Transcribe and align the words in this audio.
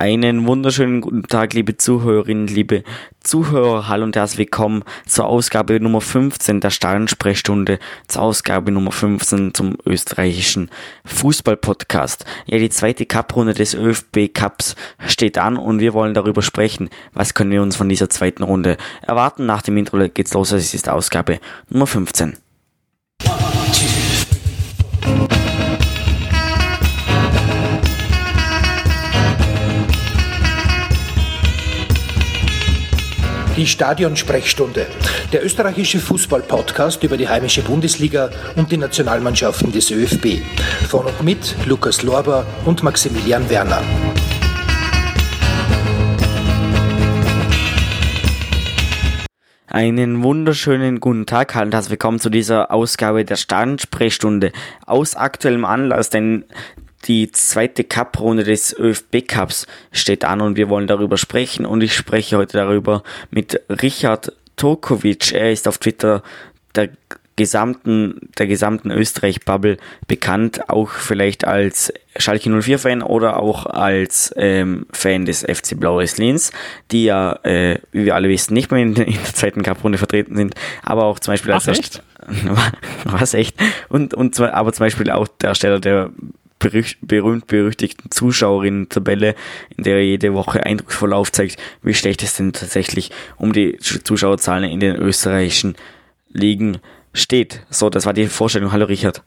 Einen 0.00 0.46
wunderschönen 0.46 1.00
guten 1.00 1.24
Tag, 1.24 1.54
liebe 1.54 1.76
Zuhörerinnen, 1.76 2.46
liebe 2.46 2.84
Zuhörer. 3.18 3.88
Hallo 3.88 4.04
und 4.04 4.14
herzlich 4.14 4.38
willkommen 4.38 4.84
zur 5.06 5.26
Ausgabe 5.26 5.80
Nummer 5.80 6.00
15 6.00 6.60
der 6.60 6.70
Stadionsprechstunde, 6.70 7.80
zur 8.06 8.22
Ausgabe 8.22 8.70
Nummer 8.70 8.92
15 8.92 9.54
zum 9.54 9.76
österreichischen 9.84 10.70
Fußballpodcast. 11.04 12.24
Ja, 12.46 12.58
die 12.58 12.70
zweite 12.70 13.06
Cup-Runde 13.06 13.54
des 13.54 13.74
ÖFB 13.74 14.32
Cups 14.32 14.76
steht 15.04 15.36
an 15.36 15.56
und 15.56 15.80
wir 15.80 15.94
wollen 15.94 16.14
darüber 16.14 16.42
sprechen. 16.42 16.90
Was 17.12 17.34
können 17.34 17.50
wir 17.50 17.60
uns 17.60 17.74
von 17.74 17.88
dieser 17.88 18.08
zweiten 18.08 18.44
Runde 18.44 18.76
erwarten? 19.02 19.46
Nach 19.46 19.62
dem 19.62 19.76
Intro 19.76 19.98
geht's 20.08 20.32
los. 20.32 20.52
Es 20.52 20.74
ist 20.74 20.88
Ausgabe 20.88 21.40
Nummer 21.70 21.88
15. 21.88 22.36
Die 33.58 33.66
Stadionsprechstunde, 33.66 34.86
der 35.32 35.44
österreichische 35.44 35.98
Fußball-Podcast 35.98 37.02
über 37.02 37.16
die 37.16 37.28
heimische 37.28 37.60
Bundesliga 37.62 38.30
und 38.54 38.70
die 38.70 38.76
Nationalmannschaften 38.76 39.72
des 39.72 39.90
ÖFB. 39.90 40.42
Von 40.88 41.06
und 41.06 41.24
mit 41.24 41.56
Lukas 41.66 42.04
Lorber 42.04 42.46
und 42.66 42.84
Maximilian 42.84 43.50
Werner. 43.50 43.82
Einen 49.66 50.22
wunderschönen 50.22 51.00
guten 51.00 51.26
Tag, 51.26 51.56
hallo 51.56 51.66
und 51.66 51.74
herzlich 51.74 51.90
willkommen 51.90 52.20
zu 52.20 52.30
dieser 52.30 52.70
Ausgabe 52.70 53.24
der 53.24 53.34
Stadionsprechstunde. 53.34 54.52
Aus 54.86 55.16
aktuellem 55.16 55.64
Anlass, 55.64 56.10
denn 56.10 56.44
die 57.04 57.30
zweite 57.30 57.84
Cup-Runde 57.84 58.44
des 58.44 58.76
ÖFB 58.78 59.26
Cups 59.26 59.66
steht 59.92 60.24
an 60.24 60.40
und 60.40 60.56
wir 60.56 60.68
wollen 60.68 60.86
darüber 60.86 61.16
sprechen 61.16 61.64
und 61.64 61.82
ich 61.82 61.94
spreche 61.94 62.36
heute 62.36 62.58
darüber 62.58 63.02
mit 63.30 63.60
Richard 63.68 64.32
Tokovic. 64.56 65.32
Er 65.32 65.52
ist 65.52 65.68
auf 65.68 65.78
Twitter 65.78 66.22
der 66.74 66.90
gesamten, 67.38 68.28
der 68.36 68.48
gesamten 68.48 68.90
Österreich-Bubble 68.90 69.76
bekannt, 70.08 70.68
auch 70.68 70.90
vielleicht 70.90 71.46
als 71.46 71.92
Schalke 72.16 72.50
04-Fan 72.50 73.00
oder 73.00 73.40
auch 73.40 73.64
als 73.64 74.34
ähm, 74.36 74.86
Fan 74.90 75.24
des 75.24 75.42
FC 75.42 75.78
Blau-Weiß 75.78 76.18
Linz, 76.18 76.50
die 76.90 77.04
ja, 77.04 77.38
äh, 77.44 77.78
wie 77.92 78.06
wir 78.06 78.16
alle 78.16 78.28
wissen, 78.28 78.54
nicht 78.54 78.72
mehr 78.72 78.82
in, 78.82 78.96
in 78.96 79.12
der 79.12 79.34
zweiten 79.34 79.62
Cup-Runde 79.62 79.98
vertreten 79.98 80.36
sind, 80.36 80.56
aber 80.82 81.04
auch 81.04 81.20
zum 81.20 81.32
Beispiel 81.32 81.52
als 81.52 81.68
Ach, 81.68 81.72
echt? 81.72 82.02
was 83.04 83.32
echt 83.34 83.56
und 83.88 84.12
und 84.12 84.34
zwar, 84.34 84.52
aber 84.52 84.72
zum 84.72 84.84
Beispiel 84.84 85.10
auch 85.10 85.28
der 85.28 85.50
Ersteller 85.50 85.78
der 85.78 86.10
berühmt-berüchtigten 86.58 88.10
Zuschauerinnen-Tabelle, 88.10 89.34
in 89.76 89.84
der 89.84 89.96
er 89.96 90.04
jede 90.04 90.34
Woche 90.34 90.64
eindrucksvoll 90.64 91.12
aufzeigt, 91.12 91.56
wie 91.82 91.94
schlecht 91.94 92.22
es 92.22 92.36
denn 92.36 92.52
tatsächlich 92.52 93.10
um 93.36 93.52
die 93.52 93.76
Zuschauerzahlen 93.78 94.70
in 94.70 94.80
den 94.80 94.96
österreichischen 94.96 95.76
Ligen 96.28 96.78
steht. 97.12 97.64
So, 97.70 97.90
das 97.90 98.06
war 98.06 98.12
die 98.12 98.26
Vorstellung. 98.26 98.72
Hallo 98.72 98.86
Richard. 98.86 99.22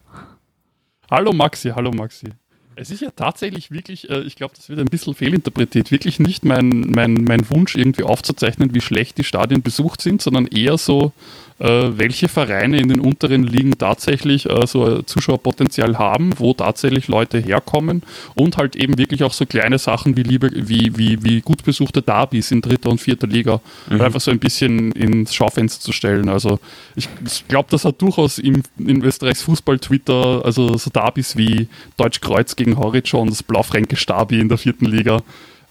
Hallo 1.09 1.33
Maxi, 1.33 1.69
hallo 1.69 1.91
Maxi. 1.91 2.27
Es 2.75 2.89
ist 2.89 3.01
ja 3.01 3.09
tatsächlich 3.15 3.71
wirklich, 3.71 4.09
äh, 4.09 4.21
ich 4.21 4.35
glaube, 4.35 4.53
das 4.55 4.69
wird 4.69 4.79
ein 4.79 4.85
bisschen 4.85 5.13
fehlinterpretiert, 5.13 5.91
wirklich 5.91 6.19
nicht 6.19 6.45
mein, 6.45 6.69
mein, 6.89 7.13
mein 7.15 7.49
Wunsch 7.49 7.75
irgendwie 7.75 8.03
aufzuzeichnen, 8.03 8.73
wie 8.73 8.81
schlecht 8.81 9.17
die 9.17 9.23
Stadien 9.23 9.61
besucht 9.61 10.01
sind, 10.01 10.21
sondern 10.21 10.47
eher 10.47 10.77
so, 10.77 11.11
äh, 11.59 11.91
welche 11.97 12.27
Vereine 12.27 12.79
in 12.79 12.87
den 12.89 12.99
unteren 12.99 13.43
Ligen 13.43 13.77
tatsächlich 13.77 14.49
äh, 14.49 14.65
so 14.65 14.85
ein 14.85 15.05
Zuschauerpotenzial 15.05 15.99
haben, 15.99 16.31
wo 16.39 16.53
tatsächlich 16.53 17.07
Leute 17.07 17.37
herkommen 17.37 18.01
und 18.33 18.57
halt 18.57 18.75
eben 18.75 18.97
wirklich 18.97 19.23
auch 19.23 19.33
so 19.33 19.45
kleine 19.45 19.77
Sachen 19.77 20.17
wie, 20.17 20.23
liebe, 20.23 20.49
wie, 20.53 20.97
wie, 20.97 21.23
wie 21.23 21.41
gut 21.41 21.63
besuchte 21.63 22.01
Derbys 22.01 22.49
in 22.51 22.61
dritter 22.61 22.89
und 22.89 22.99
vierter 22.99 23.27
Liga 23.27 23.61
Mhm. 23.89 24.01
einfach 24.01 24.21
so 24.21 24.31
ein 24.31 24.39
bisschen 24.39 24.91
ins 24.93 25.33
Schaufenster 25.35 25.81
zu 25.81 25.91
stellen. 25.91 26.29
Also 26.29 26.59
ich, 26.95 27.09
ich 27.25 27.47
glaube, 27.47 27.67
das 27.71 27.85
hat 27.85 28.01
durchaus 28.01 28.37
im, 28.39 28.63
in 28.77 29.03
Österreichs 29.03 29.41
Fußball-Twitter, 29.43 30.41
also 30.43 30.77
so 30.77 30.89
Derbys 30.89 31.35
wie 31.37 31.67
Deutsch-Kreuz 31.97 32.55
gegen 32.63 32.77
Horizon, 32.77 33.29
das 33.29 33.43
Blau-Fränkisch 33.43 34.05
Derby 34.05 34.39
in 34.39 34.49
der 34.49 34.57
vierten 34.57 34.85
Liga. 34.85 35.21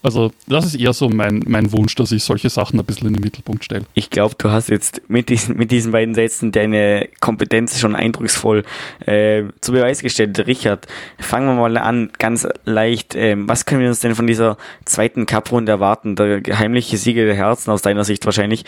Also 0.03 0.31
das 0.47 0.65
ist 0.65 0.75
eher 0.75 0.93
so 0.93 1.09
mein, 1.09 1.43
mein 1.47 1.71
Wunsch, 1.71 1.93
dass 1.93 2.11
ich 2.11 2.23
solche 2.23 2.49
Sachen 2.49 2.79
ein 2.79 2.85
bisschen 2.85 3.07
in 3.07 3.13
den 3.13 3.21
Mittelpunkt 3.21 3.63
stelle. 3.63 3.85
Ich 3.93 4.09
glaube, 4.09 4.33
du 4.37 4.49
hast 4.49 4.69
jetzt 4.69 5.03
mit 5.09 5.29
diesen, 5.29 5.57
mit 5.57 5.69
diesen 5.69 5.91
beiden 5.91 6.15
Sätzen 6.15 6.51
deine 6.51 7.07
Kompetenz 7.19 7.79
schon 7.79 7.95
eindrucksvoll 7.95 8.63
äh, 9.05 9.43
zu 9.61 9.73
Beweis 9.73 10.01
gestellt. 10.01 10.39
Richard, 10.47 10.87
fangen 11.19 11.45
wir 11.47 11.53
mal 11.53 11.77
an, 11.77 12.09
ganz 12.17 12.47
leicht. 12.65 13.13
Ähm, 13.15 13.47
was 13.47 13.65
können 13.65 13.81
wir 13.81 13.89
uns 13.89 13.99
denn 13.99 14.15
von 14.15 14.25
dieser 14.25 14.57
zweiten 14.85 15.27
Cup-Runde 15.27 15.71
erwarten? 15.71 16.15
Der 16.15 16.41
heimliche 16.57 16.97
Sieger 16.97 17.25
der 17.25 17.35
Herzen 17.35 17.69
aus 17.69 17.83
deiner 17.83 18.03
Sicht 18.03 18.25
wahrscheinlich. 18.25 18.65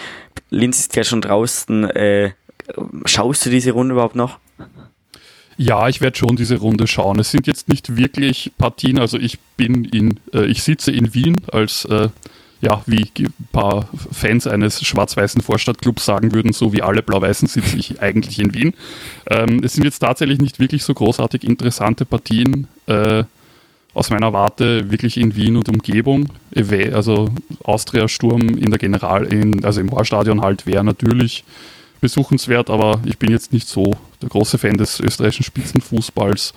Linz 0.52 0.80
ist 0.80 0.96
ja 0.96 1.04
schon 1.04 1.22
draußen. 1.22 1.90
Äh, 1.90 2.32
schaust 3.06 3.46
du 3.46 3.50
diese 3.50 3.72
Runde 3.72 3.94
überhaupt 3.94 4.16
noch? 4.16 4.38
Ja, 5.58 5.88
ich 5.88 6.02
werde 6.02 6.18
schon 6.18 6.36
diese 6.36 6.58
Runde 6.58 6.88
schauen. 6.88 7.20
Es 7.20 7.32
sind 7.32 7.48
jetzt 7.48 7.70
nicht 7.70 7.96
wirklich 7.96 8.52
Partien, 8.58 9.00
also 9.00 9.18
ich 9.18 9.40
bin 9.58 9.86
in, 9.86 10.20
äh, 10.34 10.46
ich 10.46 10.64
sitze 10.64 10.92
in 10.92 11.14
Wien 11.14 11.42
als, 11.52 11.86
äh, 11.86 12.10
ja, 12.62 12.82
wie 12.86 13.06
ein 13.20 13.34
paar 13.52 13.90
Fans 14.12 14.48
eines 14.48 14.84
schwarz-weißen 14.86 15.42
Vorstadtclubs 15.42 16.06
sagen 16.06 16.32
würden, 16.32 16.54
so 16.54 16.72
wie 16.72 16.82
alle 16.82 17.04
Blau-Weißen 17.04 17.48
sitze 17.48 17.78
ich 17.78 18.02
eigentlich 18.02 18.40
in 18.40 18.54
Wien. 18.54 18.74
Ähm, 19.30 19.62
es 19.64 19.74
sind 19.74 19.84
jetzt 19.84 20.00
tatsächlich 20.00 20.40
nicht 20.40 20.60
wirklich 20.60 20.84
so 20.84 20.94
großartig 20.94 21.44
interessante 21.44 22.06
Partien 22.06 22.68
äh, 22.88 23.26
aus 23.94 24.10
meiner 24.10 24.34
Warte 24.34 24.90
wirklich 24.92 25.18
in 25.18 25.36
Wien 25.36 25.58
und 25.58 25.70
Umgebung. 25.70 26.30
Also 26.56 27.30
Austria 27.64 28.08
Sturm 28.08 28.58
in 28.58 28.70
der 28.72 28.80
General, 28.80 29.26
in, 29.26 29.64
also 29.66 29.82
im 29.82 29.92
Horstadion 29.92 30.42
halt 30.42 30.66
wäre 30.66 30.84
natürlich 30.84 31.44
besuchenswert, 32.02 32.70
aber 32.70 33.00
ich 33.06 33.18
bin 33.18 33.32
jetzt 33.32 33.54
nicht 33.54 33.68
so 33.68 33.92
der 34.24 34.30
große 34.30 34.58
Fan 34.58 34.78
des 34.78 35.00
österreichischen 35.00 35.44
Spitzenfußballs. 35.44 36.54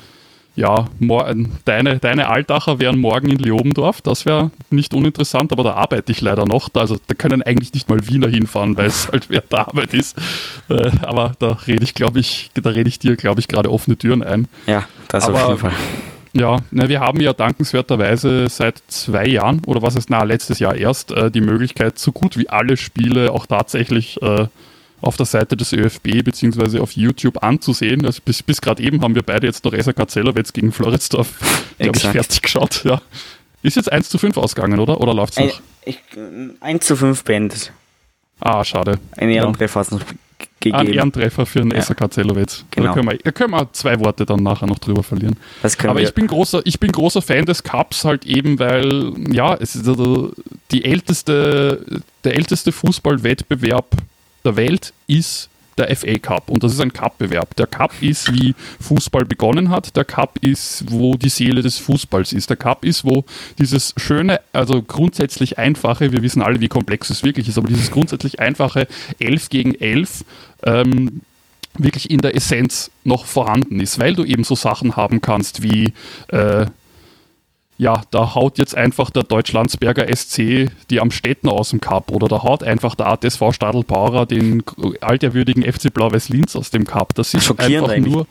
Ja, 0.59 0.87
deine, 1.67 1.99
deine 1.99 2.31
Altacher 2.31 2.79
wären 2.79 2.99
morgen 2.99 3.29
in 3.29 3.39
Leobendorf, 3.39 4.01
das 4.01 4.25
wäre 4.25 4.51
nicht 4.71 4.95
uninteressant, 4.95 5.53
aber 5.53 5.63
da 5.65 5.75
arbeite 5.75 6.11
ich 6.13 6.23
leider 6.23 6.47
noch. 6.47 6.71
Da, 6.71 6.81
also 6.81 6.97
da 7.09 7.15
können 7.15 7.43
eigentlich 7.43 7.75
nicht 7.75 7.91
mal 7.91 8.09
Wiener 8.09 8.29
hinfahren, 8.29 8.75
weil 8.79 8.87
es 8.87 9.09
halt 9.13 9.29
während 9.29 9.53
der 9.53 9.69
Arbeit 9.69 9.93
ist. 9.93 10.17
Äh, 10.71 10.91
aber 11.03 11.35
da 11.41 11.59
rede 11.67 11.85
ich, 11.85 11.93
glaube 11.93 12.21
ich, 12.21 12.51
da 12.55 12.71
rede 12.71 12.89
ich 12.89 12.99
dir, 12.99 13.17
glaube 13.17 13.41
ich, 13.41 13.49
gerade 13.49 13.71
offene 13.71 13.99
Türen 13.99 14.23
ein. 14.23 14.49
Ja, 14.67 14.85
das 15.09 15.29
auf 15.29 15.35
Aber- 15.37 15.49
jeden 15.49 15.59
Fall. 15.59 15.73
Ja, 16.33 16.59
na, 16.71 16.87
wir 16.91 17.01
haben 17.01 17.21
ja 17.21 17.33
dankenswerterweise 17.33 18.49
seit 18.51 18.83
zwei 18.89 19.27
Jahren 19.27 19.63
oder 19.65 19.81
was 19.81 19.97
ist, 19.97 20.11
na, 20.11 20.23
letztes 20.23 20.59
Jahr 20.59 20.75
erst 20.75 21.11
äh, 21.13 21.31
die 21.31 21.41
Möglichkeit, 21.41 21.99
so 21.99 22.13
gut 22.13 22.37
wie 22.37 22.51
alle 22.51 22.77
Spiele 22.77 23.33
auch 23.33 23.47
tatsächlich 23.47 24.21
äh, 24.21 24.47
auf 25.07 25.17
der 25.17 25.27
Seite 25.27 25.57
des 25.57 25.73
ÖFB 25.73 26.25
beziehungsweise 26.25 26.81
auf 26.83 26.93
YouTube 26.93 27.43
anzusehen. 27.43 28.05
Also 28.05 28.21
bis, 28.25 28.43
bis 28.43 28.61
gerade 28.61 28.83
eben 28.83 29.01
haben 29.03 29.15
wir 29.15 29.23
beide 29.23 29.47
jetzt 29.47 29.65
noch 29.65 29.73
SRK 29.73 30.09
Zellerwetz 30.09 30.53
gegen 30.53 30.73
Floridsdorf, 30.73 31.29
glaube 31.79 31.97
ich, 31.99 32.05
fertig 32.05 32.43
geschaut. 32.43 32.85
Ja. 32.85 33.01
Ist 33.63 33.77
jetzt 33.77 33.91
1 33.91 34.09
zu 34.09 34.19
5 34.19 34.37
ausgegangen, 34.37 34.79
oder? 34.79 35.01
Oder 35.01 35.15
läuft 35.15 35.33
es 35.35 35.39
Ein, 35.39 35.47
noch? 35.49 35.61
ich, 35.85 35.99
1 36.61 36.85
zu 36.87 36.97
5 36.97 37.25
beendet. 37.25 37.73
Ah, 38.41 38.63
schade. 38.65 38.99
Ein 39.17 39.31
Ehrentreffer 39.31 39.81
hat 39.81 39.87
es 39.87 39.93
noch 39.93 40.01
Ein 40.03 40.19
gegeben. 40.61 40.93
Ehrentreffer 40.93 41.47
für 41.47 41.61
den 41.61 41.71
Ja. 41.71 41.81
SRK 41.81 42.11
Zellerwetz. 42.11 42.65
Genau. 42.73 42.89
Da 42.89 42.95
können 42.95 43.09
wir, 43.11 43.19
da 43.19 43.31
können 43.33 43.51
wir 43.53 43.73
zwei 43.73 43.99
Worte 44.01 44.27
dann 44.27 44.43
nachher 44.43 44.67
noch 44.67 44.79
drüber 44.79 45.03
verlieren. 45.03 45.37
Aber 45.63 45.97
wir, 45.97 46.03
ich 46.03 46.15
bin 46.15 46.27
großer, 46.27 46.61
ich 46.65 46.79
bin 46.81 46.93
großer 46.93 47.23
Fan 47.23 47.47
des 47.47 47.63
Cups 47.63 48.05
halt 48.05 48.27
eben, 48.27 48.59
weil 48.59 49.15
ja, 49.33 49.55
es 49.55 49.75
ist 49.75 49.89
also 49.89 50.33
die 50.71 50.85
älteste, 50.85 52.03
der 52.25 52.35
älteste 52.35 52.73
Fußballwettbewerb 52.73 53.87
der 54.47 54.57
Welt 54.57 54.93
ist 55.07 55.51
der 55.77 55.95
FA 55.95 56.19
Cup 56.19 56.49
und 56.49 56.63
das 56.63 56.73
ist 56.73 56.81
ein 56.81 56.93
Cup-Bewerb. 56.93 57.55
Der 57.57 57.67
Cup 57.67 57.93
ist, 58.01 58.33
wie 58.33 58.55
Fußball 58.81 59.25
begonnen 59.25 59.69
hat. 59.69 59.95
Der 59.97 60.05
Cup 60.05 60.39
ist, 60.41 60.85
wo 60.89 61.17
die 61.17 61.29
Seele 61.29 61.63
des 61.63 61.79
Fußballs 61.79 62.33
ist. 62.33 62.49
Der 62.49 62.57
Cup 62.57 62.85
ist, 62.85 63.05
wo 63.05 63.25
dieses 63.59 63.93
schöne, 63.99 64.41
also 64.53 64.83
grundsätzlich 64.83 65.59
einfache, 65.59 66.13
wir 66.13 66.23
wissen 66.23 66.41
alle, 66.41 66.61
wie 66.61 66.69
komplex 66.69 67.11
es 67.11 67.23
wirklich 67.23 67.49
ist, 67.49 67.59
aber 67.59 67.69
dieses 67.69 67.91
grundsätzlich 67.91 68.41
einfache 68.41 68.89
11 69.19 69.49
gegen 69.51 69.75
11 69.75 70.25
ähm, 70.63 71.21
wirklich 71.79 72.11
in 72.11 72.21
der 72.21 72.35
Essenz 72.35 72.91
noch 73.05 73.27
vorhanden 73.27 73.81
ist, 73.81 73.99
weil 73.99 74.15
du 74.15 74.25
eben 74.25 74.45
so 74.45 74.55
Sachen 74.55 74.97
haben 74.97 75.21
kannst 75.21 75.63
wie 75.63 75.93
äh, 76.29 76.67
ja, 77.79 78.03
da 78.11 78.35
haut 78.35 78.57
jetzt 78.59 78.75
einfach 78.75 79.11
der 79.11 79.23
Deutschlandsberger 79.23 80.07
SC 80.15 80.71
die 80.89 81.01
Amstetten 81.01 81.49
aus 81.51 81.71
dem 81.71 81.81
Cup 81.81 82.11
oder 82.11 82.27
da 82.29 82.43
haut 82.43 82.63
einfach 82.63 82.95
der 82.95 83.09
ATSV 83.09 83.53
Stadelbauer 83.53 84.27
den 84.27 84.63
alterwürdigen 85.03 85.63
FC 85.63 85.93
Blau-Weiß 85.93 86.31
Linz 86.31 86.57
aus 86.57 86.71
dem 86.71 86.85
Cup. 86.87 87.15
Das 87.15 87.35
ist 87.35 87.51
einfach 87.51 87.89
eigentlich. 87.91 88.15
nur. 88.15 88.27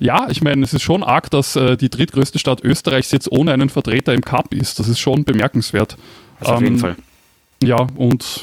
Ja, 0.00 0.28
ich 0.30 0.42
meine, 0.42 0.64
es 0.64 0.74
ist 0.74 0.82
schon 0.82 1.02
arg, 1.02 1.30
dass 1.30 1.56
äh, 1.56 1.76
die 1.76 1.88
drittgrößte 1.88 2.38
Stadt 2.38 2.62
Österreichs 2.62 3.10
jetzt 3.10 3.30
ohne 3.30 3.52
einen 3.52 3.68
Vertreter 3.68 4.12
im 4.14 4.22
Cup 4.22 4.54
ist. 4.54 4.78
Das 4.78 4.88
ist 4.88 4.98
schon 4.98 5.24
bemerkenswert. 5.24 5.96
das 6.40 6.48
auf 6.48 6.60
jeden 6.60 6.74
Ähm, 6.76 6.80
Fall. 6.80 6.96
Ja, 7.62 7.86
und 7.96 8.42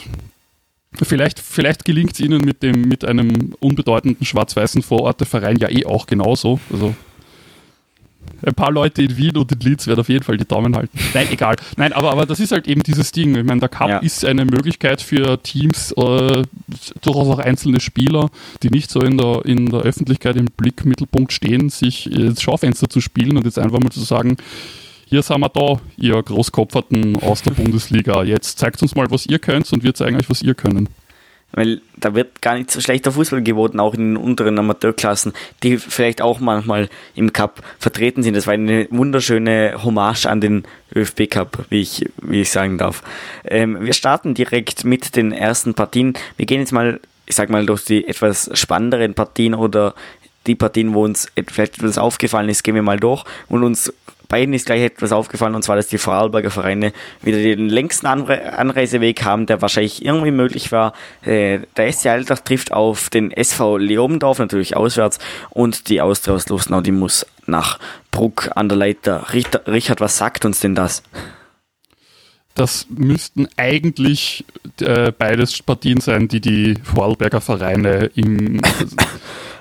vielleicht, 1.01 1.39
vielleicht 1.39 1.85
gelingt 1.85 2.13
es 2.13 2.19
ihnen 2.19 2.41
mit, 2.41 2.61
dem, 2.63 2.81
mit 2.81 3.05
einem 3.05 3.55
unbedeutenden 3.59 4.25
schwarz-weißen 4.25 4.81
Vororteverein 4.81 5.57
ja 5.57 5.69
eh 5.69 5.85
auch 5.85 6.07
genauso. 6.07 6.59
Also 6.71 6.95
ein 8.45 8.53
paar 8.53 8.71
Leute 8.71 9.01
in 9.01 9.17
Wien 9.17 9.37
und 9.37 9.51
in 9.51 9.59
Linz 9.59 9.87
werden 9.87 9.99
auf 9.99 10.09
jeden 10.09 10.23
Fall 10.23 10.37
die 10.37 10.45
Daumen 10.47 10.75
halten. 10.75 10.97
Nein, 11.13 11.27
egal. 11.31 11.55
Nein, 11.77 11.93
aber, 11.93 12.11
aber 12.11 12.25
das 12.25 12.39
ist 12.39 12.51
halt 12.51 12.67
eben 12.67 12.83
dieses 12.83 13.11
Ding. 13.11 13.35
Ich 13.35 13.43
meine, 13.43 13.59
der 13.59 13.69
Cup 13.69 13.89
Ja. 13.89 13.97
ist 13.99 14.23
eine 14.25 14.45
Möglichkeit 14.45 15.01
für 15.01 15.41
Teams, 15.41 15.91
äh, 15.93 16.43
durchaus 17.01 17.27
auch 17.27 17.39
einzelne 17.39 17.79
Spieler, 17.79 18.29
die 18.63 18.69
nicht 18.69 18.89
so 18.91 18.99
in 19.01 19.17
der, 19.17 19.41
in 19.45 19.69
der 19.69 19.81
Öffentlichkeit 19.81 20.35
im 20.35 20.45
Blickmittelpunkt 20.45 21.33
stehen, 21.33 21.69
sich 21.69 22.11
ins 22.11 22.41
Schaufenster 22.41 22.89
zu 22.89 23.01
spielen 23.01 23.37
und 23.37 23.45
jetzt 23.45 23.59
einfach 23.59 23.79
mal 23.79 23.89
zu 23.91 24.01
sagen, 24.01 24.37
hier 25.07 25.21
sind 25.21 25.39
wir 25.39 25.49
da, 25.49 25.79
ihr 25.97 26.21
Großkopferten 26.21 27.17
aus 27.17 27.43
der 27.43 27.51
Bundesliga. 27.51 28.23
Jetzt 28.23 28.57
zeigt 28.59 28.81
uns 28.81 28.95
mal, 28.95 29.09
was 29.11 29.25
ihr 29.27 29.39
könnt 29.39 29.71
und 29.71 29.83
wir 29.83 29.93
zeigen 29.93 30.17
euch, 30.17 30.29
was 30.29 30.41
ihr 30.41 30.55
können. 30.55 30.89
Weil 31.51 31.81
da 31.95 32.13
wird 32.15 32.41
gar 32.41 32.55
nicht 32.57 32.69
so 32.69 32.81
schlechter 32.81 33.13
Fußball 33.13 33.41
geboten, 33.41 33.79
auch 33.79 33.93
in 33.93 34.13
den 34.13 34.17
unteren 34.17 34.59
Amateurklassen, 34.59 35.33
die 35.63 35.77
vielleicht 35.77 36.21
auch 36.21 36.39
manchmal 36.39 36.89
im 37.15 37.31
Cup 37.31 37.61
vertreten 37.79 38.23
sind. 38.23 38.35
Das 38.35 38.45
war 38.45 38.53
eine 38.53 38.87
wunderschöne 38.89 39.83
Hommage 39.83 40.25
an 40.25 40.41
den 40.41 40.63
ÖFB 40.93 41.29
Cup, 41.29 41.65
wie 41.69 41.81
ich, 41.81 42.09
wie 42.21 42.41
ich 42.41 42.51
sagen 42.51 42.77
darf. 42.77 43.03
Ähm, 43.45 43.77
wir 43.79 43.93
starten 43.93 44.33
direkt 44.33 44.83
mit 44.83 45.15
den 45.15 45.31
ersten 45.31 45.75
Partien. 45.75 46.13
Wir 46.35 46.45
gehen 46.45 46.59
jetzt 46.59 46.73
mal, 46.73 46.99
ich 47.25 47.35
sag 47.35 47.49
mal, 47.49 47.65
durch 47.65 47.85
die 47.85 48.05
etwas 48.05 48.49
spannenderen 48.53 49.13
Partien 49.13 49.53
oder 49.53 49.95
die 50.47 50.55
Partien, 50.55 50.93
wo 50.93 51.03
uns 51.03 51.31
vielleicht 51.47 51.77
etwas 51.77 51.97
aufgefallen 51.97 52.49
ist, 52.49 52.63
gehen 52.63 52.75
wir 52.75 52.81
mal 52.81 52.99
durch 52.99 53.23
und 53.47 53.63
uns 53.63 53.93
beiden 54.27 54.53
ist 54.53 54.65
gleich 54.65 54.81
etwas 54.81 55.11
aufgefallen, 55.11 55.55
und 55.55 55.63
zwar, 55.63 55.75
dass 55.75 55.87
die 55.87 55.97
Vorarlberger 55.97 56.51
Vereine 56.51 56.93
wieder 57.21 57.37
den 57.37 57.69
längsten 57.69 58.07
Anre 58.07 58.53
Anreiseweg 58.53 59.23
haben, 59.23 59.45
der 59.45 59.61
wahrscheinlich 59.61 60.03
irgendwie 60.05 60.31
möglich 60.31 60.71
war. 60.71 60.93
Äh, 61.23 61.59
der 61.77 61.91
SC 61.91 62.07
Altach 62.07 62.39
trifft 62.39 62.71
auf 62.71 63.09
den 63.09 63.31
SV 63.31 63.77
Leobendorf, 63.77 64.39
natürlich 64.39 64.75
auswärts, 64.75 65.19
und 65.49 65.89
die 65.89 66.01
Austria 66.01 66.35
aus 66.35 66.47
Lustenau, 66.49 66.81
die 66.81 66.91
muss 66.91 67.25
nach 67.45 67.79
Bruck 68.11 68.51
an 68.55 68.69
der 68.69 68.77
Leiter. 68.77 69.33
Richter, 69.33 69.61
Richard, 69.67 70.01
was 70.01 70.17
sagt 70.17 70.45
uns 70.45 70.59
denn 70.59 70.75
das? 70.75 71.03
Das 72.55 72.87
müssten 72.89 73.49
eigentlich 73.57 74.45
äh, 74.79 75.11
beides 75.11 75.61
Partien 75.61 75.99
sein, 75.99 76.29
die 76.29 76.39
die 76.39 76.75
Vorarlberger 76.81 77.41
Vereine 77.41 78.09
im. 78.15 78.61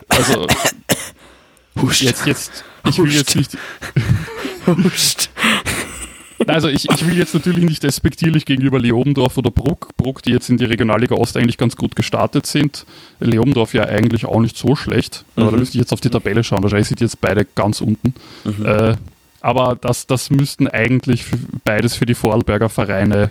Also, 0.08 0.46
Huscht. 1.82 2.02
jetzt, 2.02 2.24
jetzt, 2.24 2.64
ich 2.88 2.98
will 2.98 3.12
jetzt 3.12 3.34
nicht. 3.34 3.58
Huscht. 4.66 5.30
Also 6.46 6.68
ich, 6.68 6.90
ich 6.90 7.06
will 7.06 7.16
jetzt 7.16 7.32
natürlich 7.34 7.64
nicht 7.64 7.82
despektierlich 7.82 8.44
gegenüber 8.44 8.78
Leobendorf 8.78 9.38
oder 9.38 9.50
Bruck, 9.50 9.96
Bruck, 9.96 10.22
die 10.22 10.32
jetzt 10.32 10.50
in 10.50 10.58
die 10.58 10.64
Regionalliga 10.64 11.14
Ost 11.14 11.36
eigentlich 11.36 11.58
ganz 11.58 11.76
gut 11.76 11.96
gestartet 11.96 12.46
sind. 12.46 12.86
Leobendorf 13.20 13.72
ja 13.72 13.84
eigentlich 13.84 14.26
auch 14.26 14.40
nicht 14.40 14.56
so 14.56 14.74
schlecht. 14.76 15.24
Aber 15.36 15.52
da 15.52 15.56
müsste 15.56 15.76
ich 15.76 15.80
jetzt 15.80 15.92
auf 15.92 16.00
die 16.00 16.10
Tabelle 16.10 16.44
schauen. 16.44 16.62
Wahrscheinlich 16.62 16.88
sind 16.88 17.00
jetzt 17.00 17.20
beide 17.20 17.46
ganz 17.54 17.80
unten. 17.80 18.14
Äh, 18.64 18.96
aber 19.40 19.76
das, 19.80 20.06
das 20.06 20.30
müssten 20.30 20.68
eigentlich 20.68 21.24
für, 21.24 21.38
beides 21.64 21.94
für 21.94 22.06
die 22.06 22.14
Vorarlberger 22.14 22.68
Vereine, 22.68 23.30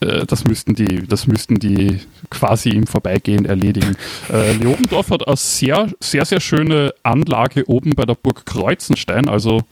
äh, 0.00 0.26
das 0.26 0.44
müssten 0.44 0.74
die, 0.74 1.06
das 1.06 1.26
müssten 1.26 1.58
die 1.58 2.00
quasi 2.30 2.70
im 2.70 2.86
Vorbeigehen 2.86 3.44
erledigen. 3.44 3.96
Äh, 4.32 4.52
Leobendorf 4.54 5.10
hat 5.10 5.26
eine 5.26 5.36
sehr, 5.36 5.88
sehr, 6.00 6.24
sehr 6.24 6.40
schöne 6.40 6.94
Anlage 7.02 7.68
oben 7.68 7.90
bei 7.90 8.04
der 8.04 8.14
Burg 8.14 8.46
Kreuzenstein, 8.46 9.28
also 9.28 9.62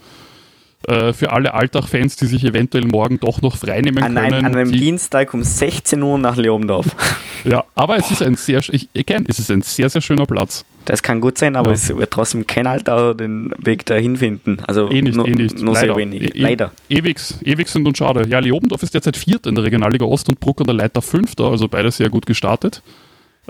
äh, 0.88 1.12
für 1.12 1.32
alle 1.32 1.54
Alltag-Fans, 1.54 2.16
die 2.16 2.26
sich 2.26 2.44
eventuell 2.44 2.84
morgen 2.86 3.18
doch 3.20 3.40
noch 3.42 3.56
freinehmen 3.56 4.02
An, 4.02 4.14
können. 4.14 4.18
einem- 4.34 4.44
an 4.46 4.56
einem 4.56 4.72
die, 4.72 4.78
Dienstag 4.80 5.32
um 5.34 5.42
16 5.42 6.02
Uhr 6.02 6.18
nach 6.18 6.36
Leobendorf. 6.36 6.86
ja, 7.44 7.64
aber 7.74 7.96
es 7.96 8.10
ist 8.10 8.22
ein 8.22 8.34
sehr, 8.36 8.60
ich, 8.70 8.88
again, 8.96 9.24
es 9.28 9.38
ist 9.38 9.50
ein 9.50 9.62
sehr, 9.62 9.88
sehr 9.88 10.00
schöner 10.00 10.26
Platz. 10.26 10.64
Das 10.84 11.02
kann 11.02 11.20
gut 11.20 11.38
sein, 11.38 11.54
aber 11.54 11.70
Ja. 11.70 11.74
es 11.74 11.96
wird 11.96 12.10
trotzdem 12.10 12.46
kein 12.46 12.66
Alter 12.66 13.14
den 13.14 13.52
Weg 13.58 13.86
dahin 13.86 14.16
finden. 14.16 14.58
Also 14.66 14.90
Eh 14.90 15.00
nicht, 15.02 15.14
nur, 15.16 15.28
eh 15.28 15.30
nicht. 15.30 15.60
nur 15.62 15.76
sehr 15.76 15.94
wenig. 15.96 16.22
Eh- 16.22 16.26
eh- 16.38 16.42
Leider. 16.42 16.72
Ewig, 16.88 17.18
ewig 17.44 17.68
sind 17.68 17.86
und 17.86 17.96
schade. 17.96 18.26
Ja, 18.28 18.40
Leobendorf 18.40 18.82
ist 18.82 18.92
derzeit 18.94 19.16
Vierter 19.16 19.48
in 19.50 19.54
der 19.54 19.62
Regionalliga 19.64 20.04
Ost 20.04 20.28
und 20.28 20.40
Bruck 20.40 20.60
an 20.60 20.66
der 20.66 20.74
Leiter 20.74 21.00
Fünfter, 21.02 21.44
also 21.44 21.68
beide 21.68 21.90
sehr 21.92 22.08
gut 22.10 22.26
gestartet. 22.26 22.82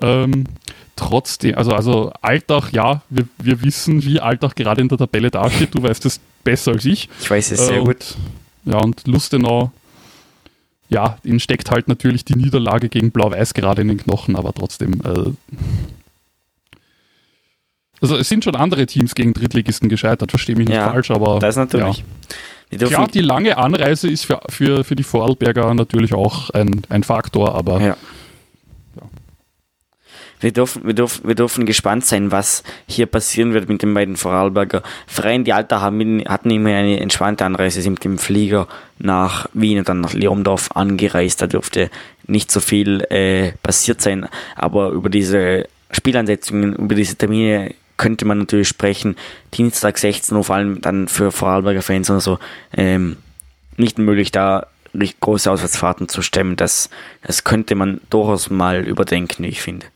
Ähm, 0.00 0.44
trotzdem, 0.97 1.56
also, 1.56 1.73
also 1.73 2.12
Altach, 2.23 2.73
ja, 2.73 3.03
wir, 3.11 3.27
wir 3.43 3.62
wissen, 3.62 4.05
wie 4.05 4.21
Altach 4.21 4.55
gerade 4.55 4.81
in 4.81 4.89
der 4.89 4.99
Tabelle 4.99 5.31
dasteht. 5.31 5.75
Du 5.75 5.83
weißt 5.83 6.06
es 6.06 6.21
besser 6.44 6.73
als 6.73 6.85
ich. 6.85 7.09
Ich 7.21 7.31
weiß 7.31 7.53
es 7.53 7.67
sehr 7.67 7.77
Äh, 7.79 7.81
gut. 7.85 8.17
Und, 8.65 8.73
ja, 8.73 8.79
und 8.79 9.06
Lustenau, 9.06 9.71
ja, 10.89 11.19
ihnen 11.25 11.41
steckt 11.41 11.71
halt 11.71 11.89
natürlich 11.89 12.25
die 12.25 12.37
Niederlage 12.37 12.89
gegen 12.89 13.11
Blau-Weiß 13.11 13.55
gerade 13.55 13.83
in 13.83 13.89
den 13.89 13.99
Knochen, 13.99 14.37
aber 14.37 14.53
trotzdem. 14.53 15.00
Äh, 15.05 15.31
also 18.00 18.17
es 18.17 18.29
sind 18.29 18.43
schon 18.45 18.56
andere 18.56 18.87
Teams 18.87 19.15
gegen 19.15 19.33
Drittligisten 19.33 19.88
gescheitert, 19.88 20.31
verstehe 20.33 20.56
mich 20.56 20.67
nicht 20.69 20.77
Ja, 20.77 20.91
falsch, 20.91 21.11
aber 21.11 21.38
Das 21.38 21.55
natürlich. 21.56 22.05
ja. 22.73 22.87
Klar, 22.88 23.06
die 23.09 23.21
lange 23.21 23.59
Anreise 23.59 24.09
ist 24.11 24.25
für, 24.27 24.41
für, 24.49 24.83
für 24.83 24.97
die 24.97 25.03
Vorarlberger 25.05 25.73
natürlich 25.75 26.12
auch 26.15 26.50
ein, 26.50 26.83
ein 26.88 27.05
Faktor, 27.05 27.55
aber 27.55 27.81
Ja. 27.81 27.97
Wir 30.43 30.53
dürfen, 30.53 30.85
wir, 30.85 30.94
dürfen, 30.94 31.27
wir 31.27 31.37
dürfen 31.37 31.67
gespannt 31.67 32.05
sein, 32.05 32.33
was 32.33 32.65
hier 32.87 33.06
passieren 33.06 33.55
wird 33.55 33.69
mit 33.69 33.83
den 33.83 33.94
beiden 33.94 34.17
Vorarlberger 34.17 34.83
Vereinen. 35.06 35.44
Die 35.44 35.53
Alter 35.53 35.81
haben, 35.81 36.25
hatten 36.27 36.50
immer 36.50 36.71
eine 36.71 36.99
entspannte 36.99 37.44
Anreise, 37.44 37.81
sind 37.81 37.93
mit 37.93 38.05
dem 38.05 38.19
Flieger 38.19 38.67
nach 38.99 39.49
Wien 39.55 39.79
und 39.79 39.89
dann 39.89 40.00
nach 40.00 40.15
Leomdorf 40.15 40.73
angereist. 40.75 41.41
Da 41.41 41.47
dürfte 41.47 41.91
nicht 42.27 42.50
so 42.50 42.59
viel 42.59 43.03
äh, 43.11 43.53
passiert 43.62 44.00
sein, 44.00 44.27
aber 44.56 44.91
über 44.91 45.09
diese 45.09 45.69
Spielansetzungen, 45.93 46.75
über 46.75 46.97
diese 46.97 47.15
Termine 47.15 47.75
könnte 47.97 48.25
man 48.25 48.38
natürlich 48.38 48.69
sprechen. 48.69 49.15
Dienstag 49.55 49.97
16 49.97 50.37
Uhr, 50.37 50.43
vor 50.43 50.56
allem 50.56 50.81
dann 50.81 51.06
für 51.06 51.31
Vorarlberger 51.31 51.83
Fans 51.83 52.11
oder 52.11 52.21
so, 52.21 52.38
ähm, 52.77 53.17
nicht 53.77 53.99
möglich, 53.99 54.33
da 54.33 54.67
große 55.21 55.50
Auswärtsfahrten 55.50 56.09
zu 56.09 56.21
stemmen. 56.21 56.56
Das, 56.56 56.91
das 57.23 57.45
könnte 57.45 57.77
man 57.77 58.00
durchaus 58.11 58.50
mal 58.50 58.87
überdenken, 58.87 59.45
ich 59.45 59.62
finde. 59.62 59.87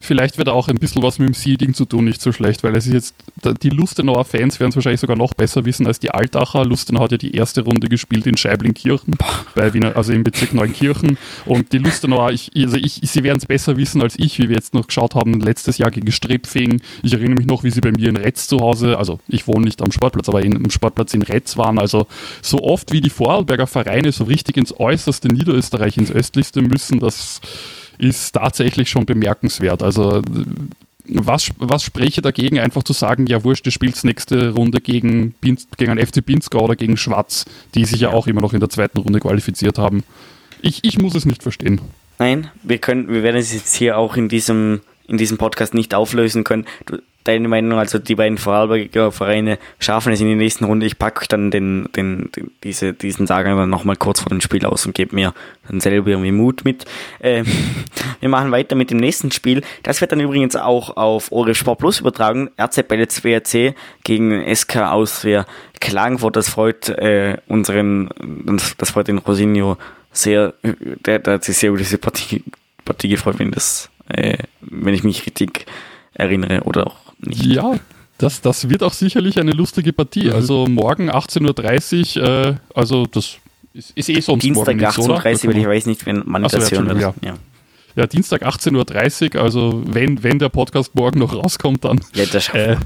Vielleicht 0.00 0.38
wird 0.38 0.48
auch 0.48 0.68
ein 0.68 0.78
bisschen 0.78 1.02
was 1.02 1.18
mit 1.18 1.28
dem 1.28 1.34
Seeding 1.34 1.74
zu 1.74 1.84
tun, 1.84 2.06
nicht 2.06 2.22
so 2.22 2.32
schlecht, 2.32 2.64
weil 2.64 2.74
es 2.74 2.86
ist 2.86 2.92
jetzt, 2.94 3.14
die 3.62 3.68
Lustenauer 3.68 4.24
Fans 4.24 4.58
werden 4.58 4.70
es 4.70 4.76
wahrscheinlich 4.76 5.00
sogar 5.00 5.16
noch 5.16 5.34
besser 5.34 5.66
wissen 5.66 5.86
als 5.86 5.98
die 6.00 6.10
Altacher. 6.10 6.64
Lustenau 6.64 7.02
hat 7.02 7.12
ja 7.12 7.18
die 7.18 7.34
erste 7.34 7.62
Runde 7.62 7.88
gespielt 7.88 8.26
in 8.26 8.36
Scheiblinkirchen, 8.36 9.14
bei 9.54 9.74
Wiener, 9.74 9.96
also 9.96 10.12
im 10.12 10.24
Bezirk 10.24 10.54
Neunkirchen. 10.54 11.18
Und 11.44 11.72
die 11.72 11.78
Lustenauer, 11.78 12.32
ich, 12.32 12.50
also 12.56 12.76
ich, 12.76 13.00
sie 13.02 13.22
werden 13.22 13.38
es 13.38 13.46
besser 13.46 13.76
wissen 13.76 14.00
als 14.00 14.18
ich, 14.18 14.38
wie 14.38 14.48
wir 14.48 14.56
jetzt 14.56 14.72
noch 14.72 14.86
geschaut 14.86 15.14
haben, 15.14 15.38
letztes 15.40 15.76
Jahr 15.78 15.90
gegen 15.90 16.10
Strepfing. 16.10 16.80
Ich 17.02 17.12
erinnere 17.12 17.36
mich 17.36 17.46
noch, 17.46 17.62
wie 17.62 17.70
sie 17.70 17.82
bei 17.82 17.92
mir 17.92 18.08
in 18.08 18.16
Retz 18.16 18.48
zu 18.48 18.60
Hause, 18.60 18.96
also 18.96 19.20
ich 19.28 19.46
wohne 19.46 19.66
nicht 19.66 19.82
am 19.82 19.92
Sportplatz, 19.92 20.28
aber 20.28 20.42
in, 20.42 20.56
am 20.56 20.70
Sportplatz 20.70 21.12
in 21.12 21.22
Retz 21.22 21.58
waren. 21.58 21.78
Also 21.78 22.06
so 22.40 22.62
oft 22.62 22.92
wie 22.92 23.02
die 23.02 23.10
Vorarlberger 23.10 23.66
Vereine 23.66 24.12
so 24.12 24.24
richtig 24.24 24.56
ins 24.56 24.78
äußerste 24.78 25.28
Niederösterreich, 25.28 25.98
ins 25.98 26.10
östlichste 26.10 26.62
müssen, 26.62 27.00
das 27.00 27.40
ist 28.00 28.32
tatsächlich 28.32 28.90
schon 28.90 29.06
bemerkenswert. 29.06 29.82
Also 29.82 30.22
was, 31.06 31.50
was 31.58 31.82
spreche 31.82 32.22
dagegen, 32.22 32.58
einfach 32.58 32.82
zu 32.82 32.92
sagen, 32.92 33.26
ja 33.26 33.42
wurscht, 33.44 33.66
du 33.66 33.70
spielst 33.70 34.04
nächste 34.04 34.50
Runde 34.50 34.80
gegen, 34.80 35.32
Pinz, 35.40 35.66
gegen 35.76 35.90
einen 35.90 36.06
FC 36.06 36.24
Pinzgau 36.24 36.60
oder 36.60 36.76
gegen 36.76 36.96
Schwarz, 36.96 37.44
die 37.74 37.84
sich 37.84 38.00
ja 38.00 38.10
auch 38.10 38.26
immer 38.26 38.40
noch 38.40 38.52
in 38.52 38.60
der 38.60 38.68
zweiten 38.68 38.98
Runde 38.98 39.20
qualifiziert 39.20 39.78
haben. 39.78 40.04
Ich, 40.62 40.84
ich 40.84 40.98
muss 40.98 41.14
es 41.14 41.26
nicht 41.26 41.42
verstehen. 41.42 41.80
Nein, 42.18 42.50
wir 42.62 42.78
können, 42.78 43.08
wir 43.08 43.22
werden 43.22 43.36
es 43.36 43.52
jetzt 43.52 43.74
hier 43.74 43.96
auch 43.96 44.16
in 44.16 44.28
diesem, 44.28 44.80
in 45.10 45.18
diesem 45.18 45.38
Podcast 45.38 45.74
nicht 45.74 45.94
auflösen 45.94 46.44
können. 46.44 46.66
Deine 47.24 47.48
Meinung, 47.48 47.78
also 47.78 47.98
die 47.98 48.14
beiden 48.14 48.38
Vorarlberger 48.38 49.12
Vereine 49.12 49.58
schaffen 49.78 50.10
es 50.12 50.22
in 50.22 50.28
die 50.28 50.36
nächsten 50.36 50.64
Runde. 50.64 50.86
Ich 50.86 50.98
packe 50.98 51.26
dann 51.28 51.50
den, 51.50 51.90
den, 51.94 52.30
den, 52.34 52.50
diese, 52.64 52.94
diesen 52.94 53.26
Sager 53.26 53.54
dann 53.54 53.68
nochmal 53.68 53.96
kurz 53.96 54.20
vor 54.20 54.30
dem 54.30 54.40
Spiel 54.40 54.64
aus 54.64 54.86
und 54.86 54.94
gebe 54.94 55.14
mir 55.14 55.34
dann 55.68 55.80
selber 55.80 56.08
irgendwie 56.08 56.32
Mut 56.32 56.64
mit. 56.64 56.86
Ähm, 57.20 57.44
wir 58.20 58.28
machen 58.30 58.52
weiter 58.52 58.74
mit 58.74 58.90
dem 58.90 58.98
nächsten 58.98 59.30
Spiel. 59.32 59.62
Das 59.82 60.00
wird 60.00 60.12
dann 60.12 60.20
übrigens 60.20 60.56
auch 60.56 60.96
auf 60.96 61.30
Ore 61.30 61.54
Sport 61.54 61.80
Plus 61.80 62.00
übertragen. 62.00 62.50
RZ 62.58 62.88
Bellets 62.88 63.22
WRC 63.22 63.74
gegen 64.02 64.54
SK 64.54 64.76
Austria 64.76 65.44
Klagenfurt. 65.80 66.36
Das 66.36 66.48
freut 66.48 66.88
äh, 66.88 67.36
unseren, 67.48 68.08
das, 68.78 68.90
freut 68.90 69.08
den 69.08 69.18
Rosinho 69.18 69.76
sehr, 70.12 70.54
der, 70.62 71.18
der 71.18 71.34
hat 71.34 71.44
sich 71.44 71.56
sehr 71.56 71.70
über 71.70 71.78
diese 71.78 71.98
Partie, 71.98 72.42
Partie 72.84 73.08
gefreut, 73.08 73.38
wenn 73.38 73.50
das, 73.50 73.90
äh, 74.10 74.38
wenn 74.60 74.94
ich 74.94 75.04
mich 75.04 75.24
richtig 75.26 75.66
erinnere 76.14 76.62
oder 76.62 76.86
auch 76.88 76.96
nicht. 77.20 77.44
Ja, 77.46 77.74
das, 78.18 78.40
das 78.40 78.68
wird 78.68 78.82
auch 78.82 78.92
sicherlich 78.92 79.38
eine 79.38 79.52
lustige 79.52 79.92
Partie. 79.92 80.30
Also 80.30 80.66
morgen 80.66 81.10
18.30 81.10 82.20
Uhr, 82.20 82.28
äh, 82.48 82.54
also 82.74 83.06
das 83.06 83.36
ist, 83.72 83.96
ist 83.96 84.08
eh 84.08 84.20
sonst 84.20 84.42
Dienstag 84.42 84.66
morgen 84.76 84.80
nichts, 84.80 84.98
oder? 84.98 85.16
18.30 85.18 85.46
Uhr, 85.46 85.52
weil 85.54 85.60
ich 85.60 85.66
weiß 85.66 85.86
nicht, 85.86 86.06
wenn 86.06 86.22
man 86.26 86.42
so, 86.48 86.58
das 86.58 86.70
ja, 86.70 86.78
hören 86.78 86.98
wird. 87.00 87.14
Ja. 87.22 87.34
Ja, 87.96 88.06
Dienstag 88.06 88.42
18.30 88.46 89.34
Uhr, 89.36 89.42
also 89.42 89.82
wenn, 89.86 90.22
wenn 90.22 90.38
der 90.38 90.48
Podcast 90.48 90.94
morgen 90.94 91.18
noch 91.18 91.34
rauskommt, 91.34 91.84
dann 91.84 92.00
ja, 92.14 92.24
das 92.24 92.44
schaffen 92.44 92.60
äh, 92.60 92.68
wir. 92.68 92.78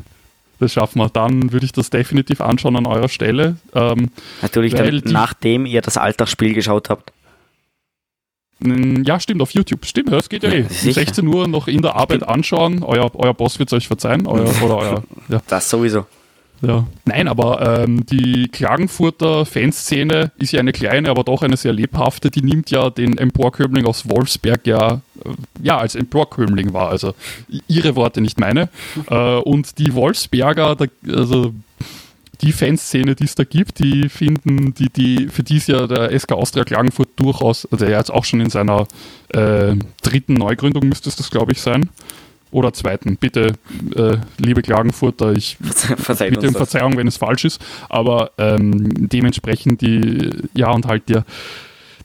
das 0.60 0.72
schaffen 0.72 0.98
wir. 0.98 1.08
Dann 1.10 1.52
würde 1.52 1.66
ich 1.66 1.72
das 1.72 1.90
definitiv 1.90 2.40
anschauen 2.40 2.76
an 2.76 2.86
eurer 2.86 3.08
Stelle. 3.08 3.56
Ähm, 3.74 4.10
Natürlich, 4.40 4.72
weil 4.74 5.00
dann, 5.00 5.08
die- 5.08 5.12
nachdem 5.12 5.66
ihr 5.66 5.82
das 5.82 5.96
Alltagsspiel 5.98 6.54
geschaut 6.54 6.88
habt. 6.90 7.12
Ja, 9.04 9.20
stimmt, 9.20 9.42
auf 9.42 9.50
YouTube. 9.50 9.84
Stimmt, 9.84 10.12
das 10.12 10.28
geht 10.28 10.42
ja 10.42 10.50
eh. 10.50 10.62
Um 10.62 10.68
sicher. 10.68 10.94
16 10.94 11.26
Uhr 11.26 11.48
noch 11.48 11.68
in 11.68 11.82
der 11.82 11.96
Arbeit 11.96 12.22
anschauen. 12.22 12.82
Euer, 12.82 13.10
euer 13.14 13.34
Boss 13.34 13.58
wird 13.58 13.70
es 13.70 13.72
euch 13.74 13.88
verzeihen. 13.88 14.26
Euer, 14.26 14.50
oder 14.62 14.76
euer, 14.76 15.02
ja, 15.28 15.42
Das 15.46 15.68
sowieso. 15.68 16.06
Ja. 16.62 16.86
Nein, 17.04 17.28
aber 17.28 17.82
ähm, 17.82 18.06
die 18.06 18.48
Klagenfurter 18.48 19.44
Fanszene 19.44 20.32
ist 20.38 20.52
ja 20.52 20.60
eine 20.60 20.72
kleine, 20.72 21.10
aber 21.10 21.24
doch 21.24 21.42
eine 21.42 21.56
sehr 21.56 21.72
lebhafte. 21.72 22.30
Die 22.30 22.42
nimmt 22.42 22.70
ja 22.70 22.90
den 22.90 23.18
Emporkömmling 23.18 23.86
aus 23.86 24.08
Wolfsberg 24.08 24.66
ja, 24.66 25.02
äh, 25.24 25.28
ja 25.62 25.78
als 25.78 25.94
Emporkömmling 25.94 26.72
wahr. 26.72 26.88
Also 26.90 27.14
ihre 27.68 27.96
Worte, 27.96 28.20
nicht 28.20 28.38
meine. 28.38 28.68
Äh, 29.10 29.36
und 29.36 29.78
die 29.78 29.94
Wolfsberger, 29.94 30.76
da, 30.76 30.86
also 31.06 31.52
die 32.40 32.52
Fanszene, 32.52 33.14
die 33.14 33.24
es 33.24 33.34
da 33.34 33.44
gibt, 33.44 33.78
die 33.80 34.08
finden, 34.08 34.72
die, 34.74 34.88
die, 34.88 35.28
für 35.28 35.42
die 35.42 35.56
ist 35.56 35.68
ja 35.68 35.86
der 35.86 36.18
SK 36.18 36.32
Austria 36.32 36.64
Klagenfurt 36.64 37.03
durchaus, 37.16 37.66
also 37.70 37.84
er 37.84 37.98
jetzt 37.98 38.12
auch 38.12 38.24
schon 38.24 38.40
in 38.40 38.50
seiner 38.50 38.86
äh, 39.28 39.76
dritten 40.02 40.34
Neugründung 40.34 40.88
müsste 40.88 41.08
es 41.08 41.16
das, 41.16 41.30
glaube 41.30 41.52
ich, 41.52 41.60
sein. 41.60 41.90
Oder 42.50 42.72
zweiten. 42.72 43.16
Bitte, 43.16 43.54
äh, 43.96 44.16
liebe 44.38 44.62
Klagenfurter, 44.62 45.32
ich 45.32 45.56
Verzeiht 45.60 46.30
bitte 46.30 46.46
um 46.46 46.52
das. 46.52 46.56
Verzeihung, 46.56 46.96
wenn 46.96 47.08
es 47.08 47.16
falsch 47.16 47.44
ist. 47.44 47.60
Aber 47.88 48.30
ähm, 48.38 49.08
dementsprechend 49.08 49.80
die, 49.80 50.30
ja, 50.54 50.70
und 50.70 50.86
halt 50.86 51.08
der, 51.08 51.24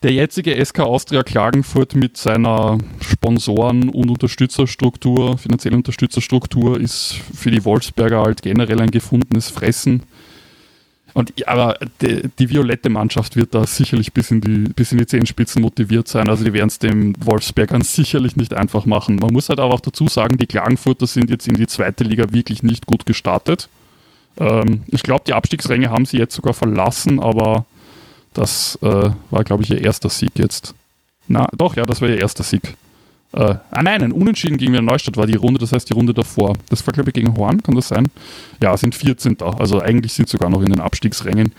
der 0.02 0.12
jetzige 0.12 0.66
SK 0.66 0.80
Austria 0.80 1.22
Klagenfurt 1.22 1.94
mit 1.94 2.18
seiner 2.18 2.80
Sponsoren- 3.00 3.90
und 3.90 4.10
Unterstützerstruktur, 4.10 5.38
finanzielle 5.38 5.78
Unterstützerstruktur, 5.78 6.80
ist 6.80 7.16
für 7.36 7.52
die 7.52 7.64
Wolfsberger 7.64 8.22
halt 8.22 8.42
generell 8.42 8.82
ein 8.82 8.92
gefundenes 8.92 9.50
Fressen. 9.50 10.02
Und 11.14 11.48
aber 11.48 11.78
die, 12.02 12.30
die 12.38 12.50
violette 12.50 12.90
Mannschaft 12.90 13.36
wird 13.36 13.56
da 13.56 13.66
sicherlich 13.66 14.14
bis 14.14 14.32
in, 14.32 14.42
die, 14.42 14.72
bis 14.74 14.92
in 14.92 14.98
die 15.00 15.08
Zehenspitzen 15.08 15.62
motiviert 15.62 16.08
sein. 16.08 16.30
Also 16.30 16.44
die 16.44 16.54
werden 16.54 16.68
es 16.68 16.80
dem 16.80 17.14
Wolfsbergern 17.20 17.82
sicherlich 17.82 18.36
nicht 18.36 18.54
einfach 18.54 18.86
machen. 18.86 19.16
Man 19.18 19.34
muss 19.34 19.50
halt 19.50 19.60
aber 19.60 19.74
auch 19.74 19.80
dazu 19.80 20.08
sagen, 20.08 20.38
die 20.38 20.48
Klagenfurter 20.48 21.08
sind 21.08 21.30
jetzt 21.30 21.48
in 21.48 21.56
die 21.56 21.68
zweite 21.68 22.04
Liga 22.04 22.32
wirklich 22.32 22.64
nicht 22.64 22.86
gut 22.86 23.06
gestartet. 23.06 23.70
Ähm, 24.38 24.84
ich 24.88 25.04
glaube, 25.04 25.24
die 25.26 25.34
Abstiegsränge 25.34 25.90
haben 25.90 26.06
sie 26.06 26.18
jetzt 26.18 26.36
sogar 26.36 26.54
verlassen, 26.54 27.20
aber 27.20 27.66
das 28.34 28.78
äh, 28.82 29.10
war, 29.32 29.44
glaube 29.44 29.64
ich, 29.64 29.72
ihr 29.72 29.84
erster 29.84 30.10
Sieg 30.10 30.32
jetzt. 30.36 30.74
Na, 31.28 31.48
doch, 31.56 31.76
ja, 31.76 31.86
das 31.86 32.02
war 32.02 32.10
ihr 32.10 32.20
erster 32.20 32.44
Sieg. 32.44 32.76
Äh, 33.34 33.56
ah 33.70 33.84
nein, 33.84 34.02
ein 34.02 34.12
Unentschieden 34.12 34.58
gegen 34.58 34.74
Wiener 34.74 34.82
Neustadt 34.82 35.18
war 35.18 35.28
die 35.28 35.36
Runde, 35.36 35.60
das 35.60 35.72
heißt 35.72 35.90
die 35.90 35.94
Runde 35.94 36.14
davor. 36.14 36.56
Das 36.70 36.86
war, 36.88 36.94
glaube 36.94 37.10
ich, 37.10 37.14
gegen 37.14 37.36
Horn, 37.38 37.62
kann 37.62 37.76
das 37.76 37.90
sein? 37.90 38.08
Ja, 38.62 38.76
sind 38.76 38.96
14. 38.96 39.38
Also 39.42 39.80
eigentlich 39.82 40.14
sind 40.14 40.28
sie 40.28 40.34
sogar 40.34 40.50
noch 40.50 40.62
in 40.62 40.70
den 40.70 40.80
Abstiegsrängen. 40.80 41.54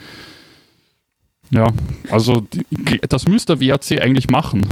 Ja, 1.49 1.67
also 2.09 2.41
die, 2.41 2.65
das 3.07 3.27
müsste 3.27 3.57
der 3.57 3.67
WRC 3.67 4.01
eigentlich 4.01 4.29
machen. 4.29 4.65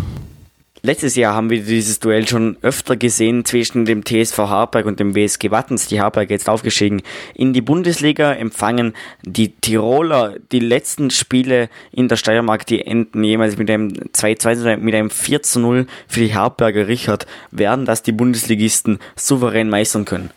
Letztes 0.82 1.16
Jahr 1.16 1.36
haben 1.36 1.50
wir 1.50 1.62
dieses 1.62 2.00
Duell 2.00 2.26
schon 2.26 2.58
öfter 2.62 2.96
gesehen 2.96 3.44
zwischen 3.44 3.84
dem 3.84 4.06
TSV 4.06 4.38
Harburg 4.38 4.86
und 4.86 5.00
dem 5.00 5.14
WSG 5.14 5.52
Wattens. 5.52 5.88
Die 5.88 6.00
Harburg 6.00 6.30
jetzt 6.30 6.48
aufgestiegen 6.48 7.02
in 7.36 7.52
die 7.52 7.62
Bundesliga, 7.62 8.32
empfangen 8.32 8.94
die 9.24 9.52
Tiroler 9.52 10.36
die 10.54 10.60
letzten 10.60 11.12
Spiele 11.12 11.70
in 11.92 12.08
der 12.08 12.16
Steiermark, 12.16 12.66
die 12.66 12.86
enden 12.86 13.26
jemals 13.26 13.58
mit 13.58 13.70
einem 13.70 13.90
2-2 13.90 14.62
oder 14.62 14.78
mit 14.78 14.96
einem 14.96 15.10
4 15.10 15.42
0 15.56 15.88
für 16.08 16.20
die 16.22 16.34
Harburger 16.34 16.88
Richard. 16.88 17.28
Werden 17.52 17.86
das 17.86 18.02
die 18.02 18.14
Bundesligisten 18.14 19.00
souverän 19.18 19.70
meistern 19.70 20.06
können? 20.06 20.30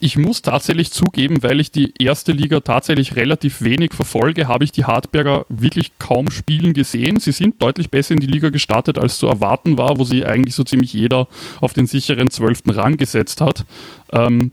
Ich 0.00 0.16
muss 0.16 0.42
tatsächlich 0.42 0.90
zugeben, 0.92 1.42
weil 1.42 1.60
ich 1.60 1.70
die 1.70 1.92
erste 1.98 2.32
Liga 2.32 2.60
tatsächlich 2.60 3.16
relativ 3.16 3.62
wenig 3.62 3.92
verfolge, 3.92 4.48
habe 4.48 4.64
ich 4.64 4.72
die 4.72 4.84
Hartberger 4.84 5.46
wirklich 5.48 5.98
kaum 5.98 6.30
spielen 6.30 6.72
gesehen. 6.72 7.20
Sie 7.20 7.32
sind 7.32 7.60
deutlich 7.62 7.90
besser 7.90 8.14
in 8.14 8.20
die 8.20 8.26
Liga 8.26 8.50
gestartet, 8.50 8.98
als 8.98 9.18
zu 9.18 9.26
erwarten 9.26 9.78
war, 9.78 9.98
wo 9.98 10.04
sie 10.04 10.24
eigentlich 10.24 10.54
so 10.54 10.64
ziemlich 10.64 10.92
jeder 10.92 11.28
auf 11.60 11.72
den 11.72 11.86
sicheren 11.86 12.30
zwölften 12.30 12.70
Rang 12.70 12.96
gesetzt 12.96 13.40
hat. 13.40 13.64
Ähm, 14.12 14.52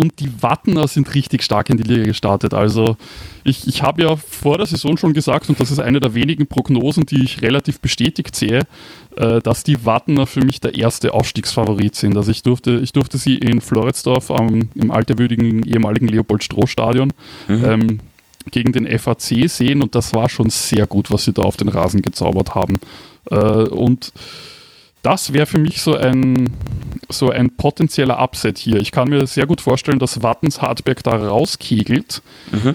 und 0.00 0.18
die 0.18 0.42
Wattener 0.42 0.88
sind 0.88 1.14
richtig 1.14 1.42
stark 1.42 1.68
in 1.68 1.76
die 1.76 1.82
Liga 1.82 2.04
gestartet. 2.04 2.54
Also 2.54 2.96
ich, 3.44 3.68
ich 3.68 3.82
habe 3.82 4.02
ja 4.02 4.16
vor 4.16 4.56
der 4.56 4.66
Saison 4.66 4.96
schon 4.96 5.12
gesagt, 5.12 5.50
und 5.50 5.60
das 5.60 5.70
ist 5.70 5.78
eine 5.78 6.00
der 6.00 6.14
wenigen 6.14 6.46
Prognosen, 6.46 7.04
die 7.04 7.22
ich 7.22 7.42
relativ 7.42 7.80
bestätigt 7.80 8.34
sehe, 8.34 8.60
äh, 9.16 9.42
dass 9.42 9.62
die 9.62 9.84
Wattener 9.84 10.26
für 10.26 10.42
mich 10.42 10.58
der 10.58 10.74
erste 10.74 11.12
Aufstiegsfavorit 11.12 11.96
sind. 11.96 12.16
Also 12.16 12.30
ich 12.30 12.42
durfte, 12.42 12.80
ich 12.82 12.94
durfte 12.94 13.18
sie 13.18 13.36
in 13.36 13.60
Floridsdorf 13.60 14.30
am, 14.30 14.70
im 14.74 14.90
alterwürdigen 14.90 15.64
ehemaligen 15.64 16.08
Leopold-Stroh-Stadion 16.08 17.12
ähm, 17.50 18.00
gegen 18.50 18.72
den 18.72 18.86
FAC 18.98 19.50
sehen 19.50 19.82
und 19.82 19.94
das 19.94 20.14
war 20.14 20.30
schon 20.30 20.48
sehr 20.48 20.86
gut, 20.86 21.10
was 21.10 21.24
sie 21.24 21.34
da 21.34 21.42
auf 21.42 21.58
den 21.58 21.68
Rasen 21.68 22.00
gezaubert 22.00 22.54
haben. 22.54 22.80
Äh, 23.30 23.36
und 23.36 24.14
das 25.02 25.32
wäre 25.32 25.46
für 25.46 25.58
mich 25.58 25.80
so 25.80 25.96
ein, 25.96 26.50
so 27.08 27.30
ein 27.30 27.50
potenzieller 27.56 28.22
Upset 28.22 28.58
hier. 28.58 28.76
Ich 28.76 28.92
kann 28.92 29.08
mir 29.08 29.26
sehr 29.26 29.46
gut 29.46 29.60
vorstellen, 29.60 29.98
dass 29.98 30.22
Wattens 30.22 30.60
Hartberg 30.60 31.02
da 31.02 31.12
rauskegelt. 31.16 32.22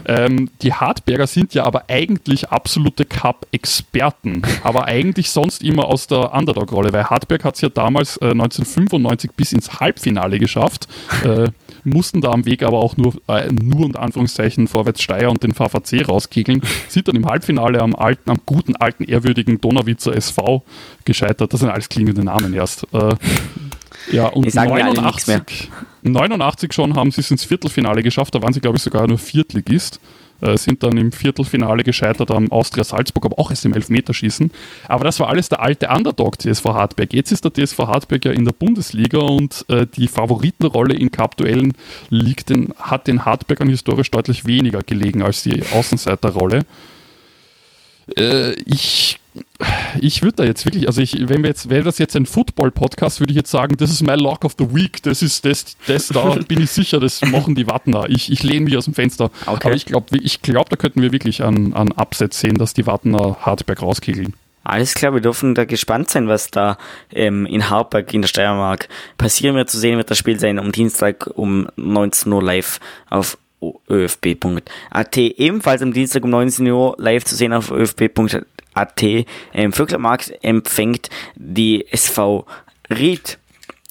Ähm, 0.07 0.49
die 0.61 0.73
Hartberger 0.73 1.27
sind 1.27 1.53
ja 1.53 1.65
aber 1.65 1.85
eigentlich 1.87 2.49
absolute 2.49 3.05
Cup-Experten, 3.05 4.41
aber 4.63 4.85
eigentlich 4.85 5.29
sonst 5.29 5.63
immer 5.63 5.85
aus 5.85 6.07
der 6.07 6.33
Underdog-Rolle, 6.33 6.93
weil 6.93 7.05
Hartberg 7.05 7.43
hat 7.43 7.55
es 7.55 7.61
ja 7.61 7.69
damals 7.69 8.17
äh, 8.17 8.31
1995 8.31 9.31
bis 9.31 9.53
ins 9.53 9.79
Halbfinale 9.79 10.39
geschafft. 10.39 10.87
Äh, 11.23 11.49
mussten 11.85 12.21
da 12.21 12.31
am 12.31 12.45
Weg 12.45 12.63
aber 12.63 12.79
auch 12.79 12.97
nur, 12.97 13.13
äh, 13.27 13.51
nur 13.51 13.85
unter 13.85 14.01
Anführungszeichen 14.01 14.67
Vorwärts 14.67 15.01
Steyr 15.01 15.29
und 15.29 15.43
den 15.43 15.53
VVC 15.53 16.07
rauskegeln, 16.07 16.61
sind 16.89 17.07
dann 17.07 17.15
im 17.15 17.25
Halbfinale 17.25 17.81
am 17.81 17.95
alten, 17.95 18.29
am 18.29 18.39
guten, 18.45 18.75
alten, 18.75 19.03
ehrwürdigen 19.03 19.61
Donauwitzer 19.61 20.15
SV 20.15 20.63
gescheitert. 21.05 21.53
Das 21.53 21.59
sind 21.59 21.69
alles 21.69 21.89
klingende 21.89 22.23
Namen 22.23 22.53
erst. 22.53 22.87
Äh, 22.93 23.15
ja, 24.11 24.27
und 24.27 24.45
Die 24.45 24.49
sagen 24.49 24.73
mir 24.73 24.85
alle 24.85 25.01
nichts 25.01 25.27
mehr. 25.27 25.37
89, 25.37 25.69
89 26.03 26.73
schon 26.73 26.95
haben 26.95 27.11
sie 27.11 27.21
es 27.21 27.31
ins 27.31 27.43
Viertelfinale 27.43 28.03
geschafft, 28.03 28.35
da 28.35 28.41
waren 28.41 28.53
sie, 28.53 28.61
glaube 28.61 28.77
ich, 28.77 28.83
sogar 28.83 29.07
nur 29.07 29.17
Viertligist. 29.17 29.99
Äh, 30.41 30.57
sind 30.57 30.83
dann 30.83 30.97
im 30.97 31.11
Viertelfinale 31.11 31.83
gescheitert 31.83 32.29
am 32.29 32.51
Austria 32.51 32.83
Salzburg, 32.83 33.25
aber 33.25 33.39
auch 33.39 33.51
erst 33.51 33.65
im 33.65 33.73
Elfmeterschießen. 33.73 34.51
Aber 34.87 35.05
das 35.05 35.19
war 35.19 35.29
alles 35.29 35.47
der 35.47 35.61
alte 35.61 35.87
Underdog 35.87 36.39
TSV 36.39 36.65
Hartberg. 36.65 37.13
Jetzt 37.13 37.31
ist 37.31 37.45
der 37.45 37.53
TSV 37.53 37.79
Hartberg 37.79 38.25
ja 38.25 38.31
in 38.31 38.43
der 38.43 38.51
Bundesliga 38.51 39.19
und 39.19 39.65
äh, 39.69 39.87
die 39.95 40.07
Favoritenrolle 40.07 40.93
in 40.93 41.11
Cup-Duellen 41.11 41.73
liegt 42.09 42.49
den, 42.49 42.73
hat 42.77 43.07
den 43.07 43.23
Hartbergern 43.23 43.69
historisch 43.69 44.11
deutlich 44.11 44.45
weniger 44.45 44.83
gelegen 44.83 45.21
als 45.21 45.43
die 45.43 45.63
Außenseiterrolle. 45.73 46.65
Äh, 48.15 48.53
ich 48.65 49.19
ich 49.99 50.21
würde 50.21 50.37
da 50.37 50.43
jetzt 50.43 50.65
wirklich, 50.65 50.87
also 50.87 51.01
ich, 51.01 51.27
wenn 51.27 51.43
wir 51.43 51.49
jetzt, 51.49 51.69
wäre 51.69 51.83
das 51.83 51.97
jetzt 51.97 52.15
ein 52.15 52.25
Football-Podcast, 52.25 53.19
würde 53.19 53.31
ich 53.31 53.37
jetzt 53.37 53.51
sagen, 53.51 53.75
das 53.77 53.89
ist 53.89 54.01
mein 54.01 54.19
Lock 54.19 54.45
of 54.45 54.55
the 54.57 54.73
Week, 54.73 55.01
das 55.03 55.21
ist 55.21 55.45
das, 55.45 55.77
das 55.87 56.07
da 56.07 56.35
bin 56.47 56.61
ich 56.61 56.71
sicher, 56.71 56.99
das 56.99 57.21
machen 57.21 57.55
die 57.55 57.67
Wattener. 57.67 58.05
Ich, 58.09 58.31
ich 58.31 58.43
lehne 58.43 58.65
mich 58.65 58.77
aus 58.77 58.85
dem 58.85 58.93
Fenster. 58.93 59.31
Okay. 59.45 59.67
Aber 59.67 59.75
ich 59.75 59.85
glaube, 59.85 60.17
ich 60.17 60.41
glaub, 60.41 60.69
da 60.69 60.75
könnten 60.75 61.01
wir 61.01 61.11
wirklich 61.11 61.43
an, 61.43 61.73
an 61.73 61.91
Upsets 61.91 62.39
sehen, 62.39 62.55
dass 62.55 62.73
die 62.73 62.85
Wattener 62.85 63.37
Hartberg 63.41 63.81
rauskegeln. 63.81 64.33
Alles 64.63 64.95
klar, 64.95 65.13
wir 65.13 65.21
dürfen 65.21 65.53
da 65.53 65.65
gespannt 65.65 66.09
sein, 66.09 66.27
was 66.27 66.49
da 66.49 66.77
ähm, 67.11 67.45
in 67.45 67.69
Harburg 67.69 68.11
in 68.13 68.21
der 68.21 68.27
Steiermark 68.27 68.89
passieren 69.17 69.55
wird. 69.55 69.69
Zu 69.69 69.77
sehen 69.77 69.97
wird 69.97 70.09
das 70.09 70.17
Spiel 70.17 70.39
sein 70.39 70.57
am 70.57 70.71
Dienstag 70.71 71.29
um 71.35 71.67
19 71.75 72.31
Uhr 72.31 72.41
live 72.41 72.79
auf 73.09 73.37
öfb.at. 73.87 75.17
Ebenfalls 75.17 75.81
am 75.81 75.93
Dienstag 75.93 76.23
um 76.23 76.29
19 76.29 76.67
Uhr 76.67 76.95
live 76.97 77.23
zu 77.23 77.35
sehen 77.35 77.53
auf 77.53 77.71
öfb.at. 77.71 79.03
Ähm, 79.03 79.73
Vöglermarkt 79.73 80.33
empfängt 80.41 81.09
die 81.35 81.85
SV 81.91 82.45
Ried. 82.89 83.37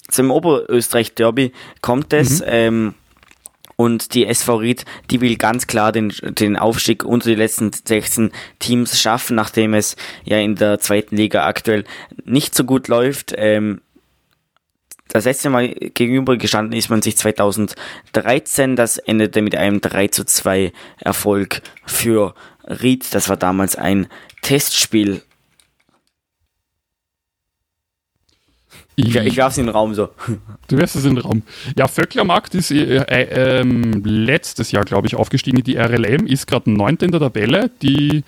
Zum 0.09 0.31
Oberösterreich-Derby 0.31 1.51
kommt 1.81 2.13
es. 2.13 2.43
Ähm, 2.45 2.93
und 3.77 4.13
die 4.13 4.25
SV 4.25 4.55
Ried, 4.57 4.85
die 5.11 5.21
will 5.21 5.35
ganz 5.35 5.67
klar 5.67 5.91
den, 5.91 6.13
den 6.21 6.55
Aufstieg 6.55 7.03
unter 7.03 7.29
die 7.29 7.35
letzten 7.35 7.71
16 7.73 8.31
Teams 8.59 9.01
schaffen, 9.01 9.35
nachdem 9.35 9.73
es 9.73 9.97
ja 10.23 10.37
in 10.39 10.55
der 10.55 10.79
zweiten 10.79 11.17
Liga 11.17 11.45
aktuell 11.45 11.83
nicht 12.23 12.55
so 12.55 12.63
gut 12.63 12.87
läuft. 12.87 13.33
Ähm, 13.37 13.81
das 15.07 15.25
letzte 15.25 15.49
Mal 15.49 15.69
gegenüber 15.69 16.37
gestanden 16.37 16.77
ist 16.77 16.89
man 16.89 17.01
sich 17.01 17.17
2013. 17.17 18.75
Das 18.75 18.97
endete 18.97 19.41
mit 19.41 19.55
einem 19.55 19.81
3 19.81 20.07
zu 20.09 20.25
2 20.25 20.71
Erfolg 20.99 21.61
für 21.85 22.33
Ried. 22.63 23.13
Das 23.13 23.29
war 23.29 23.37
damals 23.37 23.75
ein 23.75 24.07
Testspiel. 24.41 25.21
Ich, 28.97 29.15
ich 29.15 29.37
werf's 29.37 29.57
in 29.57 29.65
den 29.65 29.75
Raum 29.75 29.93
so. 29.93 30.09
Du 30.67 30.77
wirst 30.77 30.95
es 30.95 31.05
in 31.05 31.15
den 31.15 31.23
Raum. 31.23 31.43
Ja, 31.77 31.87
Vöcklermarkt 31.87 32.55
ist 32.55 32.71
äh, 32.71 32.97
äh, 32.97 33.59
ähm, 33.61 34.03
letztes 34.03 34.71
Jahr, 34.71 34.83
glaube 34.83 35.07
ich, 35.07 35.15
aufgestiegen 35.15 35.57
in 35.57 35.63
die 35.63 35.77
RLM, 35.77 36.25
ist 36.25 36.47
gerade 36.47 36.71
neunte 36.71 37.05
in 37.05 37.11
der 37.11 37.19
Tabelle. 37.19 37.69
Die 37.81 38.23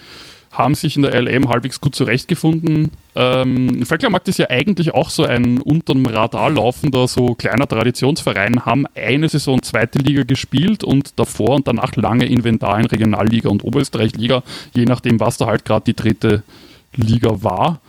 haben 0.52 0.76
sich 0.76 0.96
in 0.96 1.04
der 1.04 1.14
RLM 1.14 1.50
halbwegs 1.50 1.82
gut 1.82 1.96
zurechtgefunden. 1.96 2.92
Ähm, 3.16 3.86
Vöcklermarkt 3.86 4.28
ist 4.28 4.40
ja 4.40 4.50
eigentlich 4.50 4.94
auch 4.94 5.10
so 5.10 5.24
ein 5.24 5.60
unterm 5.60 6.06
Radar 6.06 6.50
laufender, 6.50 7.08
so 7.08 7.36
kleiner 7.36 7.68
Traditionsverein, 7.68 8.66
haben 8.66 8.86
eine 8.96 9.30
Saison 9.30 9.62
zweite 9.62 10.00
Liga 10.00 10.24
gespielt 10.24 10.84
und 10.84 11.20
davor 11.20 11.56
und 11.56 11.68
danach 11.68 11.96
lange 11.96 12.26
Inventar 12.26 12.80
in 12.80 12.86
Regionalliga 12.86 13.50
und 13.50 13.64
Oberösterreich-Liga, 13.64 14.44
je 14.74 14.86
nachdem, 14.86 15.20
was 15.20 15.38
da 15.38 15.48
halt 15.48 15.66
gerade 15.66 15.86
die 15.86 15.96
dritte 15.96 16.44
Liga 16.96 17.44
war. 17.44 17.80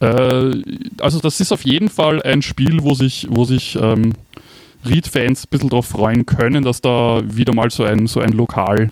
Äh, 0.00 0.62
also 1.00 1.20
das 1.20 1.40
ist 1.40 1.52
auf 1.52 1.64
jeden 1.64 1.88
Fall 1.88 2.22
ein 2.22 2.42
Spiel, 2.42 2.82
wo 2.82 2.94
sich, 2.94 3.26
wo 3.30 3.44
sich 3.44 3.76
ähm, 3.80 4.12
Ried-Fans 4.88 5.44
ein 5.44 5.50
bisschen 5.50 5.70
darauf 5.70 5.86
freuen 5.86 6.26
können, 6.26 6.64
dass 6.64 6.80
da 6.80 7.22
wieder 7.24 7.54
mal 7.54 7.70
so 7.70 7.84
ein, 7.84 8.06
so 8.06 8.20
ein 8.20 8.32
Lokal 8.32 8.90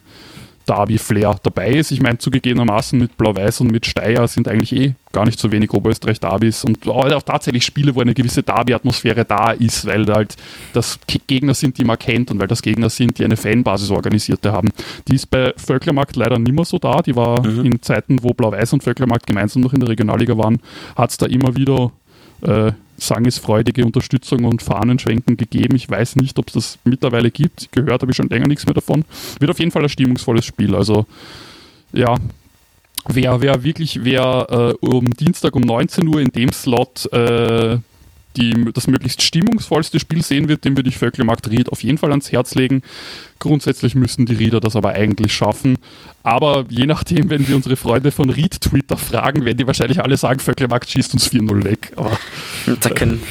Derby-Flair 0.68 1.36
dabei 1.42 1.70
ist. 1.70 1.90
Ich 1.90 2.00
meine, 2.00 2.18
zugegebenermaßen 2.18 2.98
mit 2.98 3.16
Blau-Weiß 3.16 3.60
und 3.60 3.70
mit 3.70 3.86
Steyr 3.86 4.26
sind 4.28 4.48
eigentlich 4.48 4.72
eh 4.72 4.94
gar 5.12 5.24
nicht 5.24 5.38
so 5.38 5.50
wenig 5.50 5.72
Oberösterreich-Derbys 5.72 6.64
und 6.64 6.86
auch 6.88 7.22
tatsächlich 7.22 7.64
Spiele, 7.64 7.94
wo 7.94 8.00
eine 8.00 8.14
gewisse 8.14 8.42
Derby-Atmosphäre 8.42 9.24
da 9.24 9.52
ist, 9.52 9.86
weil 9.86 10.06
halt 10.06 10.36
das 10.72 10.98
Gegner 11.26 11.54
sind, 11.54 11.78
die 11.78 11.84
man 11.84 11.98
kennt 11.98 12.30
und 12.30 12.40
weil 12.40 12.48
das 12.48 12.62
Gegner 12.62 12.90
sind, 12.90 13.18
die 13.18 13.24
eine 13.24 13.36
Fanbasis 13.36 13.90
organisierte 13.90 14.52
haben. 14.52 14.70
Die 15.08 15.14
ist 15.14 15.30
bei 15.30 15.52
Völklermarkt 15.56 16.16
leider 16.16 16.38
nicht 16.38 16.52
mehr 16.52 16.64
so 16.64 16.78
da. 16.78 17.00
Die 17.00 17.16
war 17.16 17.46
mhm. 17.46 17.64
in 17.64 17.82
Zeiten, 17.82 18.22
wo 18.22 18.34
Blau-Weiß 18.34 18.72
und 18.72 18.82
Völklermarkt 18.82 19.26
gemeinsam 19.26 19.62
noch 19.62 19.72
in 19.72 19.80
der 19.80 19.88
Regionalliga 19.88 20.36
waren, 20.36 20.58
hat 20.96 21.10
es 21.10 21.16
da 21.16 21.26
immer 21.26 21.56
wieder 21.56 21.92
äh, 22.42 22.72
sangesfreudige 22.96 23.84
Unterstützung 23.84 24.44
und 24.44 24.62
Fahnenschwenken 24.62 25.36
gegeben. 25.36 25.76
Ich 25.76 25.88
weiß 25.88 26.16
nicht, 26.16 26.38
ob 26.38 26.48
es 26.48 26.54
das 26.54 26.78
mittlerweile 26.84 27.30
gibt. 27.30 27.70
Gehört 27.72 28.02
habe 28.02 28.10
ich 28.12 28.16
schon 28.16 28.28
länger 28.28 28.46
nichts 28.46 28.66
mehr 28.66 28.74
davon. 28.74 29.04
Wird 29.38 29.50
auf 29.50 29.58
jeden 29.58 29.70
Fall 29.70 29.82
ein 29.82 29.88
stimmungsvolles 29.88 30.44
Spiel. 30.44 30.74
Also 30.74 31.06
ja, 31.92 32.16
wer, 33.06 33.40
wer 33.40 33.62
wirklich, 33.62 34.04
wer 34.04 34.46
äh, 34.80 34.86
um 34.86 35.10
Dienstag 35.10 35.54
um 35.56 35.62
19 35.62 36.08
Uhr 36.08 36.20
in 36.20 36.30
dem 36.30 36.52
Slot 36.52 37.10
äh, 37.12 37.78
die, 38.36 38.72
das 38.72 38.86
möglichst 38.86 39.22
stimmungsvollste 39.22 39.98
Spiel 39.98 40.22
sehen 40.22 40.48
wird, 40.48 40.64
dem 40.64 40.76
würde 40.76 40.88
ich 40.88 40.98
Völkelmarkt 40.98 41.50
Ried 41.50 41.70
auf 41.70 41.82
jeden 41.82 41.98
Fall 41.98 42.10
ans 42.10 42.32
Herz 42.32 42.54
legen. 42.54 42.82
Grundsätzlich 43.38 43.94
müssen 43.94 44.26
die 44.26 44.34
Rieder 44.34 44.60
das 44.60 44.76
aber 44.76 44.90
eigentlich 44.90 45.34
schaffen. 45.34 45.78
Aber 46.22 46.64
je 46.68 46.86
nachdem, 46.86 47.30
wenn 47.30 47.46
wir 47.46 47.56
unsere 47.56 47.76
Freunde 47.76 48.10
von 48.10 48.30
Ried 48.30 48.60
Twitter 48.60 48.96
fragen, 48.96 49.44
werden 49.44 49.58
die 49.58 49.66
wahrscheinlich 49.66 50.02
alle 50.02 50.16
sagen, 50.16 50.40
Völkelmarkt 50.40 50.90
schießt 50.90 51.14
uns 51.14 51.30
4-0 51.30 51.64
weg. 51.64 51.92
Aber, 51.96 52.18
da 52.80 52.90
können, 52.90 53.22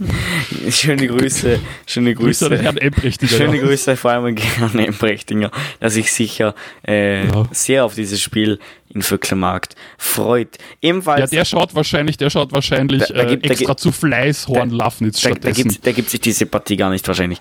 schöne 0.70 1.06
Grüße, 1.08 1.60
schöne 1.86 2.14
Grüße. 2.14 2.48
Grüße 2.48 2.58
an 2.58 2.62
Herrn 2.62 2.76
Emprechtinger. 2.76 3.32
Schöne 3.32 3.56
ja. 3.56 3.62
Grüße 3.64 3.96
vor 3.96 4.10
allem 4.12 4.24
an 4.24 4.36
Herrn 4.36 4.78
Emprechtinger, 4.78 5.50
dass 5.80 5.96
ich 5.96 6.12
sicher 6.12 6.54
äh, 6.86 7.26
ja. 7.26 7.48
sehr 7.50 7.84
auf 7.84 7.94
dieses 7.94 8.20
Spiel 8.20 8.58
in 8.90 9.02
Vöcklermarkt 9.02 9.74
freut. 9.98 10.58
Ebenfalls, 10.80 11.30
ja, 11.30 11.38
der 11.38 11.44
schaut 11.44 11.74
wahrscheinlich, 11.74 12.16
der 12.16 12.30
schaut 12.30 12.52
wahrscheinlich 12.52 13.04
da, 13.08 13.14
da 13.14 13.24
gibt, 13.24 13.46
äh, 13.46 13.50
extra 13.50 13.74
da, 13.74 13.76
zu 13.76 13.92
Fleißhorn 13.92 14.70
Lafnitz 14.70 15.20
da, 15.20 15.30
stattdessen. 15.30 15.76
Da 15.82 15.92
gibt 15.92 16.10
sich 16.10 16.20
diese 16.20 16.46
Partie 16.46 16.76
gar 16.76 16.90
nicht 16.90 17.06
wahrscheinlich. 17.06 17.40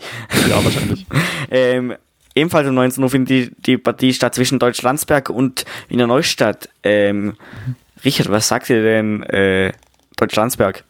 Ja, 0.50 0.64
wahrscheinlich. 0.64 1.06
ähm, 1.52 1.96
ebenfalls 2.36 2.68
um 2.68 2.76
19 2.76 3.04
Uhr 3.04 3.10
findet 3.10 3.30
die, 3.30 3.52
die 3.66 3.78
Partie 3.78 4.14
statt 4.14 4.36
zwischen 4.36 4.60
Deutschlandsberg 4.60 5.30
und 5.30 5.66
Wiener 5.90 6.08
Neustadt. 6.08 6.70
Ähm, 6.84 7.36
Richard, 8.04 8.30
was 8.30 8.48
sagt 8.48 8.70
ihr 8.70 8.82
denn 8.82 9.24
äh, 9.24 9.72
Deutschlandsberg? 10.18 10.84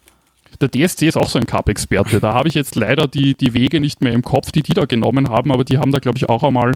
Der 0.60 0.68
DSC 0.68 1.06
ist 1.06 1.16
auch 1.16 1.28
so 1.28 1.38
ein 1.38 1.46
Cup-Experte. 1.46 2.20
Da 2.20 2.34
habe 2.34 2.48
ich 2.48 2.54
jetzt 2.54 2.74
leider 2.74 3.06
die, 3.06 3.34
die 3.34 3.54
Wege 3.54 3.80
nicht 3.80 4.00
mehr 4.00 4.12
im 4.12 4.22
Kopf, 4.22 4.50
die 4.50 4.62
die 4.62 4.74
da 4.74 4.86
genommen 4.86 5.28
haben, 5.28 5.52
aber 5.52 5.64
die 5.64 5.78
haben 5.78 5.92
da, 5.92 5.98
glaube 5.98 6.18
ich, 6.18 6.28
auch 6.28 6.42
einmal, 6.42 6.72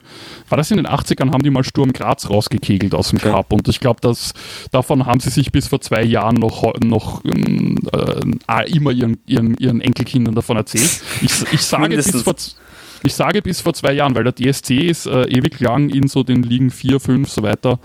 war 0.48 0.58
das 0.58 0.70
in 0.70 0.76
den 0.76 0.86
80ern, 0.86 1.32
haben 1.32 1.42
die 1.42 1.50
mal 1.50 1.64
Sturm 1.64 1.92
Graz 1.92 2.28
rausgekegelt 2.28 2.94
aus 2.94 3.10
dem. 3.10 3.18
Cup 3.22 3.52
und 3.52 3.68
ich 3.68 3.80
glaube, 3.80 4.00
dass 4.00 4.34
davon 4.70 5.06
haben 5.06 5.20
sie 5.20 5.30
sich 5.30 5.52
bis 5.52 5.68
vor 5.68 5.80
zwei 5.80 6.02
Jahren 6.02 6.34
noch, 6.34 6.74
noch 6.82 7.24
äh, 7.24 8.70
immer 8.70 8.90
ihren, 8.90 9.18
ihren, 9.26 9.56
ihren 9.58 9.80
Enkelkindern 9.80 10.34
davon 10.34 10.56
erzählt. 10.56 11.02
Ich, 11.20 11.52
ich 11.52 11.62
sage 11.62 11.96
bis 11.96 12.22
vor 12.22 12.34
ich 13.04 13.14
sage 13.14 13.42
bis 13.42 13.60
vor 13.60 13.74
zwei 13.74 13.92
Jahren, 13.92 14.14
weil 14.14 14.24
der 14.24 14.34
DSC 14.34 14.78
ist 14.78 15.06
äh, 15.06 15.24
ewig 15.24 15.60
lang 15.60 15.88
in 15.90 16.08
so 16.08 16.22
den 16.22 16.42
Ligen 16.42 16.70
4, 16.70 17.00
5 17.00 17.28
so 17.28 17.42
weiter 17.42 17.78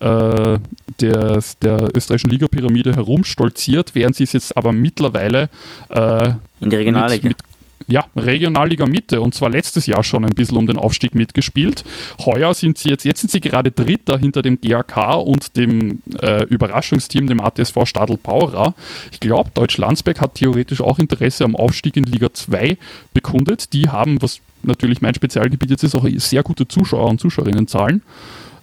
äh, 0.00 0.58
der, 1.00 1.42
der 1.62 1.88
österreichischen 1.94 2.30
Ligapyramide 2.30 2.94
herumstolziert, 2.94 3.94
während 3.94 4.16
sie 4.16 4.24
es 4.24 4.32
jetzt 4.32 4.56
aber 4.56 4.72
mittlerweile 4.72 5.48
äh, 5.90 6.32
in 6.60 6.70
die 6.70 6.76
Regionalliga. 6.76 7.28
Mit, 7.28 7.38
mit, 7.38 7.51
ja, 7.88 8.04
Regionalliga 8.16 8.86
Mitte 8.86 9.20
und 9.20 9.34
zwar 9.34 9.50
letztes 9.50 9.86
Jahr 9.86 10.04
schon 10.04 10.24
ein 10.24 10.34
bisschen 10.34 10.56
um 10.56 10.66
den 10.66 10.78
Aufstieg 10.78 11.14
mitgespielt. 11.14 11.84
Heuer 12.24 12.54
sind 12.54 12.78
sie 12.78 12.90
jetzt, 12.90 13.04
jetzt 13.04 13.20
sind 13.20 13.30
sie 13.30 13.40
gerade 13.40 13.70
Dritter 13.70 14.18
hinter 14.18 14.42
dem 14.42 14.60
GAK 14.60 15.16
und 15.16 15.56
dem 15.56 16.02
äh, 16.20 16.44
Überraschungsteam, 16.44 17.26
dem 17.26 17.40
ATSV 17.40 17.86
Stadl 17.86 18.16
Paura. 18.16 18.74
Ich 19.10 19.20
glaube, 19.20 19.50
Deutsch 19.54 19.78
Landsberg 19.78 20.20
hat 20.20 20.34
theoretisch 20.34 20.80
auch 20.80 20.98
Interesse 20.98 21.44
am 21.44 21.56
Aufstieg 21.56 21.96
in 21.96 22.04
Liga 22.04 22.32
2 22.32 22.76
bekundet. 23.14 23.72
Die 23.72 23.88
haben, 23.88 24.20
was 24.22 24.40
natürlich 24.62 25.00
mein 25.00 25.14
Spezialgebiet 25.14 25.70
jetzt 25.70 25.84
ist, 25.84 25.94
auch 25.94 26.06
sehr 26.16 26.42
gute 26.42 26.68
Zuschauer 26.68 27.08
und 27.08 27.20
Zuschauerinnenzahlen. 27.20 28.02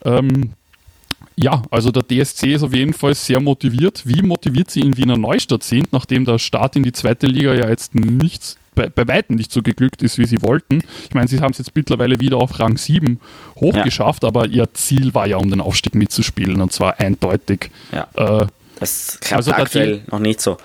Ähm, 0.05 0.51
ja, 1.36 1.62
also 1.71 1.91
der 1.91 2.03
DSC 2.03 2.53
ist 2.53 2.63
auf 2.63 2.73
jeden 2.73 2.93
Fall 2.93 3.15
sehr 3.15 3.39
motiviert. 3.39 4.01
Wie 4.05 4.21
motiviert 4.21 4.69
sie 4.71 4.82
in 4.82 4.97
Wiener 4.97 5.17
Neustadt 5.17 5.63
sind, 5.63 5.93
nachdem 5.93 6.25
der 6.25 6.38
Start 6.38 6.75
in 6.75 6.84
die 6.84 6.91
zweite 6.91 7.27
Liga 7.27 7.53
ja 7.53 7.69
jetzt 7.69 7.95
nichts 7.95 8.58
bei, 8.75 8.89
bei 8.89 9.08
weitem 9.08 9.36
nicht 9.36 9.51
so 9.51 9.62
geglückt 9.62 10.01
ist, 10.01 10.17
wie 10.17 10.25
sie 10.25 10.41
wollten. 10.41 10.82
Ich 11.08 11.13
meine, 11.13 11.27
sie 11.27 11.39
haben 11.41 11.51
es 11.51 11.58
jetzt 11.58 11.75
mittlerweile 11.75 12.19
wieder 12.19 12.38
auf 12.38 12.60
Rang 12.60 12.77
7 12.77 13.19
hochgeschafft, 13.58 14.23
ja. 14.23 14.29
aber 14.29 14.47
ihr 14.47 14.73
Ziel 14.73 15.13
war 15.13 15.27
ja, 15.27 15.38
um 15.38 15.49
den 15.49 15.62
Aufstieg 15.62 15.95
mitzuspielen 15.95 16.62
und 16.62 16.71
zwar 16.71 16.99
eindeutig. 16.99 17.71
Ja. 17.91 18.08
Äh, 18.15 18.47
das 18.79 19.19
klappt 19.19 19.34
also 19.34 19.51
aktuell 19.51 20.01
noch 20.10 20.19
nicht 20.19 20.41
so. 20.41 20.58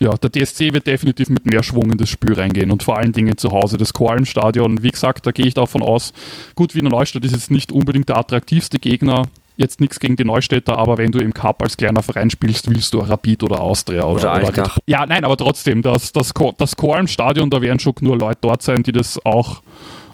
Ja, 0.00 0.16
der 0.16 0.30
DSC 0.30 0.72
wird 0.72 0.86
definitiv 0.86 1.28
mit 1.28 1.44
mehr 1.44 1.62
Schwung 1.62 1.92
in 1.92 1.98
das 1.98 2.08
Spiel 2.08 2.32
reingehen 2.32 2.70
und 2.70 2.82
vor 2.82 2.96
allen 2.96 3.12
Dingen 3.12 3.36
zu 3.36 3.52
Hause 3.52 3.76
das 3.76 3.92
Koalmstadion. 3.92 4.82
Wie 4.82 4.90
gesagt, 4.90 5.26
da 5.26 5.30
gehe 5.30 5.44
ich 5.44 5.52
davon 5.52 5.82
aus, 5.82 6.14
gut, 6.54 6.74
Wiener 6.74 6.88
Neustadt 6.88 7.22
ist 7.26 7.32
jetzt 7.32 7.50
nicht 7.50 7.70
unbedingt 7.70 8.08
der 8.08 8.16
attraktivste 8.16 8.78
Gegner. 8.78 9.28
Jetzt 9.60 9.78
nichts 9.78 10.00
gegen 10.00 10.16
die 10.16 10.24
Neustädter, 10.24 10.78
aber 10.78 10.96
wenn 10.96 11.12
du 11.12 11.18
im 11.18 11.34
Cup 11.34 11.62
als 11.62 11.76
kleiner 11.76 12.02
Verein 12.02 12.30
spielst, 12.30 12.70
willst 12.70 12.94
du 12.94 13.00
Rapid 13.00 13.42
oder 13.42 13.60
Austria 13.60 14.04
oder, 14.04 14.36
oder, 14.36 14.48
oder 14.48 14.74
Ja, 14.86 15.04
nein, 15.04 15.22
aber 15.22 15.36
trotzdem, 15.36 15.82
das, 15.82 16.12
das, 16.12 16.32
das 16.56 16.76
Koalmstadion, 16.76 17.50
da 17.50 17.60
werden 17.60 17.78
schon 17.78 17.92
nur 18.00 18.16
Leute 18.16 18.38
dort 18.40 18.62
sein, 18.62 18.82
die 18.82 18.92
das 18.92 19.22
auch 19.22 19.60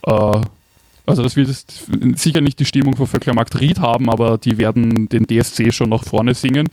äh, 0.05 0.41
also 1.07 1.23
das 1.23 1.37
wird 1.37 1.49
sicher 2.19 2.41
nicht 2.41 2.59
die 2.59 2.65
Stimmung 2.65 2.97
von 2.97 3.07
Vöcklermarkt 3.07 3.61
Ried 3.61 3.79
haben, 3.79 4.11
aber 4.11 4.39
die 4.39 4.59
werden 4.59 5.09
den 5.09 5.29
DSC 5.29 5.71
schon 5.71 5.91
nach 5.91 6.03
vorne 6.03 6.35
singen 6.35 6.69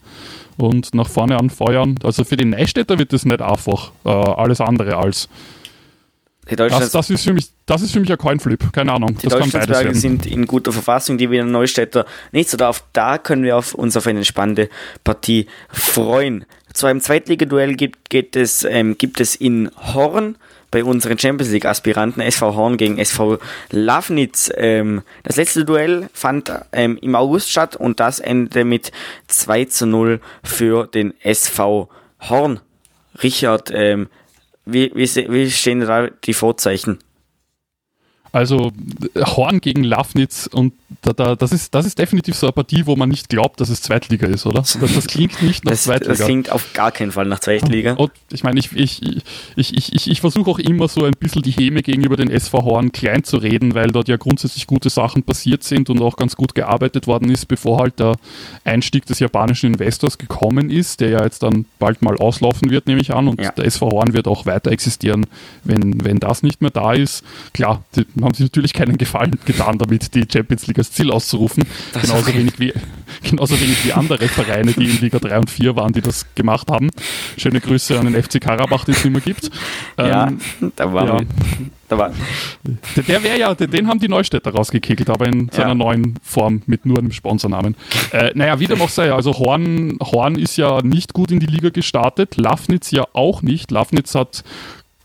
und 0.58 0.96
nach 0.96 1.08
vorne 1.08 1.38
anfeuern. 1.38 2.00
Also 2.04 2.24
für 2.24 2.36
die 2.36 2.46
Neustädter 2.46 2.98
wird 2.98 3.14
das 3.14 3.26
nicht 3.26 3.44
einfach 3.44 3.92
äh, 4.04 4.10
alles 4.10 4.60
andere 4.60 4.98
als. 4.98 5.30
Das, 6.46 6.92
das, 6.92 7.10
ist 7.10 7.24
für 7.24 7.34
mich, 7.34 7.50
das 7.66 7.82
ist 7.82 7.94
für 7.94 8.02
mich 8.02 8.12
ein 8.12 8.18
Coinflip, 8.18 8.74
keine 8.74 8.92
Ahnung. 8.92 9.18
Die 9.18 9.28
Deutschlandsberge 9.28 9.96
sind 9.96 10.26
in 10.26 10.46
guter 10.46 10.74
Verfassung, 10.74 11.18
die 11.18 11.32
Wiener 11.32 11.46
Neustädter 11.46 12.06
nicht 12.34 12.50
so 12.50 12.58
darauf. 12.58 12.84
Da 12.92 13.18
können 13.18 13.44
wir 13.44 13.56
auf, 13.56 13.74
uns 13.74 13.96
auf 13.96 14.08
eine 14.08 14.26
spannende 14.26 14.70
Partie 15.06 15.48
freuen. 15.70 16.46
Zu 16.74 16.88
einem 16.88 17.00
Zweitligaduell 17.00 17.76
gibt, 17.76 18.10
geht 18.10 18.36
es, 18.36 18.66
ähm, 18.66 18.98
gibt 18.98 19.22
es 19.22 19.36
in 19.36 19.72
Horn 19.94 20.36
bei 20.74 20.84
unseren 20.84 21.20
Champions 21.20 21.52
League 21.52 21.66
Aspiranten 21.66 22.20
SV 22.20 22.56
Horn 22.56 22.78
gegen 22.78 22.98
SV 22.98 23.38
Lafnitz. 23.70 24.52
Ähm, 24.58 25.04
das 25.22 25.36
letzte 25.36 25.66
Duell 25.66 26.10
fand 26.14 26.52
ähm, 26.72 26.98
im 27.00 27.16
August 27.16 27.52
statt 27.52 27.76
und 27.76 28.00
das 28.00 28.20
endete 28.20 28.66
mit 28.66 28.92
2 29.28 29.66
zu 29.66 29.86
0 29.86 30.20
für 30.44 30.88
den 30.88 31.14
SV 31.22 31.90
Horn. 32.22 32.60
Richard, 33.22 33.72
ähm, 33.72 34.08
wie, 34.66 34.92
wie, 34.96 35.08
wie 35.32 35.52
stehen 35.52 35.82
da 35.82 36.08
die 36.10 36.34
Vorzeichen? 36.34 37.00
Also 38.32 38.72
Horn 39.16 39.62
gegen 39.62 39.84
Lafnitz 39.84 40.48
und 40.52 40.74
da, 41.02 41.14
da, 41.14 41.36
das, 41.36 41.52
ist, 41.52 41.74
das 41.74 41.86
ist 41.86 41.98
definitiv 41.98 42.36
so 42.36 42.48
eine 42.48 42.54
Partie, 42.54 42.86
wo 42.86 42.96
man 42.96 43.10
nicht 43.10 43.30
glaubt, 43.30 43.60
dass 43.60 43.70
es 43.70 43.82
Zweitliga 43.82 44.28
ist, 44.28 44.46
oder? 44.46 44.60
Das, 44.60 44.78
das 44.80 45.08
klingt 45.08 45.42
nicht 45.42 45.66
nach 45.66 45.72
das, 45.74 45.84
Zweitliga. 45.84 46.14
Das 46.14 46.26
klingt 46.26 46.52
auf 46.52 46.74
gar 46.74 46.92
keinen 46.92 47.12
Fall 47.12 47.26
nach 47.26 47.40
Zweitliga. 47.40 47.94
Und 47.94 48.12
ich 48.32 48.44
meine, 48.44 48.60
ich, 48.60 48.72
ich, 48.74 49.02
ich, 49.56 49.78
ich, 49.78 49.94
ich, 49.94 50.10
ich 50.10 50.22
versuche 50.22 50.52
auch 50.52 50.60
immer 50.60 50.88
so 50.88 51.04
ein 51.06 51.14
bisschen 51.20 51.42
die 51.42 51.52
Häme 51.52 51.82
gegenüber 51.82 52.18
den 52.18 52.30
SV 52.30 52.64
Horn 52.64 52.92
klein 52.92 53.24
zu 53.24 53.38
reden, 53.38 53.74
weil 53.76 53.88
dort 53.88 54.08
ja 54.08 54.18
grundsätzlich 54.18 54.68
gute 54.68 54.90
Sachen 54.90 55.24
passiert 55.24 55.64
sind 55.64 55.90
und 55.90 56.02
auch 56.02 56.18
ganz 56.18 56.36
gut 56.36 56.56
gearbeitet 56.56 57.08
worden 57.08 57.30
ist, 57.30 57.48
bevor 57.48 57.80
halt 57.80 58.00
der 58.00 58.16
Einstieg 58.64 59.06
des 59.06 59.20
japanischen 59.20 59.74
Investors 59.74 60.18
gekommen 60.18 60.70
ist, 60.70 61.00
der 61.00 61.10
ja 61.10 61.24
jetzt 61.24 61.44
dann 61.44 61.66
bald 61.80 62.02
mal 62.02 62.18
auslaufen 62.18 62.70
wird, 62.70 62.88
nehme 62.88 63.02
ich 63.02 63.14
an. 63.14 63.28
Und 63.28 63.42
ja. 63.42 63.52
der 63.52 63.66
SV 63.66 63.90
Horn 63.92 64.14
wird 64.14 64.28
auch 64.28 64.46
weiter 64.46 64.72
existieren, 64.72 65.26
wenn, 65.64 66.04
wenn 66.04 66.20
das 66.20 66.44
nicht 66.44 66.62
mehr 66.62 66.72
da 66.72 66.94
ist. 66.94 67.24
Klar, 67.54 67.84
die, 67.96 68.06
haben 68.22 68.34
sich 68.34 68.46
natürlich 68.46 68.74
keinen 68.74 68.98
Gefallen 68.98 69.40
getan 69.46 69.78
damit, 69.78 70.14
die 70.16 70.26
Champions 70.32 70.68
League 70.68 70.78
als 70.84 70.92
Ziel 70.92 71.12
auszurufen. 71.12 71.64
genauso 72.00 72.34
wenig, 72.34 72.60
wie, 72.60 72.74
genauso 73.24 73.60
wenig 73.60 73.86
wie 73.86 73.94
andere 73.94 74.28
Vereine, 74.28 74.74
die 74.74 74.90
in 74.90 75.00
Liga 75.00 75.20
3 75.20 75.40
und 75.40 75.50
4 75.50 75.76
waren, 75.76 75.94
die 75.94 76.02
das 76.02 76.26
gemacht 76.36 76.70
haben. 76.70 76.90
Schöne 77.38 77.62
Grüße 77.62 77.98
an 77.98 78.12
den 78.12 78.22
FC 78.22 78.42
Karabach, 78.42 78.86
den 78.86 78.94
es 78.94 79.04
nicht 79.04 79.14
mehr 79.14 79.22
gibt. 79.22 79.50
Ja, 79.98 80.28
ähm, 80.28 80.40
da 80.76 80.94
war, 80.94 81.06
ja. 81.06 81.22
Da 81.88 81.98
war 81.98 82.12
der, 82.96 83.04
der 83.04 83.24
wäre 83.24 83.40
ja, 83.40 83.54
den, 83.56 83.70
den, 83.70 83.88
haben 83.88 84.00
die 84.00 84.08
Neustädter 84.08 84.52
rausgekegelt, 84.52 85.10
aber 85.10 85.28
in 85.28 85.50
seiner 85.50 85.70
ja. 85.70 85.76
neuen 85.76 86.16
Form 86.24 86.62
mit 86.66 86.86
nur 86.86 86.98
einem 86.98 87.12
Sponsornamen. 87.12 87.76
Äh, 88.12 88.32
naja, 88.36 88.60
wie 88.60 88.68
dem 88.68 88.82
auch 88.82 88.90
sei, 88.90 89.14
also 89.14 89.34
Horn, 89.34 89.98
Horn 90.02 90.36
ist 90.36 90.58
ja 90.58 90.82
nicht 90.82 91.14
gut 91.14 91.32
in 91.32 91.40
die 91.40 91.46
Liga 91.46 91.70
gestartet, 91.70 92.38
Lafnitz 92.38 92.92
ja 92.92 93.06
auch 93.14 93.42
nicht. 93.42 93.72
Lafnitz 93.72 94.16
hat 94.16 94.44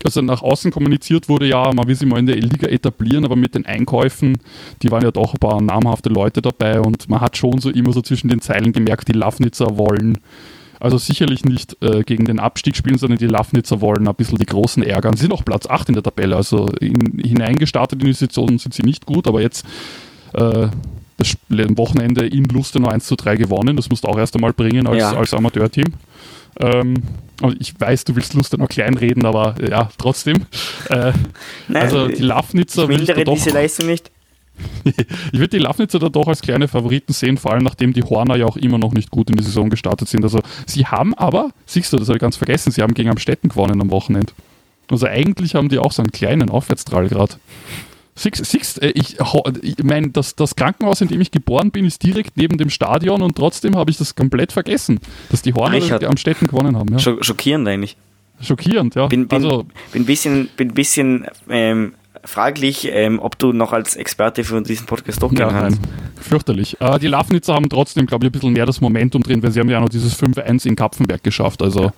also 0.03 0.21
nach 0.21 0.41
außen 0.41 0.71
kommuniziert 0.71 1.27
wurde 1.27 1.47
ja, 1.47 1.71
man 1.73 1.87
will 1.87 1.95
sich 1.95 2.07
mal 2.07 2.19
in 2.19 2.25
der 2.25 2.37
Liga 2.37 2.67
etablieren, 2.67 3.25
aber 3.25 3.35
mit 3.35 3.55
den 3.55 3.65
Einkäufen, 3.65 4.37
die 4.81 4.91
waren 4.91 5.03
ja 5.03 5.11
doch 5.11 5.33
ein 5.33 5.39
paar 5.39 5.61
namhafte 5.61 6.09
Leute 6.09 6.41
dabei 6.41 6.79
und 6.79 7.09
man 7.09 7.21
hat 7.21 7.37
schon 7.37 7.59
so 7.59 7.69
immer 7.69 7.91
so 7.91 8.01
zwischen 8.01 8.29
den 8.29 8.41
Zeilen 8.41 8.71
gemerkt, 8.71 9.07
die 9.07 9.13
Lafnitzer 9.13 9.77
wollen 9.77 10.19
Also 10.79 10.97
sicherlich 10.97 11.43
nicht 11.43 11.75
äh, 11.81 12.03
gegen 12.03 12.23
den 12.23 12.39
Abstieg 12.39 12.77
spielen, 12.77 12.97
sondern 12.97 13.19
die 13.19 13.27
Lafnitzer 13.27 13.81
wollen 13.81 14.07
ein 14.07 14.15
bisschen 14.15 14.37
die 14.37 14.45
Großen 14.45 14.81
ärgern. 14.83 15.17
Sie 15.17 15.23
sind 15.23 15.33
auch 15.33 15.43
Platz 15.43 15.67
8 15.67 15.89
in 15.89 15.95
der 15.95 16.03
Tabelle, 16.03 16.37
also 16.37 16.67
in, 16.79 17.19
hineingestartet 17.19 17.99
in 17.99 18.07
die 18.07 18.13
Saison 18.13 18.57
sind 18.57 18.73
sie 18.73 18.83
nicht 18.83 19.05
gut, 19.05 19.27
aber 19.27 19.41
jetzt 19.41 19.65
äh, 20.33 20.69
das 21.17 21.35
Wochenende 21.49 22.25
in 22.25 22.45
Lustenau 22.45 22.87
1 22.87 23.05
zu 23.05 23.17
3 23.17 23.35
gewonnen. 23.35 23.75
Das 23.75 23.89
musst 23.89 24.05
du 24.05 24.07
auch 24.07 24.17
erst 24.17 24.35
einmal 24.35 24.53
bringen 24.53 24.87
als, 24.87 24.99
ja. 24.99 25.11
als 25.11 25.33
Amateurteam. 25.33 25.93
Ähm, 26.59 26.95
ich 27.59 27.79
weiß, 27.79 28.03
du 28.05 28.15
willst 28.15 28.33
Lustenau 28.33 28.67
kleinreden, 28.67 29.25
aber 29.25 29.55
ja, 29.67 29.89
trotzdem. 29.97 30.45
Äh, 30.89 31.13
Nein, 31.67 31.83
also 31.83 32.07
die 32.07 32.21
Lafnitzer. 32.21 32.83
Ich 32.83 32.89
mildere 32.89 33.23
diese 33.23 33.51
Leistung 33.51 33.87
nicht. 33.87 34.11
ich 34.83 35.39
würde 35.39 35.49
die 35.49 35.59
Lafnitzer 35.59 35.99
da 35.99 36.09
doch 36.09 36.27
als 36.27 36.41
kleine 36.41 36.67
Favoriten 36.67 37.13
sehen, 37.13 37.37
vor 37.37 37.51
allem 37.51 37.63
nachdem 37.63 37.93
die 37.93 38.03
Horner 38.03 38.35
ja 38.35 38.45
auch 38.45 38.57
immer 38.57 38.77
noch 38.77 38.93
nicht 38.93 39.09
gut 39.09 39.29
in 39.29 39.37
die 39.37 39.43
Saison 39.43 39.69
gestartet 39.69 40.09
sind. 40.09 40.23
Also 40.23 40.39
sie 40.65 40.85
haben 40.85 41.13
aber, 41.13 41.51
siehst 41.65 41.93
du, 41.93 41.97
das 41.97 42.07
habe 42.07 42.17
ich 42.17 42.21
ganz 42.21 42.35
vergessen, 42.35 42.71
sie 42.71 42.81
haben 42.81 42.93
gegen 42.93 43.09
Amstetten 43.09 43.49
gewonnen 43.49 43.81
am 43.81 43.91
Wochenende. 43.91 44.33
Also 44.89 45.05
eigentlich 45.05 45.55
haben 45.55 45.69
die 45.69 45.77
auch 45.77 45.91
so 45.91 46.01
einen 46.01 46.11
kleinen 46.11 46.49
Aufwärtstrall 46.49 47.07
gerade. 47.09 47.35
Siehst, 48.19 48.45
siehst 48.45 48.81
äh, 48.81 48.89
ich, 48.89 49.17
ich 49.61 49.83
meine, 49.83 50.09
das, 50.09 50.35
das 50.35 50.57
Krankenhaus, 50.57 50.99
in 50.99 51.07
dem 51.07 51.21
ich 51.21 51.31
geboren 51.31 51.71
bin, 51.71 51.85
ist 51.85 52.03
direkt 52.03 52.35
neben 52.35 52.57
dem 52.57 52.69
Stadion 52.69 53.21
und 53.21 53.37
trotzdem 53.37 53.77
habe 53.77 53.91
ich 53.91 53.97
das 53.97 54.13
komplett 54.13 54.51
vergessen, 54.51 54.99
dass 55.29 55.41
die 55.41 55.53
Horner 55.53 55.79
die 55.79 56.05
Amstetten 56.05 56.47
gewonnen 56.47 56.75
haben. 56.75 56.97
Ja. 56.97 56.99
Schockierend 56.99 57.65
eigentlich. 57.65 57.95
Schockierend, 58.41 58.95
ja. 58.95 59.07
Bin, 59.07 59.29
bin, 59.29 59.43
also, 59.43 59.65
bin 59.93 60.01
ein 60.01 60.05
bisschen, 60.05 60.49
bin 60.57 60.73
bisschen 60.73 61.27
ähm, 61.49 61.93
fraglich, 62.25 62.89
ähm, 62.91 63.19
ob 63.19 63.39
du 63.39 63.53
noch 63.53 63.71
als 63.71 63.95
Experte 63.95 64.43
für 64.43 64.61
diesen 64.63 64.85
Podcast 64.85 65.23
doch 65.23 65.31
ja, 65.31 65.47
kannst. 65.47 65.81
Nein. 65.81 65.91
Fürchterlich. 66.21 66.75
Äh, 66.81 66.99
die 66.99 67.07
Lafnitzer 67.07 67.53
haben 67.53 67.69
trotzdem, 67.69 68.05
glaube 68.05 68.25
ich, 68.25 68.29
ein 68.29 68.33
bisschen 68.33 68.51
mehr 68.51 68.65
das 68.65 68.81
Momentum 68.81 69.23
drin, 69.23 69.41
weil 69.43 69.51
sie 69.51 69.61
haben 69.61 69.69
ja 69.69 69.79
noch 69.79 69.87
dieses 69.87 70.21
5-1 70.21 70.67
in 70.67 70.75
Kapfenberg 70.75 71.23
geschafft. 71.23 71.61
Also, 71.61 71.85
ja. 71.85 71.93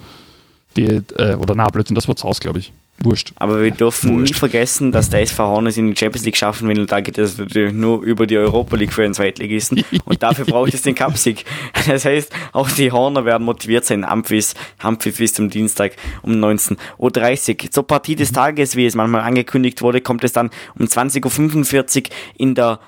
Die, 0.76 1.02
äh, 1.18 1.36
oder 1.36 1.56
na, 1.56 1.68
plötzlich, 1.68 1.96
das 1.96 2.08
war 2.08 2.16
zu 2.16 2.28
Haus, 2.28 2.40
glaube 2.40 2.60
ich. 2.60 2.72
Wurscht. 3.04 3.34
Aber 3.36 3.64
wir 3.64 3.72
dürfen 3.72 4.12
Wurscht. 4.12 4.22
nicht 4.22 4.36
vergessen, 4.36 4.92
dass 4.92 5.10
der 5.10 5.22
SV 5.22 5.44
Horn 5.44 5.68
es 5.68 5.78
in 5.78 5.88
die 5.88 5.98
Champions 5.98 6.26
League 6.26 6.38
schaffen 6.38 6.70
will 6.70 6.80
und 6.80 6.92
da 6.92 7.00
geht 7.00 7.18
es 7.18 7.38
natürlich 7.38 7.74
nur 7.74 8.04
über 8.04 8.28
die 8.28 8.38
Europa 8.38 8.76
League 8.76 8.94
für 8.94 9.04
einen 9.04 9.14
Zweitligisten 9.14 9.84
und 10.06 10.22
dafür 10.22 10.46
braucht 10.46 10.74
es 10.74 10.84
den 10.84 10.96
Cupsieg. 10.96 11.46
Das 11.88 12.06
heißt, 12.06 12.32
auch 12.54 12.70
die 12.70 12.92
Horner 12.92 13.26
werden 13.26 13.44
motiviert 13.44 13.86
sein. 13.86 14.06
Amphis, 14.06 14.54
Amphiff 14.78 15.20
ist 15.20 15.40
am 15.40 15.50
Dienstag 15.50 15.94
um 16.22 16.34
19.30 16.34 17.64
Uhr. 17.64 17.72
Zur 17.72 17.88
Partie 17.88 18.16
des 18.16 18.32
Tages, 18.32 18.76
wie 18.76 18.86
es 18.86 18.94
manchmal 18.94 19.22
angekündigt 19.22 19.82
wurde, 19.82 20.00
kommt 20.00 20.24
es 20.24 20.32
dann 20.32 20.52
um 20.78 20.86
20.45 20.86 22.04
Uhr 22.04 22.10
in 22.38 22.54
der 22.54 22.80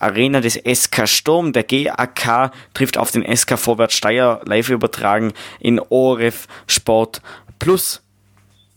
Arena 0.00 0.40
des 0.40 0.54
SK 0.54 1.08
Sturm. 1.08 1.52
Der 1.52 1.64
GAK 1.64 2.52
trifft 2.74 2.98
auf 2.98 3.10
den 3.10 3.24
SK 3.36 3.58
Vorwärts 3.58 3.94
Steyr 3.94 4.40
live 4.44 4.68
übertragen 4.70 5.32
in 5.60 5.80
ORF 5.80 6.46
Sport 6.66 7.22
Plus. 7.58 8.02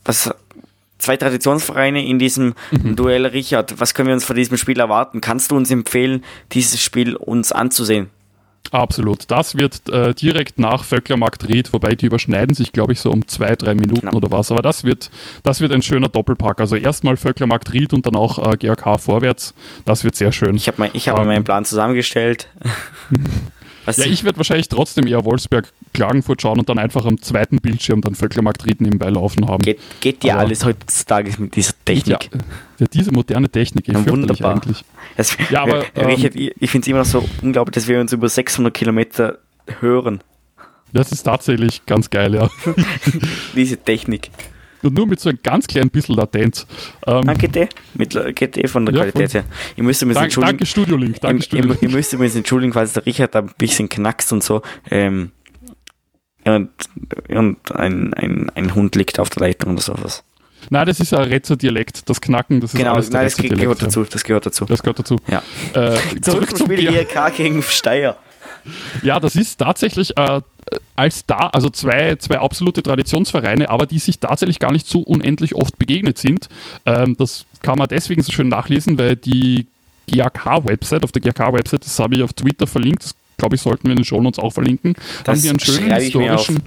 Was 0.04 0.34
zwei 0.98 1.16
Traditionsvereine 1.16 2.04
in 2.04 2.18
diesem 2.18 2.54
mhm. 2.70 2.96
Duell. 2.96 3.26
Richard, 3.26 3.78
was 3.80 3.94
können 3.94 4.08
wir 4.08 4.14
uns 4.14 4.24
von 4.24 4.36
diesem 4.36 4.56
Spiel 4.56 4.80
erwarten? 4.80 5.20
Kannst 5.20 5.50
du 5.50 5.56
uns 5.56 5.70
empfehlen, 5.70 6.24
dieses 6.52 6.80
Spiel 6.82 7.16
uns 7.16 7.52
anzusehen? 7.52 8.10
Absolut. 8.70 9.30
Das 9.30 9.56
wird 9.56 9.88
äh, 9.90 10.14
direkt 10.14 10.58
nach 10.58 10.84
Vöcklermarkt 10.84 11.46
Ried, 11.46 11.72
wobei 11.72 11.94
die 11.94 12.06
überschneiden 12.06 12.54
sich, 12.54 12.72
glaube 12.72 12.94
ich, 12.94 13.00
so 13.00 13.10
um 13.10 13.28
zwei, 13.28 13.54
drei 13.54 13.74
Minuten 13.74 14.06
genau. 14.06 14.16
oder 14.16 14.30
was. 14.30 14.50
Aber 14.50 14.62
das 14.62 14.84
wird, 14.84 15.10
das 15.42 15.60
wird 15.60 15.72
ein 15.72 15.82
schöner 15.82 16.08
Doppelpack. 16.08 16.60
Also 16.60 16.76
erstmal 16.76 17.16
Vöcklermarkt 17.16 17.72
Ried 17.72 17.92
und 17.92 18.06
dann 18.06 18.16
auch 18.16 18.38
äh, 18.38 18.56
GAK 18.56 18.98
vorwärts. 18.98 19.52
Das 19.84 20.04
wird 20.04 20.16
sehr 20.16 20.32
schön. 20.32 20.56
Ich 20.56 20.68
habe 20.68 20.76
mein, 20.78 20.90
hab 20.92 21.18
ähm, 21.18 21.26
meinen 21.26 21.44
Plan 21.44 21.64
zusammengestellt. 21.64 22.48
Ja, 23.84 24.04
ich 24.04 24.22
werde 24.22 24.36
wahrscheinlich 24.36 24.68
trotzdem 24.68 25.08
eher 25.08 25.24
Wolfsberg 25.24 25.72
Klagenfurt 25.92 26.42
schauen 26.42 26.58
und 26.58 26.68
dann 26.68 26.78
einfach 26.78 27.04
am 27.04 27.20
zweiten 27.20 27.58
Bildschirm 27.58 28.00
dann 28.00 28.14
Vöcklermarkt 28.14 28.64
Ried 28.66 28.80
nebenbei 28.80 29.10
laufen 29.10 29.48
haben. 29.48 29.62
Geht, 29.62 29.80
geht 30.00 30.22
dir 30.22 30.38
alles 30.38 30.64
heutzutage 30.64 31.32
mit 31.38 31.56
dieser 31.56 31.74
Technik? 31.84 32.30
Ja, 32.32 32.40
ja 32.80 32.86
diese 32.86 33.12
moderne 33.12 33.48
Technik, 33.48 33.88
ich 33.88 33.94
ja, 33.94 34.06
wunderbar. 34.06 34.54
eigentlich. 34.54 34.84
Das, 35.16 35.36
ja, 35.50 35.62
aber, 35.62 35.84
Richard, 35.96 36.36
ähm, 36.36 36.50
ich 36.58 36.70
finde 36.70 36.84
es 36.84 36.88
immer 36.88 36.98
noch 37.00 37.06
so 37.06 37.28
unglaublich, 37.42 37.74
dass 37.74 37.88
wir 37.88 38.00
uns 38.00 38.12
über 38.12 38.28
600 38.28 38.72
Kilometer 38.72 39.38
hören. 39.80 40.22
Das 40.92 41.10
ist 41.12 41.22
tatsächlich 41.22 41.86
ganz 41.86 42.10
geil, 42.10 42.34
ja. 42.34 42.50
diese 43.54 43.78
Technik. 43.78 44.30
Und 44.82 44.94
nur 44.94 45.06
mit 45.06 45.20
so 45.20 45.30
ein 45.30 45.38
ganz 45.42 45.66
klein 45.66 45.90
bisschen 45.90 46.16
Latenz. 46.16 46.66
Ähm, 47.06 47.22
geht 47.38 47.56
eh, 47.56 47.68
mit, 47.94 48.18
geht 48.34 48.58
eh 48.58 48.66
von 48.66 48.84
der 48.84 48.94
ja, 48.94 49.02
Qualität 49.02 49.34
her. 49.34 49.44
Ich 49.76 49.82
müsste 49.82 50.06
mir 50.06 50.14
danke, 50.14 50.40
danke 50.40 50.66
Studio 50.66 50.96
Link. 50.96 51.20
Danke 51.20 51.38
ich, 51.38 51.44
Studio 51.44 51.72
ich, 51.74 51.82
ich, 51.82 51.94
müsste 51.94 52.18
mir 52.18 52.30
entschuldigen, 52.34 52.72
falls 52.72 52.92
der 52.92 53.06
Richard 53.06 53.34
da 53.34 53.40
ein 53.40 53.50
bisschen 53.56 53.88
knackst 53.88 54.32
und 54.32 54.42
so. 54.42 54.62
Ähm, 54.90 55.30
und, 56.44 56.70
und 57.28 57.72
ein, 57.74 58.14
ein, 58.14 58.50
ein 58.54 58.74
Hund 58.74 58.96
liegt 58.96 59.18
auf 59.18 59.30
der 59.30 59.48
Leitung 59.48 59.72
oder 59.72 59.82
sowas. 59.82 60.24
Nein, 60.70 60.86
das 60.86 61.00
ist 61.00 61.12
ein 61.12 61.24
Retzer-Dialekt. 61.24 62.08
Das 62.08 62.20
Knacken, 62.20 62.60
das 62.60 62.72
ist 62.72 62.78
genau, 62.78 62.94
alles 62.94 63.10
nein, 63.10 63.24
das 63.24 63.36
gehört 63.36 63.82
dazu. 63.82 64.04
Das 64.04 64.24
gehört 64.24 64.46
dazu. 64.46 64.64
Das 64.64 64.82
gehört 64.82 64.98
dazu. 64.98 65.18
Ja. 65.28 65.42
Äh, 65.74 65.96
zurück, 66.20 66.24
zurück 66.24 66.56
zum 66.56 66.66
Spiel 66.66 66.94
IRK 66.94 67.36
gegen 67.36 67.62
Steyr. 67.62 68.16
Ja, 69.02 69.18
das 69.18 69.34
ist 69.34 69.58
tatsächlich 69.58 70.16
äh, 70.16 70.40
als 70.94 71.26
da, 71.26 71.48
also 71.48 71.68
zwei, 71.70 72.16
zwei 72.16 72.38
absolute 72.38 72.82
Traditionsvereine, 72.82 73.68
aber 73.68 73.86
die 73.86 73.98
sich 73.98 74.20
tatsächlich 74.20 74.58
gar 74.60 74.72
nicht 74.72 74.86
so 74.86 75.00
unendlich 75.00 75.54
oft 75.54 75.78
begegnet 75.78 76.18
sind. 76.18 76.48
Ähm, 76.86 77.16
das 77.18 77.44
kann 77.62 77.78
man 77.78 77.88
deswegen 77.88 78.22
so 78.22 78.32
schön 78.32 78.48
nachlesen, 78.48 78.98
weil 78.98 79.16
die 79.16 79.66
GAK-Website, 80.10 81.04
auf 81.04 81.12
der 81.12 81.22
GAK-Website, 81.22 81.84
das 81.84 81.98
habe 81.98 82.16
ich 82.16 82.22
auf 82.22 82.32
Twitter 82.32 82.66
verlinkt, 82.66 83.04
das 83.04 83.14
glaube 83.42 83.56
ich, 83.56 83.60
sollten 83.60 83.84
wir 83.84 83.90
in 83.90 83.98
den 83.98 84.04
Show 84.04 84.20
Notes 84.20 84.38
auch 84.38 84.52
verlinken, 84.52 84.94
das 85.24 85.28
haben 85.28 85.38
sie 85.38 85.50
einen 85.50 85.60
schönen 85.60 85.94
historischen, 85.94 86.60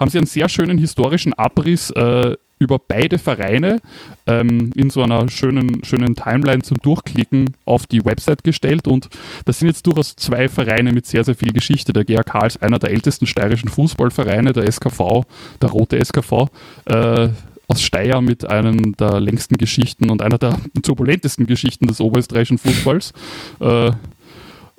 haben 0.00 0.10
sie 0.10 0.18
einen 0.18 0.26
sehr 0.26 0.48
schönen 0.48 0.78
historischen 0.78 1.32
Abriss 1.34 1.90
äh, 1.90 2.36
über 2.58 2.78
beide 2.78 3.18
Vereine 3.18 3.80
ähm, 4.26 4.70
in 4.74 4.90
so 4.90 5.02
einer 5.02 5.28
schönen, 5.28 5.84
schönen 5.84 6.16
Timeline 6.16 6.62
zum 6.62 6.78
Durchklicken 6.78 7.54
auf 7.64 7.86
die 7.86 8.04
Website 8.04 8.44
gestellt. 8.44 8.88
Und 8.88 9.08
das 9.44 9.58
sind 9.58 9.68
jetzt 9.68 9.86
durchaus 9.86 10.16
zwei 10.16 10.48
Vereine 10.48 10.92
mit 10.92 11.06
sehr, 11.06 11.22
sehr 11.22 11.34
viel 11.34 11.52
Geschichte. 11.52 11.92
Der 11.92 12.04
GAK 12.04 12.46
ist 12.46 12.62
einer 12.62 12.78
der 12.78 12.90
ältesten 12.90 13.26
steirischen 13.26 13.68
Fußballvereine, 13.68 14.52
der 14.52 14.70
SKV, 14.70 15.24
der 15.60 15.68
rote 15.68 16.02
SKV. 16.02 16.48
Äh, 16.86 17.28
aus 17.68 17.82
Steyr 17.82 18.20
mit 18.20 18.48
einem 18.48 18.96
der 18.96 19.20
längsten 19.20 19.56
Geschichten 19.56 20.08
und 20.10 20.22
einer 20.22 20.38
der 20.38 20.56
turbulentesten 20.82 21.46
Geschichten 21.46 21.88
des 21.88 22.00
oberösterreichischen 22.00 22.58
Fußballs. 22.58 23.12
Äh, 23.60 23.90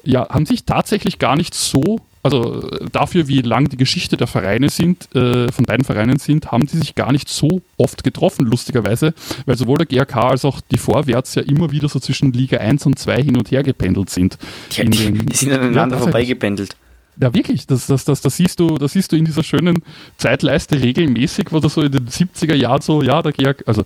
ja, 0.03 0.29
haben 0.29 0.45
sich 0.45 0.63
tatsächlich 0.63 1.19
gar 1.19 1.35
nicht 1.35 1.53
so 1.53 1.99
also 2.27 2.69
äh, 2.69 2.85
dafür, 2.91 3.27
wie 3.27 3.41
lang 3.41 3.69
die 3.69 3.77
Geschichte 3.77 4.17
der 4.17 4.27
Vereine 4.27 4.69
sind, 4.69 5.13
äh, 5.15 5.49
von 5.51 5.65
beiden 5.65 5.85
Vereinen 5.85 6.19
sind, 6.19 6.51
haben 6.51 6.65
die 6.67 6.77
sich 6.77 6.95
gar 6.95 7.11
nicht 7.11 7.29
so 7.29 7.61
oft 7.77 8.03
getroffen, 8.03 8.45
lustigerweise, 8.45 9.13
weil 9.45 9.55
sowohl 9.55 9.77
der 9.77 9.85
GRK 9.85 10.31
als 10.31 10.43
auch 10.45 10.59
die 10.59 10.77
Vorwärts 10.77 11.35
ja 11.35 11.43
immer 11.43 11.71
wieder 11.71 11.87
so 11.87 11.99
zwischen 11.99 12.33
Liga 12.33 12.57
1 12.57 12.85
und 12.85 12.99
2 12.99 13.23
hin 13.23 13.37
und 13.37 13.51
her 13.51 13.63
gependelt 13.63 14.09
sind. 14.09 14.37
Ja, 14.71 14.83
die, 14.83 14.89
den, 14.89 15.25
die, 15.25 15.35
sind 15.35 15.53
aneinander 15.53 15.95
ja, 15.95 16.01
vorbeigependelt. 16.01 16.75
Ja, 17.19 17.33
wirklich, 17.33 17.65
das, 17.65 17.87
das, 17.87 18.05
das, 18.05 18.21
das, 18.21 18.37
siehst 18.37 18.59
du, 18.59 18.77
das 18.77 18.91
siehst 18.91 19.11
du 19.11 19.15
in 19.15 19.25
dieser 19.25 19.43
schönen 19.43 19.81
Zeitleiste 20.17 20.81
regelmäßig, 20.81 21.47
wo 21.51 21.59
das 21.59 21.73
so 21.73 21.81
in 21.81 21.91
den 21.91 22.07
70er 22.07 22.55
Jahren 22.55 22.81
so, 22.81 23.01
ja, 23.01 23.21
der 23.21 23.31
GRK, 23.31 23.63
also 23.67 23.85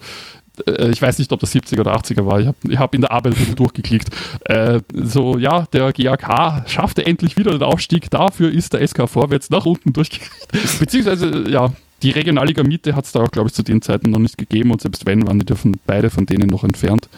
äh, 0.68 0.90
ich 0.90 1.02
weiß 1.02 1.20
nicht, 1.20 1.32
ob 1.32 1.40
das 1.40 1.54
70er 1.54 1.82
oder 1.82 1.96
80er 1.96 2.26
war, 2.26 2.40
ich 2.40 2.48
habe 2.48 2.78
hab 2.78 2.96
in 2.96 3.02
der 3.02 3.12
Arbeit 3.12 3.36
durchgeklickt. 3.58 4.10
Äh, 4.46 4.82
so, 4.94 5.38
ja, 5.38 5.66
der 5.74 5.92
GAK 5.94 6.70
schaffte 6.70 7.06
endlich 7.06 7.38
wieder 7.38 7.52
den 7.52 7.64
Aufstieg, 7.64 8.10
dafür 8.10 8.52
ist 8.52 8.74
der 8.74 8.86
SK 8.88 9.10
vorwärts 9.10 9.50
nach 9.50 9.66
unten 9.66 9.94
durchgeklickt. 9.94 10.52
Beziehungsweise, 10.80 11.50
ja, 11.50 11.72
die 12.04 12.12
Regionalliga 12.12 12.64
Mitte 12.64 12.96
hat 12.96 13.06
es 13.06 13.12
da 13.12 13.22
auch, 13.22 13.32
glaube 13.32 13.50
ich, 13.50 13.54
zu 13.54 13.64
den 13.64 13.82
Zeiten 13.82 14.10
noch 14.10 14.20
nicht 14.20 14.38
gegeben 14.38 14.72
und 14.72 14.82
selbst 14.82 15.06
wenn, 15.06 15.28
waren 15.28 15.40
die 15.40 15.46
davon, 15.46 15.78
beide 15.86 16.10
von 16.10 16.26
denen 16.26 16.50
noch 16.50 16.64
entfernt. 16.64 17.10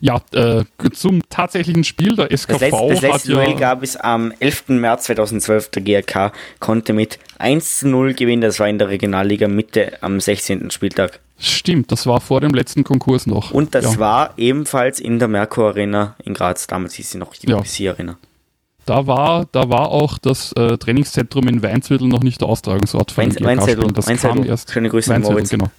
Ja, 0.00 0.20
äh, 0.32 0.64
zum 0.92 1.22
tatsächlichen 1.28 1.84
Spiel 1.84 2.16
der 2.16 2.30
SKV. 2.36 2.52
Das 2.52 2.60
letzte, 2.60 2.88
das 2.88 3.00
letzte 3.02 3.32
Duell 3.32 3.50
ja 3.50 3.56
gab 3.56 3.82
es 3.82 3.96
am 3.96 4.32
11. 4.40 4.68
März 4.68 5.04
2012. 5.04 5.70
Der 5.70 5.82
GRK 5.82 6.32
konnte 6.58 6.92
mit 6.92 7.18
1 7.38 7.80
zu 7.80 7.88
0 7.88 8.14
gewinnen. 8.14 8.42
Das 8.42 8.58
war 8.58 8.68
in 8.68 8.78
der 8.78 8.88
Regionalliga 8.88 9.46
Mitte 9.46 10.02
am 10.02 10.18
16. 10.18 10.70
Spieltag. 10.70 11.20
Stimmt, 11.38 11.92
das 11.92 12.06
war 12.06 12.20
vor 12.20 12.40
dem 12.40 12.52
letzten 12.52 12.84
Konkurs 12.84 13.26
noch. 13.26 13.50
Und 13.50 13.74
das 13.74 13.94
ja. 13.94 13.98
war 13.98 14.34
ebenfalls 14.36 15.00
in 15.00 15.18
der 15.18 15.28
Merkur 15.28 15.68
Arena 15.68 16.16
in 16.24 16.34
Graz. 16.34 16.66
Damals 16.66 16.94
hieß 16.94 17.12
sie 17.12 17.18
noch 17.18 17.34
die 17.34 17.48
ja. 17.48 17.92
Arena. 17.92 18.16
Da 18.86 19.06
war, 19.06 19.46
da 19.52 19.68
war 19.68 19.90
auch 19.90 20.18
das 20.18 20.52
äh, 20.52 20.76
Trainingszentrum 20.76 21.46
in 21.48 21.62
Weinzettel 21.62 22.08
noch 22.08 22.22
nicht 22.22 22.40
der 22.40 22.48
Austragungsort 22.48 23.12
für 23.12 23.18
Wein, 23.18 23.36
Weinzettel, 23.40 23.92
Das 23.92 24.06
Weinzettel. 24.08 24.46
erst. 24.46 24.72
Schöne 24.72 24.88
Grüße 24.88 25.10
Weinzettel, 25.10 25.44
genau. 25.46 25.70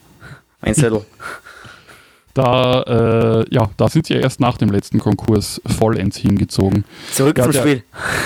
Weinzettel. 0.62 1.06
da, 2.34 2.82
äh, 3.42 3.46
ja, 3.54 3.70
da 3.78 3.90
sind 3.90 4.08
sie 4.08 4.14
ja 4.14 4.20
erst 4.22 4.40
nach 4.40 4.58
dem 4.58 4.70
letzten 4.70 5.00
Konkurs 5.00 5.62
vollends 5.66 6.18
hingezogen. 6.18 6.86
Zurück 7.12 7.38
ja, 7.38 7.44
zum 7.44 7.54
der, 7.54 7.62
Spiel. 7.62 7.84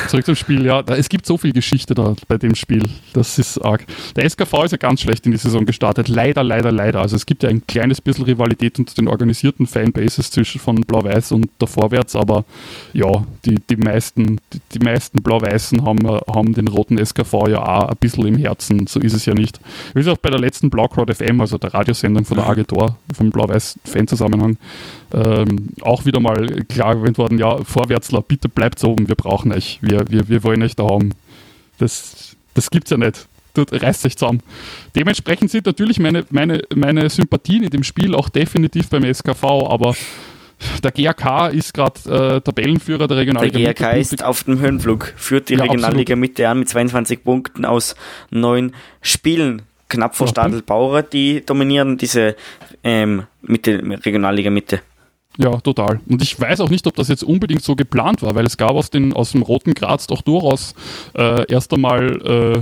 Zurück 0.08 0.26
zum 0.26 0.36
Spiel, 0.36 0.66
ja. 0.66 0.84
Da, 0.84 0.96
es 0.96 1.10
gibt 1.10 1.26
so 1.26 1.38
viel 1.38 1.54
Geschichte 1.54 1.96
da 1.96 2.16
bei 2.28 2.38
dem 2.38 2.56
Spiel. 2.56 2.84
Das 3.14 3.40
ist 3.40 3.58
arg. 3.60 3.86
Der 4.16 4.30
SKV 4.30 4.64
ist 4.66 4.72
ja 4.72 4.78
ganz 4.78 5.02
schlecht 5.02 5.26
in 5.26 5.32
die 5.32 5.38
Saison 5.38 5.66
gestartet. 5.66 6.08
Leider, 6.08 6.44
leider, 6.44 6.72
leider. 6.72 7.02
Also 7.02 7.16
es 7.16 7.26
gibt 7.26 7.44
ja 7.44 7.50
ein 7.50 7.66
kleines 7.66 8.02
bisschen 8.02 8.26
Rivalität 8.26 8.78
unter 8.80 8.94
den 8.94 9.08
organisierten 9.08 9.68
Fanbases 9.68 10.32
zwischen 10.32 10.60
von 10.60 10.82
Blau-Weiß 10.82 11.32
und 11.32 11.50
der 11.60 11.68
Vorwärts, 11.68 12.16
aber 12.16 12.46
ja, 12.94 13.26
die, 13.46 13.56
die 13.70 13.78
meisten, 13.78 14.40
die, 14.54 14.60
die 14.74 14.80
meisten 14.80 15.22
Blau-Weißen 15.22 15.84
haben, 15.86 16.08
haben 16.08 16.54
den 16.54 16.68
roten 16.68 17.04
SKV 17.04 17.48
ja 17.48 17.66
auch 17.66 17.90
ein 17.90 17.98
bisschen 18.00 18.28
im 18.28 18.38
Herzen. 18.38 18.88
So 18.88 19.00
ist 19.00 19.14
es 19.14 19.26
ja 19.26 19.34
nicht. 19.34 19.60
Wie 19.94 20.00
gesagt, 20.00 20.22
bei 20.22 20.30
der 20.30 20.40
letzten 20.40 20.70
Blaukraut 20.70 21.14
FM, 21.14 21.42
also 21.42 21.58
der 21.58 21.74
Radiosendung 21.74 22.26
von 22.26 22.38
der 22.38 22.48
Agentur, 22.48 22.98
vom 23.14 23.32
Blau-Weiß 23.32 23.80
Fanzusammenhang, 23.96 24.58
ähm, 25.14 25.70
auch 25.82 26.06
wieder 26.06 26.20
mal 26.20 26.48
klar 26.68 26.96
gewinnt 26.96 27.18
worden, 27.18 27.38
ja, 27.38 27.64
Vorwärtsler, 27.64 28.22
bitte 28.22 28.50
bleibt 28.50 28.84
oben, 28.84 29.08
wir 29.08 29.16
brauchen 29.16 29.52
euch, 29.52 29.80
wir, 29.82 30.06
wir, 30.10 30.28
wir 30.28 30.44
wollen 30.44 30.62
euch 30.64 30.76
da 30.76 30.84
haben. 30.84 31.12
Das, 31.78 32.36
das 32.54 32.70
gibt's 32.70 32.92
ja 32.92 32.98
nicht. 32.98 33.28
Das 33.54 33.68
reißt 33.72 34.02
sich 34.02 34.18
zusammen. 34.18 34.42
Dementsprechend 34.96 35.50
sind 35.50 35.66
natürlich 35.66 35.98
meine, 36.00 36.26
meine, 36.30 36.62
meine 36.76 37.10
Sympathien 37.10 37.64
in 37.64 37.70
dem 37.70 37.84
Spiel 37.84 38.14
auch 38.14 38.28
definitiv 38.28 38.90
beim 38.90 39.04
SKV, 39.06 39.44
aber 39.44 39.96
der 40.84 40.92
GRK 40.92 41.48
ist 41.48 41.74
gerade 41.74 42.00
äh, 42.36 42.42
Tabellenführer 42.42 43.08
der 43.08 43.18
Regionalliga. 43.18 43.60
Der 43.60 43.74
GRK 43.74 43.98
ist 43.98 44.24
auf 44.24 44.44
dem 44.44 44.60
Höhenflug, 44.60 45.14
führt 45.16 45.50
die 45.50 45.56
ja, 45.56 45.64
Regionalliga 45.64 46.16
Mitte 46.16 46.50
an 46.50 46.60
mit 46.60 46.70
22 46.70 47.24
Punkten 47.24 47.66
aus 47.66 47.96
neun 48.30 48.74
Spielen 49.02 49.62
knapp 49.90 50.16
vor 50.16 50.28
Stadel 50.28 50.62
Bauer, 50.62 51.04
die 51.04 51.46
dominieren 51.46 51.98
diese 51.98 52.36
ähm, 52.86 53.24
Mitte, 53.42 53.82
Regionalliga 54.06 54.50
Mitte. 54.50 54.80
Ja, 55.38 55.52
total. 55.60 56.00
Und 56.08 56.22
ich 56.22 56.40
weiß 56.40 56.62
auch 56.62 56.70
nicht, 56.70 56.88
ob 56.88 56.96
das 56.96 57.10
jetzt 57.10 57.24
unbedingt 57.24 57.62
so 57.62 57.76
geplant 57.76 58.22
war, 58.22 58.36
weil 58.36 58.46
es 58.46 58.56
gab 58.56 58.72
aus, 58.72 58.90
den, 58.90 59.12
aus 59.12 59.34
dem 59.34 59.42
Roten 59.42 59.74
Graz 59.74 60.08
doch 60.08 60.22
durchaus 60.22 60.76
äh, 61.18 61.52
erst 61.52 61.74
einmal 61.74 62.22
äh, 62.22 62.62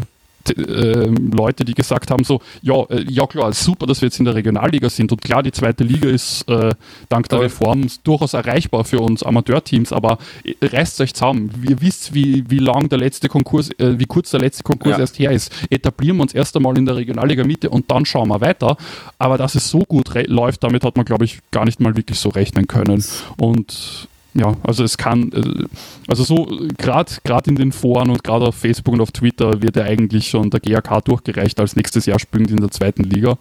äh, 0.52 1.08
Leute, 1.08 1.66
die 1.66 1.74
gesagt 1.74 2.12
haben, 2.12 2.24
so, 2.24 2.42
ja, 2.62 2.84
äh, 2.90 3.06
ja 3.10 3.26
klar, 3.28 3.54
super, 3.54 3.86
dass 3.86 4.02
wir 4.02 4.08
jetzt 4.08 4.20
in 4.20 4.26
der 4.26 4.36
Regionalliga 4.36 4.90
sind 4.90 5.12
und 5.12 5.22
klar, 5.22 5.44
die 5.44 5.52
zweite 5.52 5.84
Liga 5.84 6.10
ist 6.10 6.48
äh, 6.50 6.72
dank 7.10 7.30
der 7.30 7.42
Reform 7.42 7.88
durchaus 8.04 8.34
erreichbar 8.34 8.84
für 8.84 9.00
uns 9.00 9.24
Amateurteams, 9.24 9.94
aber 9.94 10.18
äh, 10.44 10.54
reißt 10.62 11.02
euch 11.02 11.14
zusammen. 11.14 11.52
Ihr 11.68 11.82
wisst, 11.82 12.14
wie, 12.14 12.50
wie 12.50 12.60
lang 12.60 12.90
der 12.90 13.00
letzte 13.00 13.30
Konkurs, 13.30 13.70
äh, 13.80 14.00
wie 14.00 14.06
kurz 14.06 14.32
der 14.32 14.42
letzte 14.42 14.64
Konkurs 14.64 14.94
ja. 14.94 15.00
erst 15.00 15.20
her 15.20 15.32
ist. 15.32 15.52
Etablieren 15.70 16.18
wir 16.18 16.24
uns 16.24 16.34
erst 16.34 16.56
einmal 16.56 16.78
in 16.78 16.86
der 16.86 16.96
Regionalliga 16.96 17.44
Mitte 17.44 17.70
und 17.70 17.90
dann 17.92 18.06
schauen 18.06 18.30
wir 18.30 18.42
weiter. 18.42 18.78
Aber 19.18 19.38
dass 19.38 19.56
es 19.56 19.70
so 19.70 19.80
gut 19.80 20.10
läuft, 20.28 20.64
damit 20.64 20.84
hat 20.84 20.96
man, 20.96 21.06
glaube 21.06 21.26
ich, 21.26 21.40
gar 21.52 21.66
nicht 21.66 21.80
mal 21.80 21.96
wirklich 21.96 22.20
so 22.20 22.30
rechnen 22.30 22.68
können. 22.68 23.04
Und 23.38 24.08
ja, 24.34 24.56
also 24.64 24.84
es 24.84 24.98
kann, 24.98 25.32
äh, 25.32 25.66
also 26.08 26.24
so 26.24 26.48
gerade 26.78 27.50
in 27.50 27.56
den 27.56 27.72
Foren 27.72 28.10
und 28.10 28.24
gerade 28.24 28.46
auf 28.46 28.56
Facebook 28.56 28.94
und 28.94 29.02
auf 29.02 29.12
Twitter 29.12 29.62
wird 29.62 29.76
ja 29.76 29.84
eigentlich 29.84 30.28
schon 30.28 30.50
der 30.50 30.60
GAK 30.60 31.06
durchgereicht 31.06 31.60
als 31.60 31.76
nächstes 31.76 32.06
Jahr 32.06 32.20
spielen 32.20 32.46
in 32.46 32.58
der 32.58 32.72
zweiten 32.72 33.04
Liga. 33.04 33.38